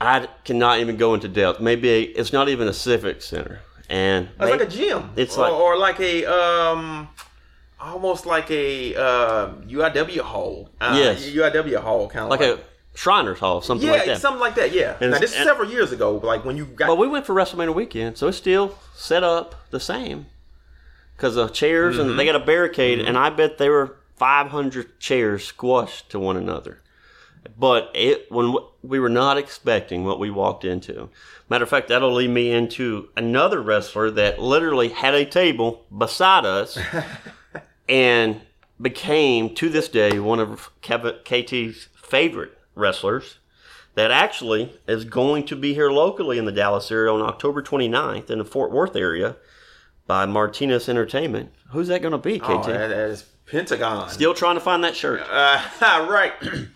I 0.00 0.28
cannot 0.44 0.80
even 0.80 0.96
go 0.96 1.14
into 1.14 1.28
depth. 1.28 1.60
Maybe 1.60 1.88
a, 1.90 2.02
it's 2.02 2.32
not 2.32 2.48
even 2.48 2.68
a 2.68 2.72
civic 2.72 3.22
center, 3.22 3.60
and 3.88 4.26
It's 4.28 4.38
they- 4.38 4.50
like 4.50 4.60
a 4.60 4.66
gym. 4.66 5.10
It's 5.16 5.36
or, 5.36 5.40
like- 5.42 5.52
or 5.52 5.76
like 5.78 6.00
a 6.00 6.24
um, 6.26 7.08
almost 7.80 8.26
like 8.26 8.50
a 8.50 8.94
uh, 8.94 9.48
VFW 9.66 10.20
hall. 10.20 10.70
Uh, 10.80 10.94
Yes. 10.98 11.24
VFW 11.26 11.80
hall, 11.80 12.08
kind 12.08 12.24
of 12.24 12.30
like 12.30 12.40
a 12.40 12.58
Shriners 12.94 13.38
Hall, 13.38 13.60
something 13.60 13.86
yeah, 13.86 13.94
like 13.94 14.06
that. 14.06 14.20
something 14.20 14.40
like 14.40 14.54
that. 14.54 14.72
Yeah. 14.72 14.96
And 15.00 15.10
now 15.10 15.18
this 15.18 15.34
is 15.34 15.42
several 15.44 15.70
years 15.70 15.92
ago. 15.92 16.16
Like 16.16 16.44
when 16.44 16.56
you 16.56 16.64
got. 16.66 16.88
But 16.88 16.96
we 16.96 17.06
went 17.08 17.26
for 17.26 17.34
WrestleMania 17.34 17.74
weekend, 17.74 18.16
so 18.16 18.28
it's 18.28 18.38
still 18.38 18.78
set 18.94 19.22
up 19.22 19.54
the 19.70 19.80
same. 19.80 20.26
Because 21.16 21.34
the 21.34 21.48
chairs 21.48 21.98
and 21.98 22.18
they 22.18 22.26
got 22.26 22.36
a 22.36 22.44
barricade, 22.44 23.00
and 23.00 23.16
I 23.16 23.30
bet 23.30 23.56
there 23.56 23.70
were 23.72 23.96
500 24.16 24.98
chairs 25.00 25.44
squashed 25.44 26.10
to 26.10 26.18
one 26.18 26.36
another. 26.36 26.80
But 27.58 27.90
it 27.94 28.30
when 28.30 28.56
we 28.82 28.98
were 28.98 29.08
not 29.08 29.38
expecting 29.38 30.04
what 30.04 30.18
we 30.18 30.30
walked 30.30 30.64
into. 30.64 31.08
Matter 31.48 31.64
of 31.64 31.70
fact, 31.70 31.88
that'll 31.88 32.12
lead 32.12 32.30
me 32.30 32.50
into 32.50 33.08
another 33.16 33.60
wrestler 33.60 34.10
that 34.12 34.40
literally 34.40 34.88
had 34.88 35.14
a 35.14 35.24
table 35.24 35.84
beside 35.96 36.44
us 36.44 36.78
and 37.88 38.40
became 38.80 39.54
to 39.54 39.68
this 39.68 39.88
day 39.88 40.18
one 40.18 40.40
of 40.40 40.70
KT's 40.82 41.88
favorite 41.94 42.56
wrestlers 42.74 43.38
that 43.94 44.10
actually 44.10 44.78
is 44.86 45.04
going 45.04 45.44
to 45.46 45.56
be 45.56 45.74
here 45.74 45.90
locally 45.90 46.38
in 46.38 46.44
the 46.44 46.52
Dallas 46.52 46.90
area 46.90 47.12
on 47.12 47.22
October 47.22 47.62
29th 47.62 48.30
in 48.30 48.38
the 48.38 48.44
Fort 48.44 48.70
Worth 48.70 48.94
area 48.94 49.36
by 50.06 50.26
Martinez 50.26 50.88
Entertainment. 50.88 51.50
Who's 51.70 51.88
that 51.88 52.02
going 52.02 52.12
to 52.12 52.18
be, 52.18 52.38
KT? 52.38 52.44
Oh, 52.48 52.62
that 52.62 52.90
is 52.90 53.24
Pentagon. 53.46 54.10
Still 54.10 54.34
trying 54.34 54.56
to 54.56 54.60
find 54.60 54.84
that 54.84 54.94
shirt. 54.94 55.22
Uh, 55.28 55.60
right. 56.10 56.34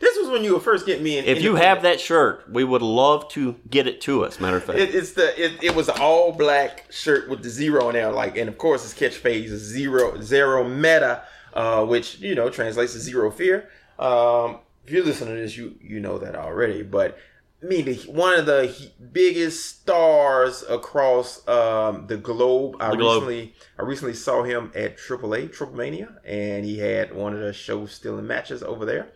this 0.00 0.16
was 0.18 0.28
when 0.28 0.44
you 0.44 0.54
were 0.54 0.60
first 0.60 0.86
getting 0.86 1.02
me 1.04 1.18
in. 1.18 1.24
if 1.24 1.42
you 1.42 1.56
have 1.56 1.82
that 1.82 2.00
shirt, 2.00 2.50
we 2.50 2.64
would 2.64 2.82
love 2.82 3.28
to 3.30 3.56
get 3.70 3.86
it 3.86 4.00
to 4.02 4.24
us. 4.24 4.40
Matter 4.40 4.56
of 4.58 4.64
fact, 4.64 4.78
It, 4.78 4.94
it's 4.94 5.12
the 5.12 5.42
it, 5.42 5.62
it 5.62 5.74
was 5.74 5.88
an 5.88 5.96
all 6.00 6.32
black 6.32 6.90
shirt 6.90 7.28
with 7.28 7.42
the 7.42 7.50
zero 7.50 7.88
in 7.88 7.94
there, 7.94 8.10
like, 8.12 8.36
and 8.36 8.48
of 8.48 8.58
course 8.58 8.82
his 8.82 8.94
catchphrase 8.94 9.44
is 9.44 9.62
zero 9.62 10.20
zero 10.20 10.68
meta, 10.68 11.22
uh, 11.54 11.84
which 11.84 12.18
you 12.20 12.34
know 12.34 12.50
translates 12.50 12.92
to 12.92 12.98
zero 13.00 13.30
fear. 13.30 13.68
Um, 13.98 14.58
if 14.84 14.92
you're 14.92 15.04
listening 15.04 15.34
to 15.34 15.40
this, 15.40 15.56
you 15.56 15.74
you 15.82 16.00
know 16.00 16.18
that 16.18 16.34
already, 16.34 16.82
but 16.82 17.18
I 17.62 17.66
mean, 17.66 17.92
one 18.06 18.38
of 18.38 18.46
the 18.46 18.90
biggest 19.12 19.80
stars 19.80 20.62
across 20.68 21.46
um, 21.48 22.06
the 22.06 22.16
globe. 22.16 22.76
I 22.78 22.90
The 22.90 22.96
globe. 22.96 23.22
recently 23.24 23.54
I 23.78 23.82
recently 23.82 24.14
saw 24.14 24.44
him 24.44 24.70
at 24.76 24.96
AAA 24.96 25.52
Triple 25.52 25.76
Mania, 25.76 26.20
and 26.24 26.64
he 26.64 26.78
had 26.78 27.12
one 27.12 27.34
of 27.34 27.40
the 27.40 27.52
show 27.52 27.86
stealing 27.86 28.26
matches 28.28 28.62
over 28.62 28.84
there. 28.84 29.08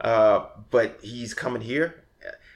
Uh, 0.00 0.46
but 0.70 0.98
he's 1.02 1.34
coming 1.34 1.62
here. 1.62 2.02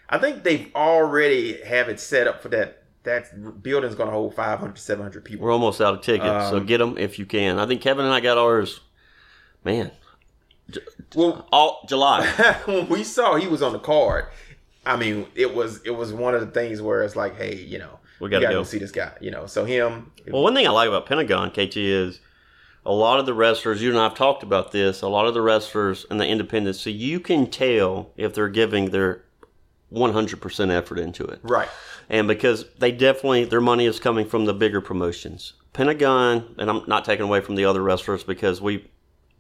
I 0.09 0.19
think 0.19 0.43
they've 0.45 0.71
already 0.75 1.63
have 1.63 1.89
it 1.89 1.99
set 2.01 2.27
up 2.27 2.43
for 2.43 2.49
that. 2.51 2.83
That 3.05 3.63
building's 3.63 3.95
going 3.95 4.09
to 4.09 4.15
hold 4.15 4.35
500 4.35 4.77
to 4.77 4.81
700 4.81 5.25
people. 5.27 5.45
we're 5.45 5.53
almost 5.53 5.81
out 5.83 5.93
of 5.95 6.01
tickets, 6.01 6.49
so 6.49 6.57
Um, 6.57 6.65
get 6.67 6.79
them 6.79 6.97
if 6.97 7.19
you 7.19 7.27
can. 7.27 7.59
I 7.59 7.67
think 7.67 7.83
Kevin 7.83 8.07
and 8.07 8.15
I 8.15 8.21
got 8.21 8.39
ours. 8.39 8.81
Man, 9.63 9.91
Well, 11.15 11.47
all 11.53 11.85
July. 11.87 12.27
when 12.65 12.89
we 12.89 13.05
saw 13.05 13.37
he 13.37 13.47
was 13.47 13.61
on 13.63 13.73
the 13.75 13.79
card, 13.79 14.27
I 14.87 14.97
mean, 14.97 15.27
it 15.35 15.55
was 15.55 15.83
it 15.85 15.91
was 15.91 16.13
one 16.15 16.35
of 16.35 16.41
the 16.41 16.47
things 16.47 16.81
where 16.81 17.03
it's 17.03 17.15
like, 17.17 17.37
hey, 17.37 17.57
you 17.57 17.79
know, 17.79 17.99
We 18.21 18.31
gotta 18.31 18.45
gotta 18.47 18.55
go. 18.57 18.63
see 18.65 18.79
this 18.79 18.91
guy. 18.91 19.13
You 19.21 19.31
know, 19.31 19.47
so 19.47 19.65
him. 19.67 20.11
Well, 20.31 20.43
one 20.43 20.55
thing 20.55 20.67
I 20.67 20.71
like 20.71 20.89
about 20.89 21.05
Pentagon, 21.07 21.51
KT, 21.51 21.77
is 21.77 22.21
a 22.87 22.93
lot 22.93 23.19
of 23.19 23.27
the 23.27 23.35
wrestlers, 23.35 23.83
you 23.83 23.91
and 23.91 23.99
I 23.99 24.05
have 24.05 24.15
talked 24.15 24.43
about 24.43 24.73
this, 24.73 25.03
a 25.03 25.09
lot 25.09 25.27
of 25.27 25.35
the 25.35 25.41
wrestlers 25.41 26.05
in 26.11 26.19
the 26.19 26.27
independents, 26.27 26.81
so 26.81 26.91
you 26.91 27.19
can 27.21 27.49
tell 27.49 28.11
if 28.17 28.35
they're 28.35 28.49
giving 28.49 28.91
their 28.91 29.25
100% 29.93 30.71
effort 30.71 30.99
into 30.99 31.25
it. 31.25 31.41
right. 31.43 31.69
And 32.11 32.29
because 32.29 32.67
they 32.79 32.93
definitely, 32.93 33.45
their 33.45 33.63
money 33.63 33.87
is 33.87 33.99
coming 33.99 34.27
from 34.27 34.45
the 34.45 34.53
bigger 34.53 34.83
promotions. 34.83 35.55
Pentagon, 35.73 36.55
and 36.59 36.69
I'm 36.69 36.83
not 36.87 37.05
taking 37.05 37.25
away 37.25 37.41
from 37.41 37.55
the 37.55 37.65
other 37.65 37.83
wrestlers 37.83 38.23
because 38.23 38.61
we, 38.61 38.91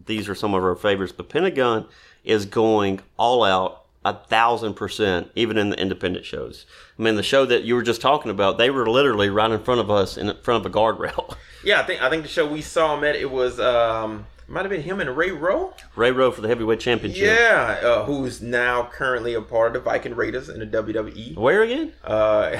these 0.06 0.28
are 0.30 0.34
some 0.34 0.54
of 0.54 0.64
our 0.64 0.74
favorites, 0.74 1.12
but 1.14 1.28
Pentagon 1.28 1.86
is 2.24 2.46
going 2.46 3.00
all 3.18 3.44
out 3.44 3.83
a 4.04 4.14
thousand 4.14 4.74
percent, 4.74 5.30
even 5.34 5.56
in 5.56 5.70
the 5.70 5.80
independent 5.80 6.24
shows. 6.24 6.66
I 6.98 7.02
mean, 7.02 7.16
the 7.16 7.22
show 7.22 7.46
that 7.46 7.64
you 7.64 7.74
were 7.74 7.82
just 7.82 8.00
talking 8.00 8.30
about, 8.30 8.58
they 8.58 8.70
were 8.70 8.88
literally 8.88 9.30
right 9.30 9.50
in 9.50 9.62
front 9.62 9.80
of 9.80 9.90
us 9.90 10.16
in 10.16 10.34
front 10.42 10.64
of 10.64 10.70
a 10.70 10.74
guardrail. 10.74 11.36
Yeah, 11.64 11.80
I 11.80 11.84
think 11.84 12.02
I 12.02 12.10
think 12.10 12.24
the 12.24 12.28
show 12.28 12.46
we 12.46 12.60
saw 12.60 12.94
him 12.94 13.04
at 13.04 13.16
it 13.16 13.30
was 13.30 13.58
um 13.58 14.26
might 14.46 14.60
have 14.62 14.70
been 14.70 14.82
him 14.82 15.00
and 15.00 15.16
Ray 15.16 15.30
Rowe. 15.30 15.72
Ray 15.96 16.10
Rowe 16.10 16.30
for 16.30 16.42
the 16.42 16.48
heavyweight 16.48 16.80
championship. 16.80 17.24
Yeah, 17.24 17.78
uh, 17.82 18.04
who's 18.04 18.42
now 18.42 18.88
currently 18.92 19.32
a 19.34 19.40
part 19.40 19.68
of 19.68 19.72
the 19.82 19.90
Viking 19.90 20.14
Raiders 20.14 20.48
in 20.50 20.60
the 20.60 20.66
WWE. 20.66 21.36
Where 21.36 21.62
again? 21.62 21.92
Uh, 22.04 22.50
in 22.52 22.58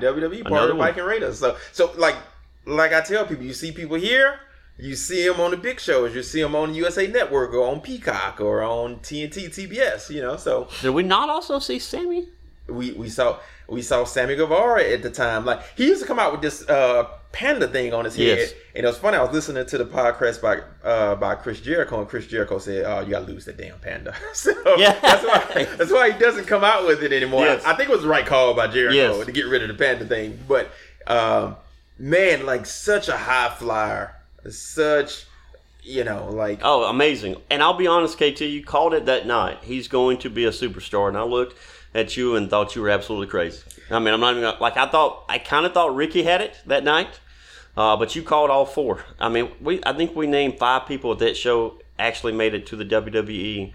WWE 0.00 0.42
part 0.42 0.52
Another 0.52 0.70
of 0.70 0.76
the. 0.76 0.82
Viking 0.84 1.04
Raiders. 1.04 1.38
So, 1.40 1.56
so 1.72 1.92
like, 1.96 2.14
like 2.64 2.92
I 2.92 3.00
tell 3.00 3.26
people, 3.26 3.44
you 3.44 3.54
see 3.54 3.72
people 3.72 3.96
here, 3.96 4.38
you 4.78 4.94
see 4.96 5.26
them 5.26 5.40
on 5.40 5.50
the 5.52 5.56
big 5.56 5.80
shows, 5.80 6.14
you 6.14 6.22
see 6.22 6.42
them 6.42 6.54
on 6.54 6.74
USA 6.74 7.06
Network 7.06 7.52
or 7.54 7.66
on 7.68 7.80
Peacock 7.80 8.40
or 8.40 8.62
on 8.62 8.96
TNT, 8.96 9.48
TBS. 9.48 10.10
You 10.10 10.22
know, 10.22 10.36
so 10.36 10.68
Did 10.82 10.90
we 10.90 11.02
not 11.02 11.28
also 11.30 11.58
see 11.58 11.78
Sammy? 11.78 12.28
we 12.68 12.90
we 12.92 13.08
saw 13.08 13.38
we 13.68 13.80
saw 13.80 14.02
Sammy 14.04 14.34
Guevara 14.34 14.82
at 14.84 15.02
the 15.02 15.10
time. 15.10 15.44
Like 15.44 15.60
he 15.76 15.86
used 15.86 16.00
to 16.02 16.06
come 16.06 16.18
out 16.18 16.32
with 16.32 16.42
this 16.42 16.68
uh 16.68 17.04
panda 17.30 17.68
thing 17.68 17.94
on 17.94 18.04
his 18.04 18.16
head, 18.16 18.38
Yes. 18.38 18.52
and 18.74 18.84
it 18.84 18.88
was 18.88 18.98
funny. 18.98 19.16
I 19.18 19.22
was 19.22 19.32
listening 19.32 19.64
to 19.66 19.78
the 19.78 19.84
podcast 19.84 20.42
by 20.42 20.58
uh 20.86 21.14
by 21.14 21.36
Chris 21.36 21.60
Jericho, 21.60 22.00
and 22.00 22.08
Chris 22.08 22.26
Jericho 22.26 22.58
said, 22.58 22.84
"Oh, 22.84 23.02
you 23.02 23.10
gotta 23.12 23.26
lose 23.26 23.44
that 23.44 23.56
damn 23.56 23.78
panda." 23.78 24.14
so 24.34 24.52
Yeah. 24.76 24.98
that's 25.00 25.24
why 25.24 25.64
that's 25.76 25.92
why 25.92 26.10
he 26.10 26.18
doesn't 26.18 26.46
come 26.46 26.64
out 26.64 26.84
with 26.88 27.04
it 27.04 27.12
anymore. 27.12 27.44
Yes. 27.44 27.64
I 27.64 27.74
think 27.76 27.88
it 27.88 27.92
was 27.92 28.02
the 28.02 28.08
right 28.08 28.26
call 28.26 28.52
by 28.54 28.66
Jericho 28.66 28.96
Yes. 29.18 29.26
to 29.26 29.30
get 29.32 29.46
rid 29.46 29.62
of 29.62 29.68
the 29.68 29.74
panda 29.74 30.04
thing. 30.04 30.36
But 30.48 30.68
um, 31.06 31.54
man, 32.00 32.46
like 32.46 32.66
such 32.66 33.08
a 33.08 33.16
high 33.16 33.54
flyer, 33.56 34.15
such 34.50 35.26
you 35.82 36.04
know 36.04 36.28
like 36.30 36.60
Oh, 36.62 36.84
amazing. 36.84 37.36
And 37.50 37.62
I'll 37.62 37.74
be 37.74 37.86
honest, 37.86 38.16
KT, 38.16 38.40
you 38.42 38.64
called 38.64 38.94
it 38.94 39.06
that 39.06 39.26
night. 39.26 39.58
He's 39.62 39.88
going 39.88 40.18
to 40.18 40.30
be 40.30 40.44
a 40.44 40.50
superstar. 40.50 41.08
And 41.08 41.16
I 41.16 41.22
looked 41.22 41.56
at 41.94 42.16
you 42.16 42.36
and 42.36 42.50
thought 42.50 42.74
you 42.76 42.82
were 42.82 42.90
absolutely 42.90 43.28
crazy. 43.28 43.62
I 43.90 43.98
mean, 43.98 44.12
I'm 44.12 44.20
not 44.20 44.32
even 44.32 44.42
gonna, 44.42 44.60
like, 44.60 44.76
I 44.76 44.88
thought, 44.88 45.24
I 45.28 45.38
kind 45.38 45.64
of 45.64 45.72
thought 45.72 45.94
Ricky 45.94 46.24
had 46.24 46.40
it 46.40 46.56
that 46.66 46.82
night. 46.84 47.20
Uh, 47.76 47.96
but 47.96 48.16
you 48.16 48.22
called 48.22 48.50
all 48.50 48.64
four. 48.64 49.04
I 49.20 49.28
mean, 49.28 49.50
we 49.60 49.80
I 49.84 49.92
think 49.92 50.16
we 50.16 50.26
named 50.26 50.58
five 50.58 50.86
people 50.86 51.12
at 51.12 51.18
that 51.18 51.36
show 51.36 51.78
actually 51.98 52.32
made 52.32 52.54
it 52.54 52.66
to 52.68 52.76
the 52.76 52.84
WWE 52.84 53.72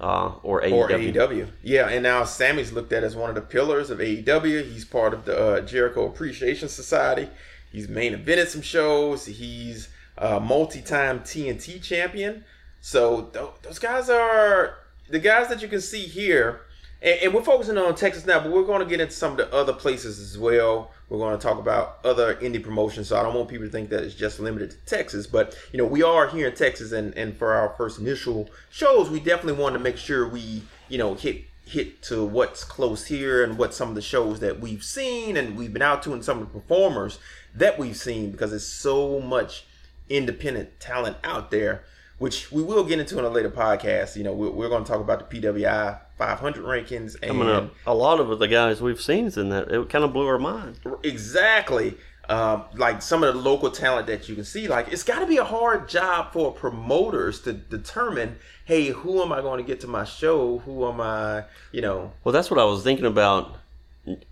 uh, 0.00 0.32
or 0.42 0.60
AEW. 0.62 0.72
or 0.72 0.88
AEW. 0.88 1.48
Yeah, 1.62 1.88
and 1.88 2.02
now 2.02 2.24
Sammy's 2.24 2.72
looked 2.72 2.92
at 2.92 3.04
as 3.04 3.14
one 3.14 3.28
of 3.28 3.36
the 3.36 3.40
pillars 3.42 3.90
of 3.90 3.98
AEW. 3.98 4.70
He's 4.72 4.84
part 4.84 5.14
of 5.14 5.24
the 5.24 5.38
uh, 5.38 5.60
Jericho 5.60 6.06
Appreciation 6.06 6.68
Society. 6.68 7.28
He's 7.70 7.88
main 7.88 8.14
evented 8.14 8.48
some 8.48 8.62
shows. 8.62 9.24
He's 9.26 9.88
a 10.18 10.40
multi-time 10.40 11.20
TNT 11.20 11.82
champion. 11.82 12.44
So 12.80 13.22
th- 13.32 13.46
those 13.62 13.78
guys 13.78 14.08
are 14.08 14.76
the 15.08 15.18
guys 15.18 15.48
that 15.48 15.62
you 15.62 15.68
can 15.68 15.80
see 15.80 16.02
here. 16.02 16.62
And, 17.02 17.20
and 17.20 17.34
we're 17.34 17.42
focusing 17.42 17.78
on 17.78 17.94
Texas 17.94 18.26
now, 18.26 18.40
but 18.40 18.52
we're 18.52 18.64
going 18.64 18.80
to 18.80 18.86
get 18.86 19.00
into 19.00 19.12
some 19.12 19.32
of 19.32 19.38
the 19.38 19.52
other 19.52 19.72
places 19.72 20.18
as 20.20 20.38
well. 20.38 20.90
We're 21.08 21.18
going 21.18 21.36
to 21.38 21.42
talk 21.42 21.58
about 21.58 21.98
other 22.04 22.34
indie 22.36 22.62
promotions. 22.62 23.08
So 23.08 23.18
I 23.18 23.22
don't 23.22 23.34
want 23.34 23.48
people 23.48 23.66
to 23.66 23.72
think 23.72 23.90
that 23.90 24.02
it's 24.02 24.14
just 24.14 24.40
limited 24.40 24.70
to 24.70 24.76
Texas. 24.86 25.26
But, 25.26 25.56
you 25.72 25.78
know, 25.78 25.84
we 25.84 26.02
are 26.02 26.28
here 26.28 26.48
in 26.48 26.54
Texas. 26.54 26.92
And, 26.92 27.16
and 27.16 27.36
for 27.36 27.52
our 27.52 27.74
first 27.76 27.98
initial 27.98 28.48
shows, 28.70 29.10
we 29.10 29.20
definitely 29.20 29.60
want 29.62 29.74
to 29.74 29.78
make 29.78 29.96
sure 29.96 30.28
we, 30.28 30.62
you 30.88 30.98
know, 30.98 31.14
hit 31.14 31.44
hit 31.66 32.02
to 32.02 32.22
what's 32.22 32.62
close 32.62 33.06
here 33.06 33.42
and 33.42 33.56
what 33.56 33.72
some 33.72 33.88
of 33.88 33.94
the 33.94 34.02
shows 34.02 34.40
that 34.40 34.60
we've 34.60 34.84
seen 34.84 35.34
and 35.36 35.56
we've 35.56 35.72
been 35.72 35.80
out 35.80 36.02
to 36.02 36.12
and 36.12 36.22
some 36.22 36.38
of 36.38 36.52
the 36.52 36.60
performers 36.60 37.18
that 37.54 37.78
we've 37.78 37.96
seen 37.96 38.30
because 38.30 38.52
it's 38.52 38.66
so 38.66 39.18
much 39.18 39.64
independent 40.08 40.78
talent 40.80 41.16
out 41.24 41.50
there 41.50 41.84
which 42.18 42.52
we 42.52 42.62
will 42.62 42.84
get 42.84 42.98
into 43.00 43.18
in 43.18 43.24
a 43.24 43.28
later 43.28 43.50
podcast 43.50 44.16
you 44.16 44.22
know 44.24 44.32
we're, 44.32 44.50
we're 44.50 44.68
going 44.68 44.84
to 44.84 44.90
talk 44.90 45.00
about 45.00 45.30
the 45.30 45.40
pwi 45.40 45.98
500 46.18 46.64
rankings 46.64 47.16
and 47.22 47.70
a 47.86 47.94
lot 47.94 48.20
of 48.20 48.38
the 48.38 48.46
guys 48.48 48.80
we've 48.80 49.00
seen 49.00 49.26
is 49.26 49.36
in 49.36 49.48
that. 49.48 49.68
It 49.70 49.88
kind 49.88 50.04
of 50.04 50.12
blew 50.12 50.26
our 50.28 50.38
mind. 50.38 50.78
exactly 51.02 51.96
um, 52.28 52.64
like 52.74 53.02
some 53.02 53.22
of 53.22 53.34
the 53.34 53.40
local 53.40 53.70
talent 53.70 54.06
that 54.06 54.28
you 54.28 54.34
can 54.34 54.44
see 54.44 54.68
like 54.68 54.88
it's 54.92 55.02
got 55.02 55.18
to 55.18 55.26
be 55.26 55.36
a 55.38 55.44
hard 55.44 55.88
job 55.88 56.32
for 56.32 56.52
promoters 56.52 57.40
to 57.42 57.52
determine 57.52 58.36
hey 58.64 58.86
who 58.88 59.20
am 59.20 59.30
i 59.30 59.40
going 59.42 59.58
to 59.58 59.66
get 59.66 59.80
to 59.80 59.86
my 59.86 60.04
show 60.04 60.58
who 60.60 60.88
am 60.88 61.00
i 61.00 61.44
you 61.72 61.82
know 61.82 62.12
Well, 62.22 62.32
that's 62.32 62.50
what 62.50 62.58
I 62.60 62.64
was 62.64 62.82
thinking 62.82 63.06
about. 63.06 63.56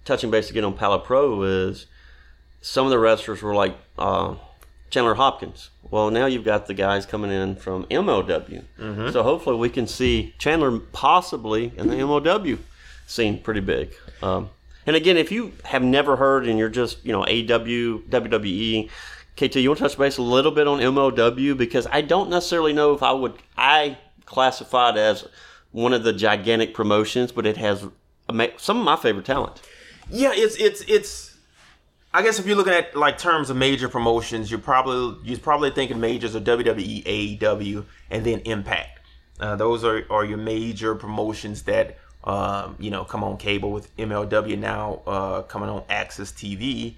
Touching 0.05 0.31
base 0.31 0.51
again 0.51 0.65
on 0.65 0.75
Pala 0.75 0.99
Pro 1.01 1.43
is 1.43 1.87
some 2.61 2.85
of 2.87 2.91
the 2.91 2.99
wrestlers 2.99 3.41
were 3.43 3.55
like 3.55 3.75
uh, 3.99 4.35
Chandler 4.93 5.15
Hopkins. 5.15 5.71
Well, 5.91 6.11
now 6.11 6.27
you've 6.27 6.45
got 6.45 6.67
the 6.67 6.75
guys 6.75 7.05
coming 7.07 7.33
in 7.33 7.57
from 7.57 7.85
MLW, 7.87 8.63
so 9.13 9.23
hopefully 9.25 9.57
we 9.57 9.69
can 9.69 9.87
see 9.89 10.35
Chandler 10.39 10.79
possibly 10.79 11.73
in 11.77 11.89
the 11.89 11.97
MLW 11.97 12.59
scene 13.07 13.41
pretty 13.43 13.61
big. 13.61 13.93
Um, 14.23 14.51
and 14.87 14.95
again, 14.95 15.17
if 15.17 15.33
you 15.33 15.53
have 15.65 15.83
never 15.83 16.17
heard 16.17 16.47
and 16.47 16.59
you're 16.59 16.69
just 16.69 17.05
you 17.05 17.13
know 17.13 17.23
AW 17.25 17.99
WWE. 18.09 18.89
KT, 19.35 19.57
you 19.57 19.71
want 19.71 19.79
to 19.79 19.85
touch 19.89 19.97
base 19.97 20.19
a 20.19 20.23
little 20.23 20.53
bit 20.53 20.69
on 20.69 20.79
MLW 20.79 21.57
because 21.57 21.87
I 21.91 22.03
don't 22.03 22.29
necessarily 22.29 22.75
know 22.75 22.93
if 22.93 23.03
I 23.03 23.13
would 23.13 23.33
I 23.57 23.97
classify 24.27 24.91
it 24.91 24.99
as 24.99 25.27
one 25.71 25.95
of 25.95 26.05
the 26.05 26.13
gigantic 26.13 26.75
promotions, 26.75 27.33
but 27.33 27.47
it 27.47 27.57
has 27.57 27.87
some 28.59 28.79
of 28.79 28.85
my 28.85 28.97
favorite 28.97 29.25
talent. 29.25 29.63
Yeah, 30.11 30.33
it's 30.35 30.57
it's 30.57 30.83
it's. 30.83 31.32
I 32.15 32.23
guess 32.23 32.39
if 32.39 32.47
you're 32.47 32.57
looking 32.57 32.75
at 32.75 32.95
like 32.95 33.17
terms 33.17 33.49
of 33.49 33.57
major 33.57 33.89
promotions, 33.89 34.51
you're 34.51 34.61
probably 34.61 35.19
you're 35.25 35.39
probably 35.39 35.71
thinking 35.71 35.99
majors 35.99 36.37
are 36.37 36.41
WWE, 36.41 37.39
AEW, 37.39 37.85
and 38.11 38.25
then 38.25 38.41
Impact. 38.41 39.01
Uh, 39.41 39.57
those 39.57 39.83
are, 39.83 40.05
are 40.11 40.25
your 40.25 40.37
major 40.37 40.95
promotions 40.95 41.63
that 41.63 41.99
um, 42.25 42.77
you 42.79 42.91
know 42.91 43.05
come 43.05 43.25
on 43.25 43.39
cable 43.39 43.73
with 43.73 43.95
MLW 43.97 44.59
now 44.59 45.01
uh, 45.07 45.43
coming 45.43 45.71
on 45.71 45.83
AXS 45.83 46.35
TV. 46.35 46.97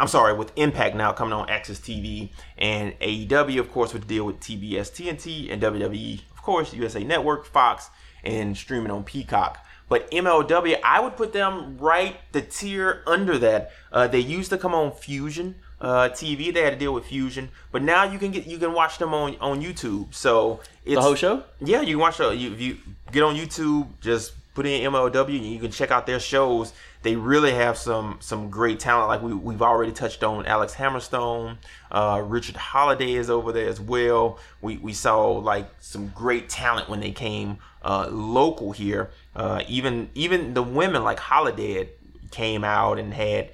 I'm 0.00 0.08
sorry, 0.08 0.34
with 0.34 0.52
Impact 0.56 0.96
now 0.96 1.12
coming 1.12 1.32
on 1.32 1.46
AXS 1.46 1.80
TV, 1.80 2.30
and 2.58 2.98
AEW 2.98 3.60
of 3.60 3.70
course 3.70 3.92
would 3.92 4.08
deal 4.08 4.24
with 4.24 4.40
TBS, 4.40 4.90
TNT, 4.90 5.52
and 5.52 5.62
WWE 5.62 6.22
of 6.32 6.42
course 6.42 6.74
USA 6.74 7.04
Network, 7.04 7.46
Fox, 7.46 7.88
and 8.24 8.56
streaming 8.56 8.90
on 8.90 9.04
Peacock. 9.04 9.64
But 9.88 10.10
MLW, 10.10 10.76
I 10.82 11.00
would 11.00 11.16
put 11.16 11.32
them 11.32 11.78
right 11.78 12.16
the 12.32 12.42
tier 12.42 13.02
under 13.06 13.38
that. 13.38 13.70
Uh, 13.92 14.06
they 14.08 14.18
used 14.18 14.50
to 14.50 14.58
come 14.58 14.74
on 14.74 14.90
Fusion 14.92 15.54
uh, 15.80 16.08
TV. 16.08 16.52
They 16.52 16.62
had 16.62 16.70
to 16.72 16.78
deal 16.78 16.92
with 16.92 17.04
Fusion, 17.06 17.50
but 17.70 17.82
now 17.82 18.02
you 18.04 18.18
can 18.18 18.32
get 18.32 18.46
you 18.46 18.58
can 18.58 18.72
watch 18.72 18.98
them 18.98 19.14
on 19.14 19.36
on 19.40 19.62
YouTube. 19.62 20.12
So 20.12 20.60
it's 20.84 20.96
The 20.96 21.02
whole 21.02 21.14
show? 21.14 21.44
yeah, 21.60 21.82
you 21.82 21.94
can 21.94 22.00
watch 22.00 22.18
the 22.18 22.34
you, 22.34 22.52
if 22.52 22.60
you 22.60 22.78
get 23.12 23.22
on 23.22 23.36
YouTube, 23.36 23.88
just 24.00 24.32
put 24.56 24.64
in 24.64 24.90
MLW 24.90 25.36
and 25.36 25.46
you 25.46 25.60
can 25.60 25.70
check 25.70 25.90
out 25.90 26.06
their 26.06 26.18
shows. 26.18 26.72
They 27.02 27.14
really 27.14 27.52
have 27.52 27.76
some 27.76 28.16
some 28.20 28.48
great 28.48 28.80
talent. 28.80 29.08
Like 29.08 29.22
we 29.22 29.34
we've 29.34 29.60
already 29.60 29.92
touched 29.92 30.24
on 30.24 30.46
Alex 30.46 30.74
Hammerstone, 30.74 31.58
uh, 31.92 32.22
Richard 32.24 32.56
Holliday 32.56 33.12
is 33.12 33.28
over 33.28 33.52
there 33.52 33.68
as 33.68 33.80
well. 33.80 34.38
We 34.62 34.78
we 34.78 34.94
saw 34.94 35.28
like 35.32 35.68
some 35.78 36.08
great 36.08 36.48
talent 36.48 36.88
when 36.88 37.00
they 37.00 37.12
came 37.12 37.58
uh, 37.82 38.08
local 38.10 38.72
here. 38.72 39.10
Uh, 39.36 39.62
even 39.68 40.08
even 40.14 40.54
the 40.54 40.62
women 40.62 41.04
like 41.04 41.20
Holiday 41.20 41.90
came 42.30 42.64
out 42.64 42.98
and 42.98 43.12
had 43.12 43.50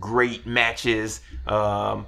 great 0.00 0.46
matches. 0.46 1.20
Um, 1.46 2.06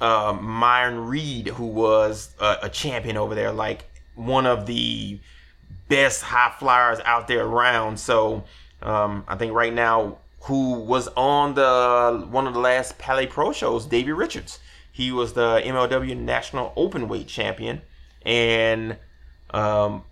uh, 0.00 0.36
Myron 0.40 1.06
Reed, 1.06 1.48
who 1.48 1.66
was 1.66 2.34
a, 2.40 2.56
a 2.62 2.68
champion 2.70 3.18
over 3.18 3.34
there, 3.34 3.52
like 3.52 3.84
one 4.14 4.46
of 4.46 4.66
the 4.66 5.20
best 5.92 6.22
high 6.22 6.54
flyers 6.58 7.00
out 7.04 7.28
there 7.28 7.44
around. 7.44 8.00
So 8.00 8.44
um, 8.80 9.24
I 9.28 9.36
think 9.36 9.52
right 9.52 9.74
now, 9.74 10.16
who 10.44 10.80
was 10.80 11.06
on 11.08 11.54
the 11.54 12.26
one 12.30 12.46
of 12.46 12.54
the 12.54 12.60
last 12.60 12.96
Palais 12.98 13.26
Pro 13.26 13.52
shows, 13.52 13.84
Davey 13.84 14.12
Richards. 14.12 14.58
He 14.90 15.12
was 15.12 15.34
the 15.34 15.60
MLW 15.64 16.16
National 16.16 16.72
Openweight 16.76 17.26
Champion, 17.26 17.82
and 18.26 18.96
um, 19.50 20.02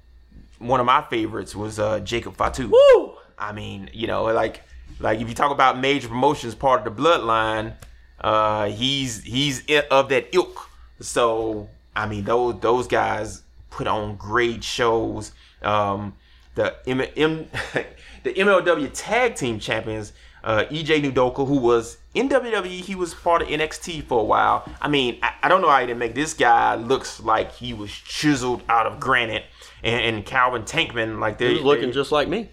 one 0.58 0.80
of 0.80 0.86
my 0.86 1.02
favorites 1.02 1.56
was 1.56 1.78
uh, 1.78 2.00
Jacob 2.00 2.36
Fatu. 2.36 2.68
Woo! 2.68 3.14
I 3.38 3.52
mean, 3.52 3.90
you 3.92 4.06
know, 4.06 4.24
like 4.24 4.62
like 5.00 5.20
if 5.20 5.28
you 5.28 5.34
talk 5.34 5.50
about 5.50 5.78
major 5.78 6.08
promotions, 6.08 6.54
part 6.54 6.86
of 6.86 6.94
the 6.94 7.02
bloodline, 7.02 7.74
uh, 8.20 8.66
he's 8.66 9.22
he's 9.22 9.64
of 9.90 10.10
that 10.10 10.34
ilk. 10.34 10.68
So 11.00 11.68
I 11.96 12.06
mean, 12.06 12.24
those 12.24 12.60
those 12.60 12.86
guys 12.86 13.42
put 13.70 13.86
on 13.86 14.16
great 14.16 14.62
shows. 14.62 15.32
Um, 15.62 16.14
the 16.54 16.76
M- 16.86 17.00
M- 17.16 17.48
the 18.22 18.34
MLW 18.34 18.90
Tag 18.92 19.34
Team 19.34 19.58
Champions, 19.58 20.12
uh, 20.42 20.64
EJ 20.70 21.12
Nduka, 21.12 21.46
who 21.46 21.56
was 21.56 21.98
in 22.14 22.28
WWE, 22.28 22.66
he 22.66 22.94
was 22.94 23.14
part 23.14 23.42
of 23.42 23.48
NXT 23.48 24.04
for 24.04 24.20
a 24.20 24.24
while. 24.24 24.68
I 24.80 24.88
mean, 24.88 25.18
I, 25.22 25.32
I 25.44 25.48
don't 25.48 25.60
know 25.62 25.68
how 25.68 25.80
he 25.80 25.86
didn't 25.86 25.98
make 25.98 26.14
this 26.14 26.34
guy 26.34 26.74
looks 26.74 27.20
like 27.20 27.52
he 27.52 27.72
was 27.72 27.90
chiseled 27.90 28.62
out 28.68 28.86
of 28.86 28.98
granite. 29.00 29.44
And, 29.82 30.16
and 30.16 30.26
Calvin 30.26 30.62
Tankman, 30.62 31.20
like 31.20 31.38
they 31.38 31.48
He 31.48 31.54
was 31.54 31.62
looking 31.62 31.92
just 31.92 32.12
like 32.12 32.28
me. 32.28 32.50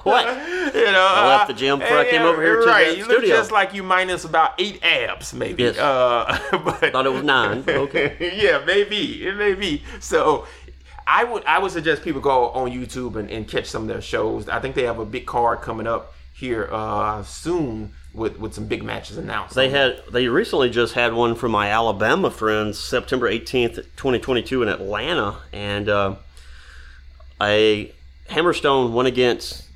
What? 0.04 0.26
you 0.26 0.84
know, 0.84 1.06
I 1.10 1.26
left 1.28 1.48
the 1.48 1.54
gym 1.54 1.78
before 1.78 1.98
I 1.98 2.08
came 2.08 2.22
over 2.22 2.42
here 2.42 2.60
to 2.60 2.66
right. 2.66 2.88
the 2.88 2.96
you 2.96 3.06
look 3.06 3.18
studio. 3.18 3.36
just 3.36 3.52
like 3.52 3.74
you 3.74 3.82
minus 3.82 4.24
about 4.24 4.52
eight 4.58 4.82
abs, 4.82 5.34
maybe. 5.34 5.64
Yes. 5.64 5.78
Uh, 5.78 6.38
but 6.64 6.92
Thought 6.92 7.06
it 7.06 7.12
was 7.12 7.24
nine. 7.24 7.64
Okay. 7.66 8.16
yeah, 8.42 8.62
maybe 8.64 9.26
it 9.26 9.36
may 9.36 9.54
be. 9.54 9.82
So, 10.00 10.46
I 11.06 11.24
would 11.24 11.44
I 11.44 11.58
would 11.58 11.72
suggest 11.72 12.02
people 12.02 12.20
go 12.20 12.50
on 12.50 12.70
YouTube 12.70 13.16
and, 13.16 13.30
and 13.30 13.48
catch 13.48 13.66
some 13.66 13.82
of 13.82 13.88
their 13.88 14.02
shows. 14.02 14.48
I 14.48 14.60
think 14.60 14.74
they 14.74 14.84
have 14.84 14.98
a 14.98 15.06
big 15.06 15.26
card 15.26 15.62
coming 15.62 15.86
up 15.86 16.14
here 16.34 16.68
uh, 16.70 17.22
soon 17.24 17.92
with 18.12 18.38
with 18.38 18.54
some 18.54 18.66
big 18.66 18.82
matches 18.82 19.16
announced. 19.16 19.54
They 19.54 19.70
had 19.70 20.02
they 20.10 20.28
recently 20.28 20.70
just 20.70 20.94
had 20.94 21.14
one 21.14 21.34
from 21.34 21.52
my 21.52 21.70
Alabama 21.70 22.30
friends, 22.30 22.78
September 22.78 23.30
18th, 23.30 23.76
2022 23.96 24.62
in 24.62 24.68
Atlanta, 24.68 25.36
and 25.52 25.88
uh, 25.88 26.16
a 27.40 27.92
Hammerstone 28.28 28.92
went 28.92 29.08
against 29.08 29.67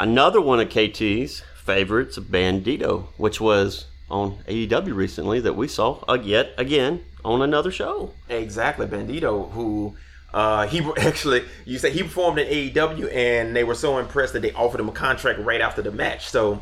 another 0.00 0.40
one 0.40 0.58
of 0.60 0.68
KT's 0.68 1.42
favorites, 1.64 2.18
Bandito, 2.18 3.06
which 3.16 3.40
was 3.40 3.86
on 4.10 4.38
AEW 4.48 4.94
recently 4.94 5.38
that 5.40 5.54
we 5.54 5.68
saw 5.68 6.02
uh, 6.08 6.14
yet 6.20 6.52
again 6.58 7.04
on 7.24 7.42
another 7.42 7.70
show. 7.70 8.12
Exactly, 8.28 8.86
Bandito, 8.86 9.50
who 9.52 9.94
uh, 10.34 10.66
he 10.66 10.80
actually 10.98 11.44
you 11.64 11.78
say 11.78 11.90
he 11.90 12.02
performed 12.02 12.38
in 12.40 12.48
AEW, 12.48 13.12
and 13.14 13.54
they 13.54 13.62
were 13.64 13.74
so 13.76 13.98
impressed 13.98 14.32
that 14.32 14.40
they 14.42 14.52
offered 14.52 14.80
him 14.80 14.88
a 14.88 14.92
contract 14.92 15.38
right 15.40 15.60
after 15.60 15.82
the 15.82 15.92
match. 15.92 16.28
So, 16.28 16.60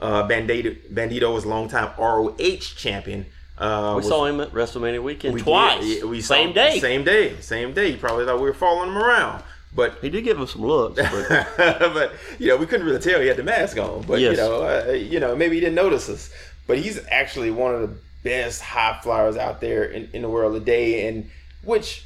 uh, 0.00 0.26
Bandito, 0.26 0.76
Bandito 0.92 1.32
was 1.32 1.46
longtime 1.46 1.90
ROH 1.98 2.74
champion. 2.76 3.26
Uh, 3.58 3.92
We 3.94 3.96
was- 3.98 4.08
saw 4.08 4.24
him 4.24 4.40
at 4.40 4.52
WrestleMania 4.52 5.02
weekend 5.02 5.34
we 5.34 5.40
twice. 5.42 5.84
did. 5.84 6.04
We 6.04 6.20
saw 6.20 6.34
same 6.34 6.52
day. 6.52 6.78
same 6.80 7.04
day, 7.04 7.34
same 7.40 7.72
day. 7.74 7.88
You 7.88 7.96
probably 7.96 8.24
thought 8.24 8.36
we 8.36 8.42
were 8.46 8.54
following 8.54 8.90
him 8.90 8.98
around, 8.98 9.42
but 9.78 9.96
He 10.00 10.10
did 10.10 10.24
give 10.24 10.40
us 10.40 10.54
some 10.54 10.62
looks, 10.62 11.00
but 11.00 11.56
but 11.56 12.12
you 12.40 12.48
know 12.48 12.56
we 12.56 12.66
couldn't 12.66 12.84
really 12.84 12.98
tell 12.98 13.20
he 13.20 13.28
had 13.28 13.36
the 13.36 13.44
mask 13.44 13.78
on. 13.78 14.02
But 14.02 14.18
you 14.18 14.34
know, 14.34 14.62
uh, 14.62 14.90
you 14.90 15.20
know 15.20 15.36
maybe 15.36 15.54
he 15.54 15.60
didn't 15.60 15.76
notice 15.76 16.08
us. 16.08 16.32
But 16.66 16.78
he's 16.78 16.98
actually 17.08 17.52
one 17.52 17.76
of 17.76 17.82
the 17.82 17.96
best 18.24 18.60
high 18.60 18.98
flyers 19.04 19.36
out 19.36 19.60
there 19.60 19.84
in, 19.84 20.10
in 20.12 20.22
the 20.22 20.28
world 20.28 20.54
today, 20.54 21.06
and 21.06 21.30
which 21.62 22.04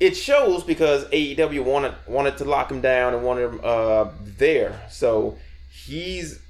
it 0.00 0.16
shows 0.16 0.64
because 0.64 1.04
AEW 1.04 1.62
wanted 1.64 1.94
wanted 2.08 2.36
to 2.38 2.44
lock 2.44 2.72
him 2.72 2.80
down 2.80 3.14
and 3.14 3.22
wanted 3.22 3.50
him 3.50 3.60
uh, 3.62 4.08
there. 4.24 4.84
So 4.90 5.38
he's 5.70 6.40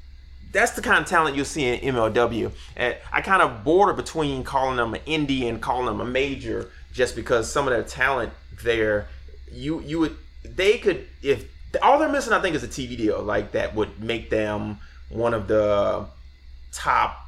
that's 0.53 0.73
the 0.73 0.81
kind 0.81 1.03
of 1.03 1.07
talent 1.07 1.37
you'll 1.37 1.45
see 1.45 1.67
in 1.67 1.95
MLW. 1.95 2.51
And 2.77 2.97
I 3.13 3.21
kind 3.21 3.43
of 3.43 3.63
border 3.63 3.93
between 3.93 4.43
calling 4.43 4.79
them 4.79 4.95
an 4.95 5.03
indie 5.03 5.51
and 5.51 5.61
calling 5.61 5.85
them 5.85 6.01
a 6.01 6.07
major, 6.07 6.71
just 6.95 7.15
because 7.15 7.53
some 7.53 7.69
of 7.69 7.75
their 7.75 7.83
talent 7.83 8.33
there, 8.65 9.07
you 9.53 9.81
you 9.83 10.01
would 10.01 10.17
they 10.43 10.79
could 10.79 11.07
if 11.23 11.47
all 11.83 11.99
they're 11.99 12.09
missing, 12.09 12.33
I 12.33 12.41
think, 12.41 12.57
is 12.57 12.65
a 12.65 12.69
TV 12.69 12.97
deal 12.97 13.23
like 13.23 13.53
that 13.53 13.75
would 13.75 14.03
make 14.03 14.31
them 14.31 14.79
one 15.09 15.35
of 15.35 15.49
the 15.49 16.07
top 16.73 17.27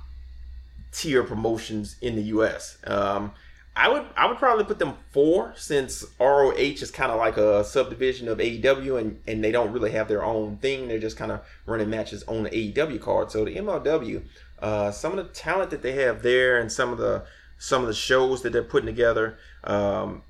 tier 0.93 1.23
promotions 1.23 1.97
in 2.01 2.17
the 2.17 2.23
U.S. 2.23 2.79
Um, 2.85 3.33
I 3.75 3.89
would 3.89 4.05
I 4.17 4.27
would 4.27 4.37
probably 4.37 4.65
put 4.65 4.79
them 4.79 4.95
four 5.13 5.55
since 5.57 6.05
ROH 6.21 6.53
is 6.57 6.91
kind 6.91 7.11
of 7.11 7.19
like 7.19 7.39
a 7.39 7.65
subdivision 7.65 8.29
of 8.29 8.39
AEW 8.39 9.01
and, 9.01 9.21
and 9.27 9.43
they 9.43 9.51
don't 9.51 9.73
really 9.73 9.93
have 9.93 10.09
their 10.09 10.23
own 10.23 10.59
thing. 10.59 10.89
They're 10.89 10.99
just 10.99 11.17
kind 11.17 11.33
of 11.33 11.41
running 11.65 11.89
matches 11.89 12.23
on 12.25 12.43
the 12.43 12.51
AEW 12.51 13.01
card. 13.01 13.31
So 13.31 13.45
the 13.45 13.57
MLW, 13.57 14.23
uh, 14.59 14.91
some 14.91 15.17
of 15.19 15.27
the 15.27 15.33
talent 15.33 15.71
that 15.71 15.81
they 15.81 15.93
have 15.93 16.23
there 16.23 16.61
and 16.61 16.71
some 16.71 16.93
of 16.93 16.99
the 16.99 17.25
some 17.59 17.81
of 17.81 17.89
the 17.89 17.95
shows 17.95 18.43
that 18.43 18.53
they're 18.53 18.63
putting 18.63 18.89
together, 18.89 19.39
um, 19.65 20.23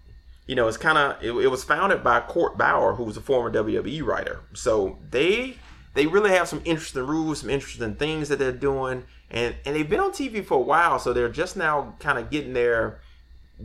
you 0.46 0.54
know, 0.54 0.68
it's 0.68 0.76
kind 0.76 0.98
of 0.98 1.22
it, 1.22 1.32
it 1.32 1.48
was 1.48 1.64
founded 1.64 2.02
by 2.02 2.20
Court 2.20 2.58
Bauer, 2.58 2.94
who 2.94 3.04
was 3.04 3.16
a 3.16 3.20
former 3.20 3.50
WWE 3.50 4.04
writer. 4.04 4.40
So 4.54 4.98
they 5.10 5.56
they 5.94 6.06
really 6.06 6.30
have 6.30 6.48
some 6.48 6.62
interesting 6.64 7.06
rules, 7.06 7.40
some 7.40 7.50
interesting 7.50 7.94
things 7.94 8.28
that 8.28 8.38
they're 8.38 8.52
doing, 8.52 9.04
and 9.30 9.54
and 9.64 9.76
they've 9.76 9.88
been 9.88 10.00
on 10.00 10.12
TV 10.12 10.44
for 10.44 10.54
a 10.54 10.62
while, 10.62 10.98
so 10.98 11.12
they're 11.12 11.28
just 11.28 11.56
now 11.56 11.94
kind 12.00 12.18
of 12.18 12.30
getting 12.30 12.52
their 12.54 13.00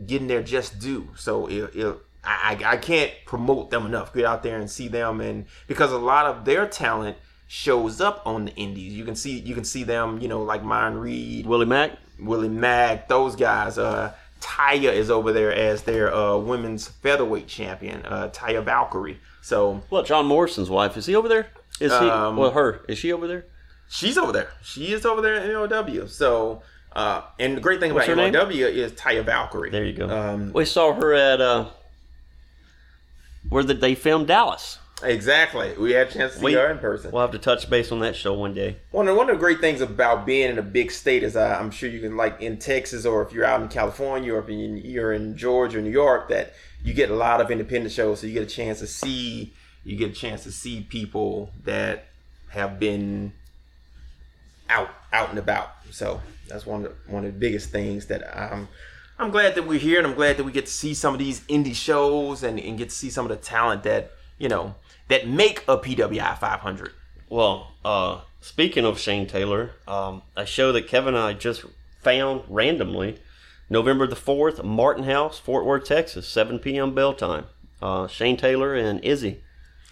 getting 0.06 0.28
their 0.28 0.42
just 0.42 0.78
due. 0.78 1.08
So 1.16 1.46
it, 1.46 1.74
it, 1.74 1.96
I 2.22 2.58
I 2.62 2.72
I 2.72 2.76
can't 2.76 3.12
promote 3.26 3.70
them 3.70 3.86
enough. 3.86 4.14
Get 4.14 4.24
out 4.24 4.42
there 4.42 4.58
and 4.58 4.70
see 4.70 4.88
them, 4.88 5.20
and 5.20 5.46
because 5.66 5.90
a 5.90 5.98
lot 5.98 6.26
of 6.26 6.44
their 6.44 6.66
talent 6.66 7.16
shows 7.48 8.00
up 8.00 8.22
on 8.24 8.44
the 8.44 8.54
indies, 8.54 8.92
you 8.92 9.04
can 9.04 9.16
see 9.16 9.38
you 9.38 9.54
can 9.54 9.64
see 9.64 9.82
them, 9.82 10.20
you 10.20 10.28
know, 10.28 10.42
like 10.42 10.62
Myron 10.62 10.98
Reed, 10.98 11.46
Willie 11.46 11.66
Mack. 11.66 11.92
Willie 12.20 12.48
Mack, 12.48 13.08
those 13.08 13.36
guys. 13.36 13.78
Uh, 13.78 14.12
Taya 14.40 14.92
is 14.92 15.10
over 15.10 15.32
there 15.32 15.52
as 15.52 15.82
their 15.82 16.14
uh, 16.14 16.36
women's 16.36 16.88
featherweight 16.88 17.48
champion, 17.48 18.04
uh, 18.06 18.28
Taya 18.28 18.62
Valkyrie. 18.62 19.18
So 19.42 19.82
What? 19.88 20.06
John 20.06 20.26
Morrison's 20.26 20.70
wife 20.70 20.96
is 20.96 21.06
he 21.06 21.14
over 21.14 21.28
there? 21.28 21.48
Is 21.80 21.92
he? 21.92 21.98
Um, 22.08 22.36
well, 22.36 22.50
her 22.50 22.80
is 22.88 22.98
she 22.98 23.12
over 23.12 23.26
there? 23.26 23.44
she's 23.88 24.18
over 24.18 24.32
there. 24.32 24.50
She 24.62 24.92
is 24.92 25.06
over 25.06 25.20
there 25.22 25.36
in 25.36 25.50
MLW. 25.50 26.08
So, 26.08 26.62
uh, 26.92 27.22
and 27.38 27.56
the 27.56 27.60
great 27.60 27.80
thing 27.80 27.94
What's 27.94 28.06
about 28.08 28.32
name? 28.32 28.34
MLW 28.34 28.70
is 28.70 28.92
Taya 28.92 29.24
Valkyrie. 29.24 29.70
There 29.70 29.84
you 29.84 29.94
go. 29.94 30.08
Um, 30.08 30.52
we 30.52 30.64
saw 30.64 30.92
her 30.92 31.14
at 31.14 31.40
uh, 31.40 31.66
where 33.48 33.62
did 33.62 33.80
they 33.80 33.94
filmed 33.94 34.26
Dallas? 34.26 34.78
Exactly. 35.02 35.74
We 35.78 35.92
had 35.92 36.08
a 36.08 36.10
chance 36.10 36.32
to 36.34 36.38
see 36.38 36.44
We- 36.44 36.52
her 36.54 36.70
in 36.70 36.78
person. 36.78 37.10
We'll 37.12 37.22
have 37.22 37.30
to 37.32 37.38
touch 37.38 37.68
base 37.70 37.92
on 37.92 38.00
that 38.00 38.16
show 38.16 38.34
one 38.34 38.54
day. 38.54 38.76
One 38.90 39.08
of, 39.08 39.16
one 39.16 39.28
of 39.30 39.36
the 39.36 39.40
great 39.40 39.60
things 39.60 39.80
about 39.80 40.26
being 40.26 40.50
in 40.50 40.58
a 40.58 40.62
big 40.62 40.90
state 40.90 41.22
is 41.22 41.36
uh, 41.36 41.56
I'm 41.60 41.70
sure 41.70 41.88
you 41.88 42.00
can 42.00 42.16
like 42.16 42.40
in 42.40 42.58
Texas 42.58 43.06
or 43.06 43.22
if 43.22 43.32
you're 43.32 43.44
out 43.44 43.60
in 43.62 43.68
California 43.68 44.34
or 44.34 44.38
if 44.40 44.48
you- 44.48 44.56
you're 44.84 45.12
in 45.12 45.36
Georgia 45.36 45.78
or 45.78 45.82
New 45.82 45.90
York 45.90 46.28
that 46.28 46.52
you 46.82 46.92
get 46.94 47.10
a 47.10 47.14
lot 47.14 47.40
of 47.40 47.50
independent 47.50 47.92
shows 47.92 48.20
so 48.20 48.26
you 48.26 48.32
get 48.34 48.42
a 48.42 48.46
chance 48.46 48.78
to 48.80 48.86
see 48.86 49.52
you 49.84 49.96
get 49.96 50.10
a 50.10 50.14
chance 50.14 50.42
to 50.44 50.52
see 50.52 50.80
people 50.82 51.50
that 51.64 52.06
have 52.50 52.78
been 52.78 53.32
out 54.68 54.90
out 55.12 55.30
and 55.30 55.38
about 55.38 55.70
so 55.90 56.20
that's 56.48 56.66
one 56.66 56.84
of 56.84 56.92
the, 57.06 57.12
one 57.12 57.24
of 57.24 57.32
the 57.32 57.38
biggest 57.38 57.70
things 57.70 58.06
that 58.06 58.22
I'm 58.36 58.68
I'm 59.18 59.30
glad 59.30 59.54
that 59.56 59.66
we're 59.66 59.78
here 59.78 59.98
and 59.98 60.06
I'm 60.06 60.14
glad 60.14 60.36
that 60.36 60.44
we 60.44 60.52
get 60.52 60.66
to 60.66 60.72
see 60.72 60.94
some 60.94 61.12
of 61.14 61.18
these 61.18 61.40
indie 61.42 61.74
shows 61.74 62.42
and, 62.44 62.60
and 62.60 62.78
get 62.78 62.90
to 62.90 62.94
see 62.94 63.10
some 63.10 63.24
of 63.24 63.30
the 63.30 63.36
talent 63.36 63.82
that 63.82 64.12
you 64.38 64.48
know 64.48 64.74
that 65.08 65.26
make 65.28 65.62
a 65.68 65.76
PWI 65.78 66.38
500 66.38 66.92
Well, 67.28 67.72
uh, 67.84 68.20
speaking 68.40 68.84
of 68.84 68.98
Shane 68.98 69.26
Taylor, 69.26 69.72
um, 69.86 70.22
a 70.36 70.44
show 70.46 70.72
that 70.72 70.86
Kevin 70.88 71.14
and 71.14 71.22
I 71.24 71.32
just 71.32 71.64
found 72.02 72.42
randomly, 72.48 73.18
November 73.70 74.06
the 74.06 74.16
fourth, 74.16 74.62
Martin 74.62 75.04
House, 75.04 75.38
Fort 75.38 75.64
Worth, 75.64 75.84
Texas, 75.84 76.26
seven 76.28 76.58
p.m. 76.58 76.94
bell 76.94 77.14
time. 77.14 77.46
Uh, 77.82 78.06
Shane 78.08 78.36
Taylor 78.36 78.74
and 78.74 79.04
Izzy. 79.04 79.40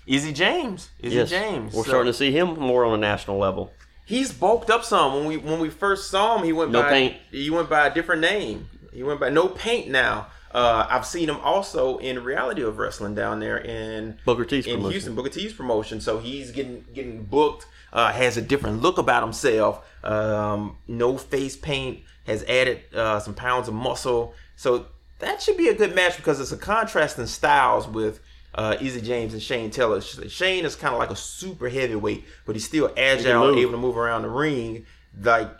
Izzy 0.07 0.33
James. 0.33 0.91
Izzy 1.01 1.17
Yes, 1.17 1.31
James. 1.31 1.75
We're 1.75 1.83
So, 1.85 1.89
starting 1.91 2.13
to 2.13 2.17
see 2.19 2.31
him 2.33 2.59
more 2.59 2.85
on 2.85 2.95
a 2.95 2.97
national 2.97 3.39
level. 3.39 3.73
He's 4.05 4.33
bulked 4.33 4.71
up 4.71 4.85
some. 4.85 5.15
When 5.15 5.25
we 5.27 5.37
when 5.37 5.59
we 5.61 5.69
first 5.69 6.11
saw 6.11 6.39
him, 6.39 6.45
he 6.45 6.53
went 6.53 6.71
No 6.71 6.83
by 6.83 6.91
paint. 6.91 7.17
he 7.31 7.51
went 7.51 7.69
by 7.69 7.87
a 7.89 7.93
different 7.95 8.21
name. 8.23 8.69
He 8.93 9.03
went 9.03 9.19
by 9.21 9.31
no 9.31 9.49
paint 9.49 9.89
now. 9.89 10.29
Uh, 10.57 10.87
I've 10.89 11.05
seen 11.05 11.29
him 11.29 11.37
also 11.41 11.99
in 11.99 12.25
reality 12.25 12.63
of 12.63 12.79
wrestling 12.79 13.15
down 13.15 13.41
there 13.41 13.59
in 13.59 14.17
Booker 14.25 14.47
T's 14.47 14.67
in 14.67 14.77
promotion. 14.77 14.91
Houston, 14.93 15.15
Booker 15.15 15.29
T's 15.29 15.53
promotion. 15.53 16.01
So 16.01 16.19
he's 16.19 16.51
getting 16.51 16.83
getting 16.95 17.25
booked. 17.25 17.67
Uh, 17.93 18.11
has 18.11 18.39
a 18.39 18.43
different 18.43 18.81
look 18.81 18.97
about 18.97 19.23
himself. 19.23 19.87
Um, 20.03 20.79
no 20.89 21.19
face 21.19 21.57
paint. 21.57 22.01
Has 22.25 22.43
added 22.45 22.81
uh, 22.95 23.21
some 23.21 23.35
pounds 23.35 23.69
of 23.69 23.75
muscle. 23.75 24.33
So 24.57 24.87
that 25.19 25.43
should 25.43 25.59
be 25.59 25.69
a 25.69 25.75
good 25.75 25.95
match 25.95 26.17
because 26.17 26.41
it's 26.41 26.53
a 26.53 26.57
contrast 26.57 27.19
in 27.19 27.27
styles 27.27 27.87
with 27.87 28.21
uh, 28.55 28.79
Izzy 28.81 29.03
James 29.03 29.35
and 29.35 29.43
Shane 29.43 29.71
Taylor. 29.71 30.01
Shane 30.01 30.65
is 30.65 30.75
kind 30.75 30.95
of 30.95 30.99
like 30.99 31.11
a 31.11 31.17
super 31.17 31.69
heavyweight, 31.69 32.25
but 32.47 32.57
he's 32.57 32.65
still 32.65 32.91
agile, 32.97 33.59
able 33.59 33.73
to 33.73 33.77
move 33.77 33.99
around 33.99 34.23
the 34.23 34.31
ring. 34.31 34.87
Like 35.23 35.51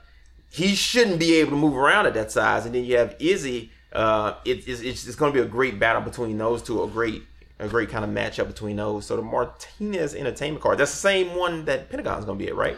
he 0.51 0.75
shouldn't 0.75 1.19
be 1.21 1.35
able 1.35 1.51
to 1.51 1.57
move 1.57 1.77
around 1.77 2.07
at 2.07 2.15
that 2.15 2.33
size. 2.33 2.65
And 2.65 2.75
then 2.75 2.87
you 2.87 2.97
have 2.97 3.15
Izzy. 3.19 3.73
Uh, 3.97 4.37
it, 4.45 4.69
it's 4.69 4.83
it's, 4.83 5.07
it's 5.07 5.17
going 5.17 5.33
to 5.33 5.41
be 5.41 5.45
a 5.45 5.49
great 5.49 5.79
battle 5.79 6.03
between 6.03 6.37
those 6.37 6.63
two. 6.63 6.83
A 6.83 6.87
great 6.87 7.23
a 7.59 7.67
great 7.67 7.89
kind 7.89 8.05
of 8.05 8.11
matchup 8.11 8.47
between 8.47 8.77
those. 8.77 9.07
So 9.07 9.17
the 9.17 9.23
Martinez 9.23 10.15
Entertainment 10.15 10.63
card. 10.63 10.79
That's 10.79 10.91
the 10.91 10.99
same 10.99 11.35
one 11.35 11.65
that 11.65 11.89
Pentagon's 11.89 12.27
going 12.27 12.39
to 12.39 12.45
be 12.45 12.51
at, 12.51 12.57
right? 12.57 12.77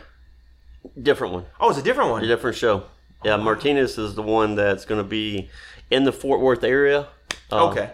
Different 1.03 1.35
one. 1.35 1.47
Oh, 1.59 1.71
it's 1.71 1.79
a 1.79 1.83
different 1.83 2.11
one. 2.11 2.25
A 2.25 2.27
different 2.29 2.57
show. 2.57 2.85
Yeah, 3.25 3.37
Martinez 3.37 3.99
is 3.99 4.15
the 4.15 4.23
one 4.23 4.55
that's 4.55 4.85
going 4.85 5.03
to 5.03 5.09
be 5.09 5.51
in 5.91 6.05
the 6.05 6.13
Fort 6.13 6.41
Worth 6.41 6.63
area. 6.63 7.09
Uh, 7.51 7.69
okay. 7.69 7.91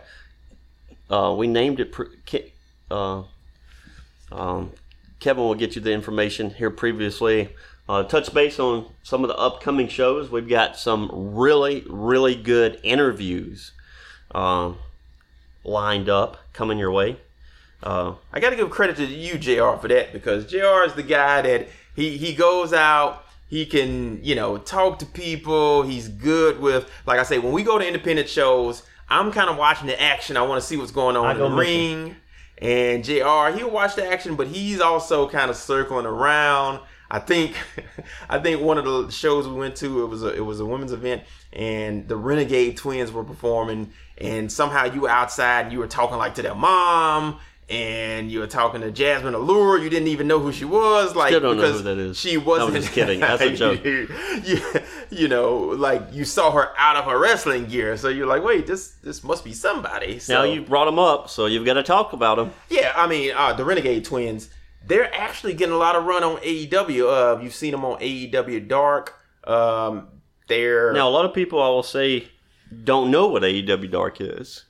Uh, 1.09 1.35
we 1.37 1.47
named 1.47 1.81
it. 1.81 1.93
Pre- 1.93 2.53
uh, 2.91 3.23
um, 4.31 4.73
Kevin 5.19 5.45
will 5.45 5.55
get 5.55 5.75
you 5.75 5.81
the 5.81 5.93
information 5.93 6.51
here 6.51 6.71
previously. 6.71 7.49
Uh, 7.87 8.03
touch 8.03 8.33
base 8.33 8.59
on 8.59 8.87
some 9.03 9.23
of 9.25 9.29
the 9.29 9.37
upcoming 9.37 9.89
shows. 9.89 10.31
We've 10.31 10.49
got 10.49 10.77
some 10.77 11.11
really, 11.13 11.85
really 11.89 12.35
good 12.35 12.81
interviews 12.83 13.73
um, 14.35 14.79
lined 15.65 16.09
up 16.09 16.39
coming 16.55 16.79
your 16.79 16.91
way. 16.91 17.19
Uh, 17.83 18.15
I 18.33 18.41
got 18.41 18.51
to 18.51 18.57
give 18.57 18.71
credit 18.71 18.97
to 18.97 19.05
you, 19.05 19.37
Jr. 19.37 19.77
for 19.79 19.89
that 19.89 20.13
because 20.15 20.47
Jr. 20.47 20.85
is 20.87 20.95
the 20.95 21.03
guy 21.03 21.43
that 21.43 21.69
he 21.95 22.17
he 22.17 22.35
goes 22.35 22.73
out. 22.73 23.25
He 23.51 23.67
can 23.67 24.25
you 24.25 24.35
know 24.35 24.57
talk 24.57 24.99
to 25.01 25.07
people. 25.07 25.83
He's 25.83 26.09
good 26.09 26.61
with 26.61 26.91
like 27.07 27.19
I 27.19 27.23
say 27.25 27.39
when 27.39 27.53
we 27.53 27.63
go 27.63 27.79
to 27.79 27.87
independent 27.87 28.29
shows. 28.31 28.83
I'm 29.11 29.31
kind 29.33 29.51
of 29.51 29.59
watching 29.59 29.87
the 29.87 30.01
action. 30.01 30.39
I 30.39 30.43
want 30.43 30.63
to 30.63 30.67
see 30.67 30.79
what's 30.79 30.91
going 30.91 31.15
on 31.15 31.27
I 31.27 31.33
in 31.33 31.37
go 31.37 31.51
the 31.51 31.57
missing. 31.57 32.05
ring. 32.05 32.17
And 32.57 33.05
Jr. 33.05 33.55
He'll 33.59 33.71
watch 33.71 33.95
the 33.97 34.07
action, 34.07 34.35
but 34.37 34.47
he's 34.47 34.81
also 34.81 35.29
kind 35.29 35.51
of 35.51 35.57
circling 35.57 36.07
around. 36.07 36.81
I 37.11 37.19
think 37.19 37.55
I 38.29 38.39
think 38.39 38.61
one 38.61 38.79
of 38.79 38.85
the 38.85 39.11
shows 39.11 39.47
we 39.47 39.55
went 39.55 39.77
to 39.77 40.03
it 40.03 40.07
was 40.07 40.23
a 40.23 40.35
it 40.35 40.45
was 40.45 40.61
a 40.61 40.67
women's 40.67 40.93
event 40.93 41.23
and 41.53 42.09
the 42.09 42.17
Renegade 42.17 42.77
Twins 42.77 43.13
were 43.13 43.25
performing 43.25 43.93
and 44.19 44.51
somehow 44.51 44.85
you 44.85 45.03
were 45.03 45.11
outside 45.11 45.63
and 45.65 45.73
you 45.73 45.79
were 45.79 45.87
talking 45.87 46.17
like 46.19 46.35
to 46.37 46.43
their 46.43 46.55
mom 46.55 47.39
and 47.71 48.31
you 48.31 48.41
were 48.41 48.47
talking 48.47 48.83
to 48.83 48.93
Jazmin 48.93 49.33
Allure. 49.33 49.79
You 49.79 49.89
didn't 49.89 50.09
even 50.09 50.27
know 50.29 50.39
who 50.39 50.53
she 50.53 50.67
was. 50.67 51.17
Like 51.17 51.29
Still 51.29 51.41
don't 51.41 51.57
know 51.57 51.63
because 51.63 51.79
who 51.79 51.85
that 51.85 51.99
is. 51.99 52.19
She 52.19 52.37
wasn't. 52.37 52.75
I'm 52.75 52.83
just 52.83 52.93
kidding. 52.93 53.21
That's 53.21 53.41
a 53.41 53.51
joke. 53.57 53.83
you, 53.85 54.07
you, 54.45 54.61
you 55.11 55.29
know, 55.29 55.57
like 55.59 56.03
you 56.13 56.27
saw 56.27 56.51
her 56.51 56.73
out 56.77 56.97
of 56.97 57.07
her 57.07 57.19
wrestling 57.19 57.65
gear, 57.67 57.97
so 57.97 58.09
you're 58.11 58.27
like, 58.27 58.45
wait, 58.45 58.67
this 58.67 58.89
this 59.03 59.25
must 59.25 59.45
be 59.45 59.55
somebody. 59.55 60.19
So, 60.19 60.35
Now 60.35 60.43
you 60.45 60.61
brought 60.61 60.85
them 60.85 60.99
up, 60.99 61.31
so 61.31 61.47
you've 61.47 61.65
got 61.65 61.75
to 61.75 61.83
talk 61.83 62.13
about 62.13 62.37
them. 62.37 62.53
yeah, 62.69 62.93
I 62.95 63.07
mean, 63.07 63.33
uh, 63.35 63.55
the 63.55 63.65
Renegade 63.65 64.05
Twins, 64.05 64.51
they're 64.87 65.13
actually 65.15 65.55
getting 65.55 65.75
a 65.75 65.79
lot 65.79 65.97
of 65.97 66.05
run 66.05 66.23
on 66.23 66.37
AEW. 66.39 67.39
Uh, 67.39 67.41
you've 67.41 67.55
seen 67.55 67.73
them 67.73 67.85
on 67.85 67.99
AEW 68.01 68.69
Dark. 68.69 69.15
Um, 69.45 70.09
they're 70.49 70.93
Now, 70.93 71.09
a 71.09 71.11
lot 71.11 71.25
of 71.25 71.33
people, 71.35 71.63
I 71.63 71.69
will 71.69 71.83
say, 71.83 72.29
don't 72.85 73.11
know 73.11 73.29
what 73.29 73.43
AEW 73.43 73.91
Dark 73.91 74.21
is. 74.21 74.65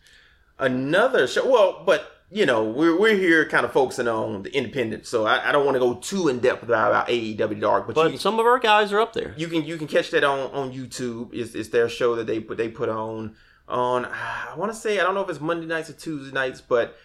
another 0.59 1.27
show. 1.27 1.49
Well, 1.51 1.83
but 1.85 2.11
you 2.31 2.47
know, 2.47 2.65
we're 2.65 2.99
we're 2.99 3.17
here 3.17 3.49
kind 3.49 3.65
of 3.65 3.73
focusing 3.73 4.09
on 4.09 4.43
the 4.43 4.57
independent, 4.57 5.07
so 5.07 5.25
I, 5.27 5.49
I 5.49 5.53
don't 5.53 5.65
want 5.65 5.77
to 5.77 5.79
go 5.81 5.95
too 5.95 6.29
in 6.29 6.41
depth 6.41 6.63
about, 6.63 6.91
about 6.91 7.09
AEW 7.09 7.61
Dark. 7.61 7.87
But, 7.87 7.95
But 7.95 8.19
some 8.21 8.41
of 8.41 8.47
our 8.47 8.59
guys 8.59 8.93
are 8.93 9.01
up 9.01 9.13
there. 9.13 9.35
you 9.37 9.47
can 9.49 9.65
you 9.65 9.77
can 9.77 9.87
catch 9.87 10.11
that 10.11 10.25
on 10.25 10.51
on 10.53 10.73
YouTube. 10.73 11.31
It's, 11.33 11.55
it's 11.55 11.69
their 11.69 11.89
show 11.89 12.17
that 12.17 12.27
they 12.27 12.41
put 12.41 12.57
they 12.57 12.69
put 12.69 12.89
on 12.89 13.37
on. 13.69 14.07
I 14.07 14.55
want 14.57 14.73
to 14.73 14.79
say 14.79 14.99
I 14.99 15.05
don't 15.05 15.15
know 15.15 15.23
if 15.23 15.31
it's 15.31 15.41
Monday 15.41 15.67
nights 15.67 15.91
or 15.91 15.95
Tuesday 15.95 16.33
nights, 16.33 16.61
but 16.61 16.97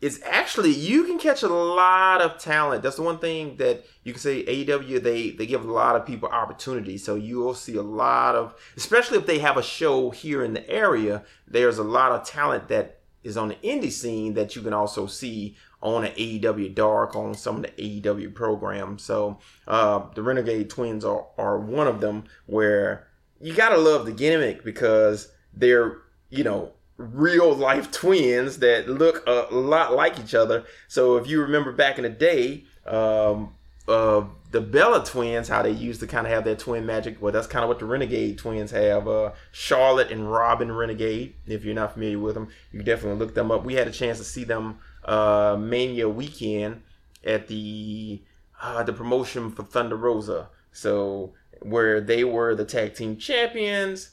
it's 0.00 0.18
actually 0.22 0.70
you 0.70 1.04
can 1.04 1.18
catch 1.18 1.42
a 1.42 1.48
lot 1.48 2.22
of 2.22 2.38
talent. 2.38 2.82
That's 2.82 2.96
the 2.96 3.02
one 3.02 3.18
thing 3.18 3.56
that 3.56 3.84
you 4.02 4.12
can 4.12 4.20
say 4.20 4.44
AEW 4.44 5.02
they 5.02 5.30
they 5.30 5.46
give 5.46 5.64
a 5.64 5.72
lot 5.72 5.96
of 5.96 6.06
people 6.06 6.28
opportunity. 6.28 6.96
So 6.96 7.16
you 7.16 7.38
will 7.38 7.54
see 7.54 7.76
a 7.76 7.82
lot 7.82 8.34
of, 8.34 8.54
especially 8.76 9.18
if 9.18 9.26
they 9.26 9.38
have 9.40 9.56
a 9.56 9.62
show 9.62 10.10
here 10.10 10.42
in 10.42 10.54
the 10.54 10.68
area. 10.68 11.24
There's 11.46 11.78
a 11.78 11.84
lot 11.84 12.12
of 12.12 12.26
talent 12.26 12.68
that 12.68 13.00
is 13.22 13.36
on 13.36 13.48
the 13.48 13.56
indie 13.56 13.92
scene 13.92 14.32
that 14.34 14.56
you 14.56 14.62
can 14.62 14.72
also 14.72 15.06
see 15.06 15.56
on 15.82 16.04
an 16.04 16.12
AEW 16.12 16.74
Dark 16.74 17.14
on 17.14 17.34
some 17.34 17.56
of 17.56 17.62
the 17.62 18.00
AEW 18.00 18.34
programs. 18.34 19.02
So 19.02 19.38
uh, 19.68 20.06
the 20.14 20.22
Renegade 20.22 20.70
Twins 20.70 21.04
are 21.04 21.26
are 21.36 21.58
one 21.58 21.86
of 21.86 22.00
them 22.00 22.24
where 22.46 23.08
you 23.38 23.54
gotta 23.54 23.76
love 23.76 24.06
the 24.06 24.12
gimmick 24.12 24.64
because 24.64 25.30
they're 25.52 25.98
you 26.30 26.44
know 26.44 26.72
real 27.00 27.54
life 27.54 27.90
twins 27.90 28.58
that 28.58 28.88
look 28.88 29.22
a 29.26 29.46
lot 29.50 29.94
like 29.94 30.18
each 30.20 30.34
other. 30.34 30.64
So 30.88 31.16
if 31.16 31.26
you 31.26 31.40
remember 31.40 31.72
back 31.72 31.96
in 31.96 32.02
the 32.02 32.10
day, 32.10 32.64
um, 32.86 33.54
uh, 33.88 34.24
the 34.50 34.60
Bella 34.60 35.04
twins, 35.04 35.48
how 35.48 35.62
they 35.62 35.70
used 35.70 36.00
to 36.00 36.06
kind 36.06 36.26
of 36.26 36.32
have 36.32 36.44
their 36.44 36.56
twin 36.56 36.84
magic. 36.84 37.20
Well, 37.20 37.32
that's 37.32 37.46
kind 37.46 37.64
of 37.64 37.68
what 37.68 37.78
the 37.78 37.86
Renegade 37.86 38.38
twins 38.38 38.70
have. 38.70 39.08
Uh, 39.08 39.32
Charlette 39.52 40.10
and 40.10 40.30
Robyn 40.30 40.72
Renegade. 40.72 41.34
If 41.46 41.64
you're 41.64 41.74
not 41.74 41.94
familiar 41.94 42.18
with 42.18 42.34
them, 42.34 42.48
you 42.70 42.82
definitely 42.82 43.18
look 43.18 43.34
them 43.34 43.50
up. 43.50 43.64
We 43.64 43.74
had 43.74 43.88
a 43.88 43.92
chance 43.92 44.18
to 44.18 44.24
see 44.24 44.44
them 44.44 44.78
uh, 45.04 45.56
Mania 45.58 46.08
weekend 46.08 46.82
at 47.24 47.48
the 47.48 48.22
uh, 48.60 48.82
the 48.82 48.92
promotion 48.92 49.50
for 49.50 49.62
Thunder 49.62 49.96
Rosa. 49.96 50.48
So 50.72 51.32
where 51.62 52.00
they 52.00 52.24
were 52.24 52.54
the 52.54 52.64
tag 52.64 52.94
team 52.94 53.16
champions. 53.16 54.10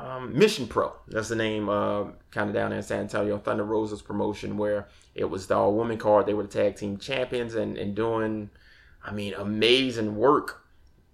Um, 0.00 0.38
Mission 0.38 0.68
Pro, 0.68 0.92
that's 1.08 1.28
the 1.28 1.34
name, 1.34 1.68
uh, 1.68 2.04
kind 2.30 2.48
of 2.48 2.54
down 2.54 2.72
in 2.72 2.82
San 2.82 3.00
Antonio, 3.00 3.36
Thunder 3.38 3.64
Rosa's 3.64 4.00
promotion, 4.00 4.56
where 4.56 4.86
it 5.14 5.24
was 5.24 5.48
the 5.48 5.56
all 5.56 5.74
women 5.74 5.98
card. 5.98 6.26
They 6.26 6.34
were 6.34 6.44
the 6.44 6.48
tag 6.48 6.76
team 6.76 6.98
champions 6.98 7.56
and, 7.56 7.76
and 7.76 7.96
doing, 7.96 8.50
I 9.04 9.10
mean, 9.10 9.34
amazing 9.34 10.14
work. 10.14 10.62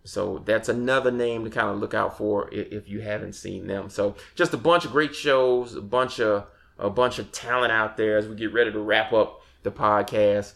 So 0.05 0.43
that's 0.45 0.69
another 0.69 1.11
name 1.11 1.45
to 1.45 1.51
kind 1.51 1.69
of 1.69 1.79
look 1.79 1.95
out 1.95 2.19
for 2.19 2.53
if, 2.53 2.71
if 2.73 2.89
you 2.89 3.01
haven't 3.01 3.33
seen 3.33 3.67
them. 3.67 3.89
So 3.89 4.17
just 4.35 4.53
a 4.53 4.59
bunch 4.59 4.85
of 4.85 4.93
great 4.93 5.15
shows, 5.15 5.75
a 5.75 5.81
bunch 5.81 6.21
of 6.21 6.47
a 6.79 6.91
bunch 6.91 7.19
of 7.19 7.31
talent 7.31 7.73
out 7.73 7.97
there 7.97 8.19
as 8.19 8.27
we 8.27 8.35
get 8.35 8.53
ready 8.53 8.73
to 8.73 8.81
wrap 8.81 9.13
up 9.13 9.43
the 9.63 9.71
podcast. 9.71 10.55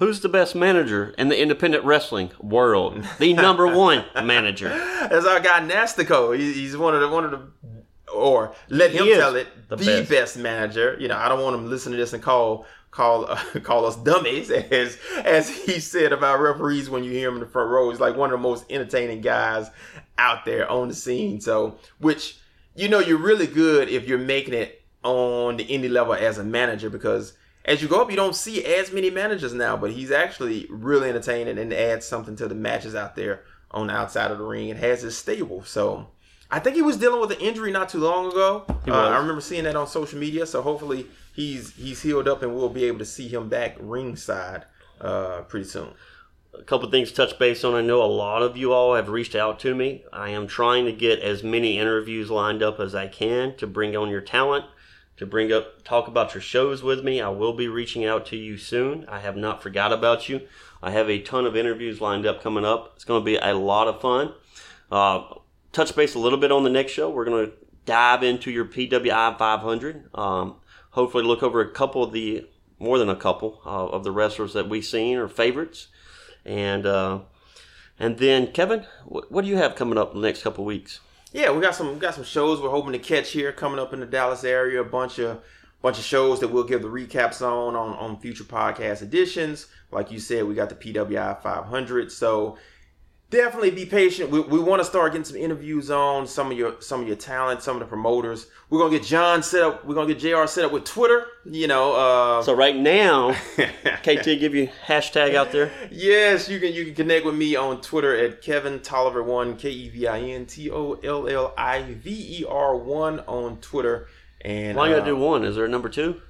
Who's 0.00 0.20
the 0.20 0.30
best 0.30 0.54
manager 0.54 1.14
in 1.18 1.28
the 1.28 1.38
independent 1.38 1.84
wrestling 1.84 2.30
world? 2.40 3.06
The 3.18 3.34
number 3.34 3.66
one 3.76 4.06
manager. 4.14 4.70
That's 4.70 5.26
our 5.26 5.40
guy 5.40 5.60
Nastico. 5.60 6.36
He's 6.36 6.74
one 6.74 6.94
of 6.94 7.02
the 7.02 7.08
one 7.08 7.24
of 7.24 7.30
the 7.32 7.50
or 8.10 8.54
let 8.70 8.92
him 8.92 9.06
tell 9.06 9.36
it 9.36 9.68
the 9.68 9.76
the, 9.76 9.84
best. 9.84 10.10
best. 10.10 10.36
manager. 10.38 10.96
You 10.98 11.08
know, 11.08 11.18
I 11.18 11.28
don't 11.28 11.42
want 11.42 11.54
him 11.54 11.64
to 11.64 11.68
listen 11.68 11.92
to 11.92 11.98
this 11.98 12.14
and 12.14 12.22
call 12.22 12.64
call 12.90 13.26
uh, 13.30 13.36
call 13.62 13.84
us 13.84 13.96
dummies 13.96 14.50
as 14.72 14.98
as 15.22 15.50
he 15.50 15.78
said 15.78 16.14
about 16.14 16.40
referees 16.40 16.88
when 16.88 17.04
you 17.04 17.10
hear 17.10 17.28
him 17.28 17.34
in 17.34 17.40
the 17.40 17.46
front 17.46 17.68
row. 17.68 17.90
He's 17.90 18.00
like 18.00 18.16
one 18.16 18.32
of 18.32 18.38
the 18.38 18.42
most 18.42 18.64
entertaining 18.70 19.20
guys 19.20 19.68
out 20.16 20.46
there 20.46 20.66
on 20.70 20.88
the 20.88 20.94
scene. 20.94 21.42
So, 21.42 21.76
which 21.98 22.38
you 22.74 22.88
know 22.88 23.00
you're 23.00 23.18
really 23.18 23.46
good 23.46 23.90
if 23.90 24.08
you're 24.08 24.16
making 24.16 24.54
it 24.54 24.82
on 25.02 25.58
the 25.58 25.66
indie 25.66 25.90
level 25.90 26.14
as 26.14 26.38
a 26.38 26.44
manager 26.44 26.88
because 26.88 27.34
as 27.64 27.82
you 27.82 27.88
go 27.88 28.00
up, 28.00 28.10
you 28.10 28.16
don't 28.16 28.34
see 28.34 28.64
as 28.64 28.92
many 28.92 29.10
managers 29.10 29.52
now, 29.52 29.76
but 29.76 29.92
he's 29.92 30.10
actually 30.10 30.66
really 30.70 31.08
entertaining 31.08 31.58
and 31.58 31.72
adds 31.72 32.06
something 32.06 32.36
to 32.36 32.48
the 32.48 32.54
matches 32.54 32.94
out 32.94 33.16
there 33.16 33.42
on 33.70 33.88
the 33.88 33.92
outside 33.92 34.30
of 34.30 34.38
the 34.38 34.44
ring 34.44 34.70
and 34.70 34.80
has 34.80 35.02
his 35.02 35.16
stable. 35.16 35.62
So 35.64 36.08
I 36.50 36.58
think 36.58 36.74
he 36.76 36.82
was 36.82 36.96
dealing 36.96 37.20
with 37.20 37.30
an 37.32 37.38
injury 37.40 37.70
not 37.70 37.88
too 37.88 37.98
long 37.98 38.30
ago. 38.30 38.64
Uh. 38.88 38.92
I 38.92 39.18
remember 39.18 39.40
seeing 39.40 39.64
that 39.64 39.76
on 39.76 39.86
social 39.86 40.18
media. 40.18 40.46
So 40.46 40.62
hopefully 40.62 41.06
he's 41.34 41.74
he's 41.76 42.02
healed 42.02 42.26
up 42.26 42.42
and 42.42 42.54
we'll 42.54 42.68
be 42.68 42.84
able 42.84 42.98
to 42.98 43.04
see 43.04 43.28
him 43.28 43.48
back 43.48 43.76
ringside 43.78 44.64
uh, 45.00 45.42
pretty 45.42 45.66
soon. 45.66 45.90
a 46.58 46.62
couple 46.64 46.90
things 46.90 47.10
to 47.10 47.16
touch 47.16 47.38
base 47.38 47.62
on. 47.62 47.74
I 47.74 47.80
know 47.82 48.02
a 48.02 48.06
lot 48.06 48.42
of 48.42 48.56
you 48.56 48.72
all 48.72 48.94
have 48.94 49.08
reached 49.08 49.34
out 49.34 49.60
to 49.60 49.74
me. 49.74 50.04
I 50.12 50.30
am 50.30 50.46
trying 50.46 50.86
to 50.86 50.92
get 50.92 51.20
as 51.20 51.42
many 51.42 51.78
interviews 51.78 52.30
lined 52.30 52.62
up 52.62 52.80
as 52.80 52.94
I 52.94 53.06
can 53.06 53.54
to 53.56 53.66
bring 53.66 53.96
on 53.96 54.08
your 54.08 54.20
talent, 54.20 54.64
to 55.20 55.26
bring 55.26 55.52
up 55.52 55.84
talk 55.84 56.08
about 56.08 56.32
your 56.32 56.40
shows 56.40 56.82
with 56.82 57.04
me. 57.04 57.20
I 57.20 57.28
will 57.28 57.52
be 57.52 57.68
reaching 57.68 58.06
out 58.06 58.24
to 58.26 58.38
you 58.38 58.56
soon. 58.56 59.04
I 59.06 59.18
have 59.18 59.36
not 59.36 59.62
forgot 59.62 59.92
about 59.92 60.30
you. 60.30 60.48
I 60.82 60.92
have 60.92 61.10
a 61.10 61.20
ton 61.20 61.44
of 61.44 61.54
interviews 61.54 62.00
lined 62.00 62.24
up 62.24 62.42
coming 62.42 62.64
up. 62.64 62.94
It's 62.96 63.04
going 63.04 63.20
to 63.20 63.24
be 63.24 63.36
a 63.36 63.52
lot 63.52 63.86
of 63.86 64.00
fun. 64.00 64.32
Uh, 64.90 65.34
touch 65.72 65.94
base 65.94 66.14
a 66.14 66.18
little 66.18 66.38
bit 66.38 66.50
on 66.50 66.64
the 66.64 66.70
next 66.70 66.92
show. 66.92 67.10
We're 67.10 67.26
going 67.26 67.48
to 67.48 67.52
dive 67.84 68.22
into 68.22 68.50
your 68.50 68.64
PWI 68.64 69.36
500. 69.36 70.08
Um, 70.14 70.56
hopefully, 70.92 71.22
look 71.22 71.42
over 71.42 71.60
a 71.60 71.70
couple 71.70 72.02
of 72.02 72.12
the 72.12 72.46
more 72.78 72.98
than 72.98 73.10
a 73.10 73.16
couple 73.16 73.60
uh, 73.66 73.88
of 73.88 74.04
the 74.04 74.12
wrestlers 74.12 74.54
that 74.54 74.70
we've 74.70 74.86
seen 74.86 75.18
or 75.18 75.28
favorites. 75.28 75.88
And 76.46 76.86
uh, 76.86 77.18
and 77.98 78.16
then 78.16 78.52
Kevin, 78.52 78.86
what, 79.04 79.30
what 79.30 79.42
do 79.42 79.48
you 79.48 79.58
have 79.58 79.76
coming 79.76 79.98
up 79.98 80.14
in 80.14 80.22
the 80.22 80.26
next 80.26 80.42
couple 80.42 80.64
of 80.64 80.68
weeks? 80.68 81.00
Yeah, 81.32 81.52
we 81.52 81.60
got 81.60 81.76
some 81.76 81.98
got 81.98 82.14
some 82.14 82.24
shows 82.24 82.60
we're 82.60 82.70
hoping 82.70 82.92
to 82.92 82.98
catch 82.98 83.30
here 83.30 83.52
coming 83.52 83.78
up 83.78 83.92
in 83.92 84.00
the 84.00 84.06
Dallas 84.06 84.42
area. 84.42 84.80
A 84.80 84.84
bunch 84.84 85.18
of 85.20 85.42
bunch 85.80 85.98
of 85.98 86.04
shows 86.04 86.40
that 86.40 86.48
we'll 86.48 86.64
give 86.64 86.82
the 86.82 86.88
recaps 86.88 87.40
on 87.40 87.76
on 87.76 87.96
on 87.96 88.18
future 88.18 88.44
podcast 88.44 89.02
editions. 89.02 89.68
Like 89.92 90.10
you 90.10 90.18
said, 90.18 90.44
we 90.44 90.54
got 90.54 90.70
the 90.70 90.74
PWI 90.74 91.40
500. 91.40 92.10
So 92.10 92.58
definitely 93.30 93.70
be 93.70 93.86
patient. 93.86 94.30
We, 94.30 94.40
we 94.40 94.58
want 94.58 94.80
to 94.80 94.84
start 94.84 95.12
getting 95.12 95.24
some 95.24 95.36
interviews 95.36 95.90
on 95.90 96.26
some 96.26 96.50
of 96.50 96.58
your 96.58 96.80
some 96.80 97.00
of 97.00 97.06
your 97.06 97.16
talent, 97.16 97.62
some 97.62 97.76
of 97.76 97.80
the 97.80 97.86
promoters. 97.86 98.48
We're 98.68 98.80
gonna 98.80 98.90
get 98.90 99.04
John 99.04 99.42
set 99.42 99.62
up. 99.62 99.84
We're 99.84 99.94
gonna 99.94 100.12
get 100.14 100.18
JR 100.18 100.46
set 100.46 100.64
up 100.64 100.72
with 100.72 100.84
Twitter. 100.84 101.26
You 101.44 101.68
know, 101.68 101.94
uh, 101.94 102.42
So 102.42 102.54
right 102.54 102.76
now, 102.76 103.32
KT 104.02 104.24
give 104.24 104.54
you 104.54 104.68
hashtag 104.86 105.34
out 105.34 105.52
there. 105.52 105.72
Yes, 105.90 106.48
you 106.48 106.60
can 106.60 106.72
you 106.72 106.84
can 106.84 106.94
connect 106.94 107.24
with 107.24 107.34
me 107.34 107.56
on 107.56 107.80
Twitter 107.80 108.16
at 108.16 108.42
Kevin 108.42 108.80
Tolliver 108.80 109.22
one 109.22 109.56
K 109.56 109.70
E 109.70 109.88
V 109.88 110.06
I 110.06 110.20
N 110.20 110.46
T 110.46 110.70
O 110.70 110.94
L 110.94 111.28
L 111.28 111.54
I 111.56 111.82
V 111.82 112.40
E 112.40 112.44
R 112.48 112.76
one 112.76 113.20
on 113.20 113.58
Twitter. 113.58 114.08
And 114.42 114.76
Why 114.76 114.88
you 114.88 114.94
gotta 114.96 115.06
do 115.06 115.16
one? 115.16 115.44
Is 115.44 115.56
there 115.56 115.64
a 115.64 115.68
number 115.68 115.88
two? 115.88 116.20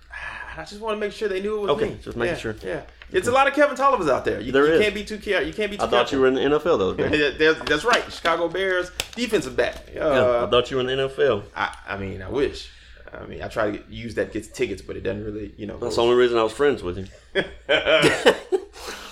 I 0.57 0.65
just 0.65 0.81
want 0.81 0.97
to 0.97 1.01
make 1.01 1.13
sure 1.13 1.29
they 1.29 1.41
knew 1.41 1.57
it 1.59 1.61
was 1.63 1.71
Okay, 1.73 1.91
me. 1.91 1.99
just 2.03 2.17
making 2.17 2.35
Yeah, 2.35 2.41
sure. 2.41 2.57
Yeah, 2.65 2.83
it's 3.13 3.29
a 3.29 3.33
lot 3.33 3.47
of 3.49 3.55
Kevin 3.55 3.77
Tollivers 3.77 4.09
out 4.09 4.25
there. 4.25 4.41
You, 4.41 4.53
There 4.53 4.67
you 4.67 4.73
is. 4.75 4.81
can't 4.83 4.95
be 4.95 5.05
too 5.05 5.19
careful. 5.19 5.47
You 5.47 5.53
can't 5.55 5.71
be 5.71 5.77
too. 5.77 5.85
I 5.85 5.87
thought 5.89 6.11
you 6.13 6.21
were 6.21 6.27
in 6.27 6.35
the 6.35 6.41
NFL 6.41 6.79
though. 6.79 6.93
that's- 7.39 7.69
that's 7.69 7.85
right. 7.85 8.05
Chicago 8.13 8.49
Bears 8.49 8.91
defensive 9.15 9.57
back. 9.57 9.77
Yeah, 9.95 10.07
Uh, 10.07 10.47
I 10.47 10.51
thought 10.51 10.71
you 10.71 10.77
were 10.77 10.89
in 10.89 10.99
the 10.99 11.09
NFL. 11.09 11.45
I, 11.55 11.77
I 11.89 11.97
mean, 11.97 12.23
I 12.23 12.29
wish. 12.29 12.71
I 13.13 13.27
mean, 13.27 13.43
I 13.43 13.49
try 13.49 13.67
to 13.67 13.73
get, 13.79 13.89
use 13.91 14.15
that 14.15 14.33
gets 14.33 14.47
tickets, 14.49 14.83
but 14.83 14.97
it 14.97 15.01
doesn't 15.03 15.25
really, 15.25 15.53
you 15.57 15.67
know. 15.67 15.79
That's 15.79 15.97
the 15.97 16.03
only 16.03 16.15
reason 16.17 16.39
I 16.39 16.45
was 16.45 16.53
friends 16.53 16.83
with 16.83 16.97
him. 16.97 17.09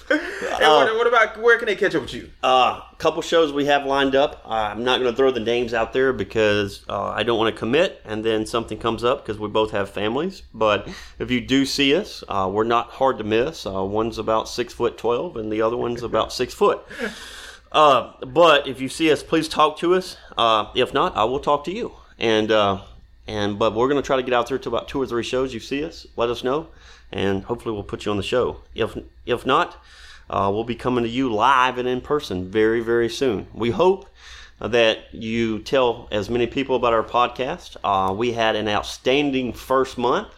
Hey, 0.09 0.19
what, 0.61 0.97
what 0.97 1.07
about 1.07 1.41
where 1.41 1.59
can 1.59 1.67
they 1.67 1.77
catch 1.77 1.95
up 1.95 2.03
with 2.03 2.15
you? 2.15 2.31
Uh, 2.43 2.81
a 2.91 2.97
couple 2.99 3.21
shows 3.23 3.53
we 3.53 3.67
have 3.67 3.85
lined 3.85 4.15
up. 4.15 4.43
I'm 4.45 4.85
not 4.85 5.01
going 5.01 5.11
to 5.11 5.17
throw 5.17 5.31
the 5.31 5.41
names 5.41 5.75
out 5.75 5.93
there 5.93 6.13
because 6.13 6.85
uh, 6.89 7.09
I 7.09 7.23
don't 7.23 7.39
want 7.39 7.55
to 7.55 7.59
commit, 7.59 8.01
and 8.05 8.25
then 8.25 8.47
something 8.47 8.79
comes 8.79 9.05
up 9.05 9.25
because 9.25 9.39
we 9.39 9.49
both 9.49 9.73
have 9.73 9.91
families. 9.91 10.43
But 10.55 10.89
if 11.19 11.31
you 11.31 11.41
do 11.41 11.67
see 11.67 11.95
us, 11.95 12.25
uh, 12.29 12.49
we're 12.53 12.65
not 12.65 12.91
hard 12.91 13.19
to 13.19 13.25
miss. 13.25 13.67
Uh, 13.67 13.85
one's 13.85 14.19
about 14.19 14.49
six 14.49 14.73
foot 14.73 14.97
twelve, 14.97 15.37
and 15.37 15.53
the 15.53 15.63
other 15.63 15.77
one's 15.77 16.03
about 16.03 16.33
six 16.33 16.55
foot. 16.55 16.81
Uh, 17.71 18.13
but 18.27 18.67
if 18.67 18.81
you 18.81 18.89
see 18.89 19.13
us, 19.13 19.23
please 19.23 19.47
talk 19.49 19.79
to 19.79 19.95
us. 19.95 20.17
Uh, 20.37 20.71
if 20.75 20.95
not, 20.95 21.17
I 21.17 21.25
will 21.25 21.41
talk 21.41 21.65
to 21.65 21.73
you. 21.73 21.93
And 22.19 22.51
uh, 22.51 22.81
and 23.29 23.59
but 23.59 23.75
we're 23.75 23.89
going 23.89 24.03
to 24.03 24.07
try 24.07 24.17
to 24.17 24.23
get 24.23 24.35
out 24.35 24.49
there 24.49 24.59
to 24.59 24.69
about 24.69 24.89
two 24.89 25.01
or 25.01 25.07
three 25.07 25.23
shows. 25.23 25.55
You 25.55 25.61
see 25.61 25.85
us, 25.85 26.07
let 26.17 26.29
us 26.31 26.43
know, 26.43 26.69
and 27.13 27.45
hopefully 27.45 27.73
we'll 27.75 27.85
put 27.85 28.05
you 28.05 28.11
on 28.11 28.17
the 28.17 28.23
show. 28.35 28.63
If 28.75 28.97
if 29.27 29.47
not, 29.47 29.77
uh, 30.31 30.51
we'll 30.53 30.65
be 30.65 30.75
coming 30.75 31.05
to 31.05 31.11
you 31.11 31.33
live 31.33 31.79
and 31.79 31.89
in 31.89 32.01
person 32.01 32.51
very 32.51 32.81
very 32.81 33.09
soon. 33.09 33.47
We 33.55 33.71
hope 33.71 34.09
that 34.61 34.99
you 35.13 35.61
tell 35.61 36.09
as 36.11 36.29
many 36.29 36.47
people 36.49 36.75
about 36.75 36.93
our 36.93 37.05
podcast. 37.05 37.77
Uh, 37.85 38.13
we 38.13 38.33
had 38.33 38.57
an 38.57 38.67
outstanding 38.69 39.53
first 39.53 39.99
month. 39.99 40.29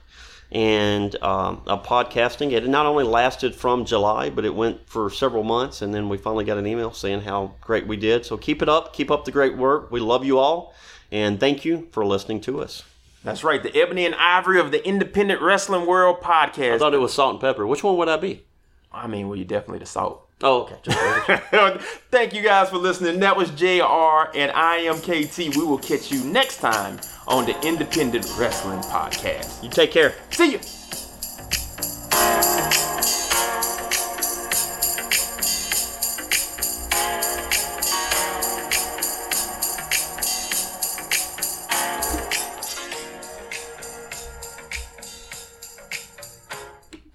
and 0.52 1.14
um, 1.22 1.62
uh, 1.66 1.78
podcasting. 1.80 2.52
It 2.52 2.66
not 2.68 2.86
only 2.86 3.04
lasted 3.04 3.54
from 3.54 3.84
July, 3.84 4.30
but 4.30 4.44
it 4.44 4.54
went 4.54 4.88
for 4.88 5.08
several 5.10 5.44
months, 5.44 5.82
and 5.82 5.94
then 5.94 6.08
we 6.08 6.18
finally 6.18 6.44
got 6.44 6.58
an 6.58 6.66
email 6.66 6.92
saying 6.92 7.20
how 7.22 7.54
great 7.60 7.86
we 7.86 7.96
did. 7.96 8.26
So 8.26 8.36
keep 8.36 8.62
it 8.62 8.68
up, 8.68 8.92
keep 8.92 9.10
up 9.10 9.24
the 9.24 9.30
great 9.30 9.56
work. 9.56 9.90
We 9.92 10.00
love 10.00 10.24
you 10.24 10.38
all, 10.38 10.74
and 11.12 11.38
thank 11.40 11.64
you 11.64 11.88
for 11.92 12.04
listening 12.04 12.40
to 12.42 12.60
us. 12.60 12.84
That's 13.22 13.44
right, 13.44 13.62
the 13.62 13.74
Ebony 13.76 14.06
and 14.06 14.14
Ivory 14.14 14.58
of 14.58 14.70
the 14.70 14.86
Independent 14.86 15.42
Wrestling 15.42 15.86
World 15.86 16.20
podcast. 16.20 16.74
I 16.76 16.78
thought 16.78 16.94
it 16.94 16.98
was 16.98 17.12
salt 17.12 17.32
and 17.32 17.40
pepper. 17.40 17.66
Which 17.66 17.84
one 17.84 17.96
would 17.98 18.08
I 18.08 18.16
be? 18.16 18.44
I 18.92 19.06
mean, 19.06 19.28
well, 19.28 19.36
you're 19.36 19.44
definitely 19.44 19.80
the 19.80 19.86
salt. 19.86 20.26
Oh, 20.42 20.62
okay. 20.62 21.40
Thank 22.10 22.32
you 22.32 22.40
guys 22.42 22.70
for 22.70 22.78
listening. 22.78 23.20
That 23.20 23.36
was 23.36 23.50
JR 23.50 24.34
and 24.34 24.50
I 24.52 24.76
am 24.86 24.98
KT. 24.98 25.54
We 25.54 25.64
will 25.64 25.78
catch 25.78 26.10
you 26.10 26.24
next 26.24 26.58
time 26.58 26.98
on 27.28 27.44
the 27.44 27.60
Independent 27.66 28.26
Wrestling 28.38 28.80
Podcast. 28.80 29.62
you 29.62 29.68
take 29.68 29.92
care. 29.92 30.14
See 30.30 30.52
you. 30.52 30.79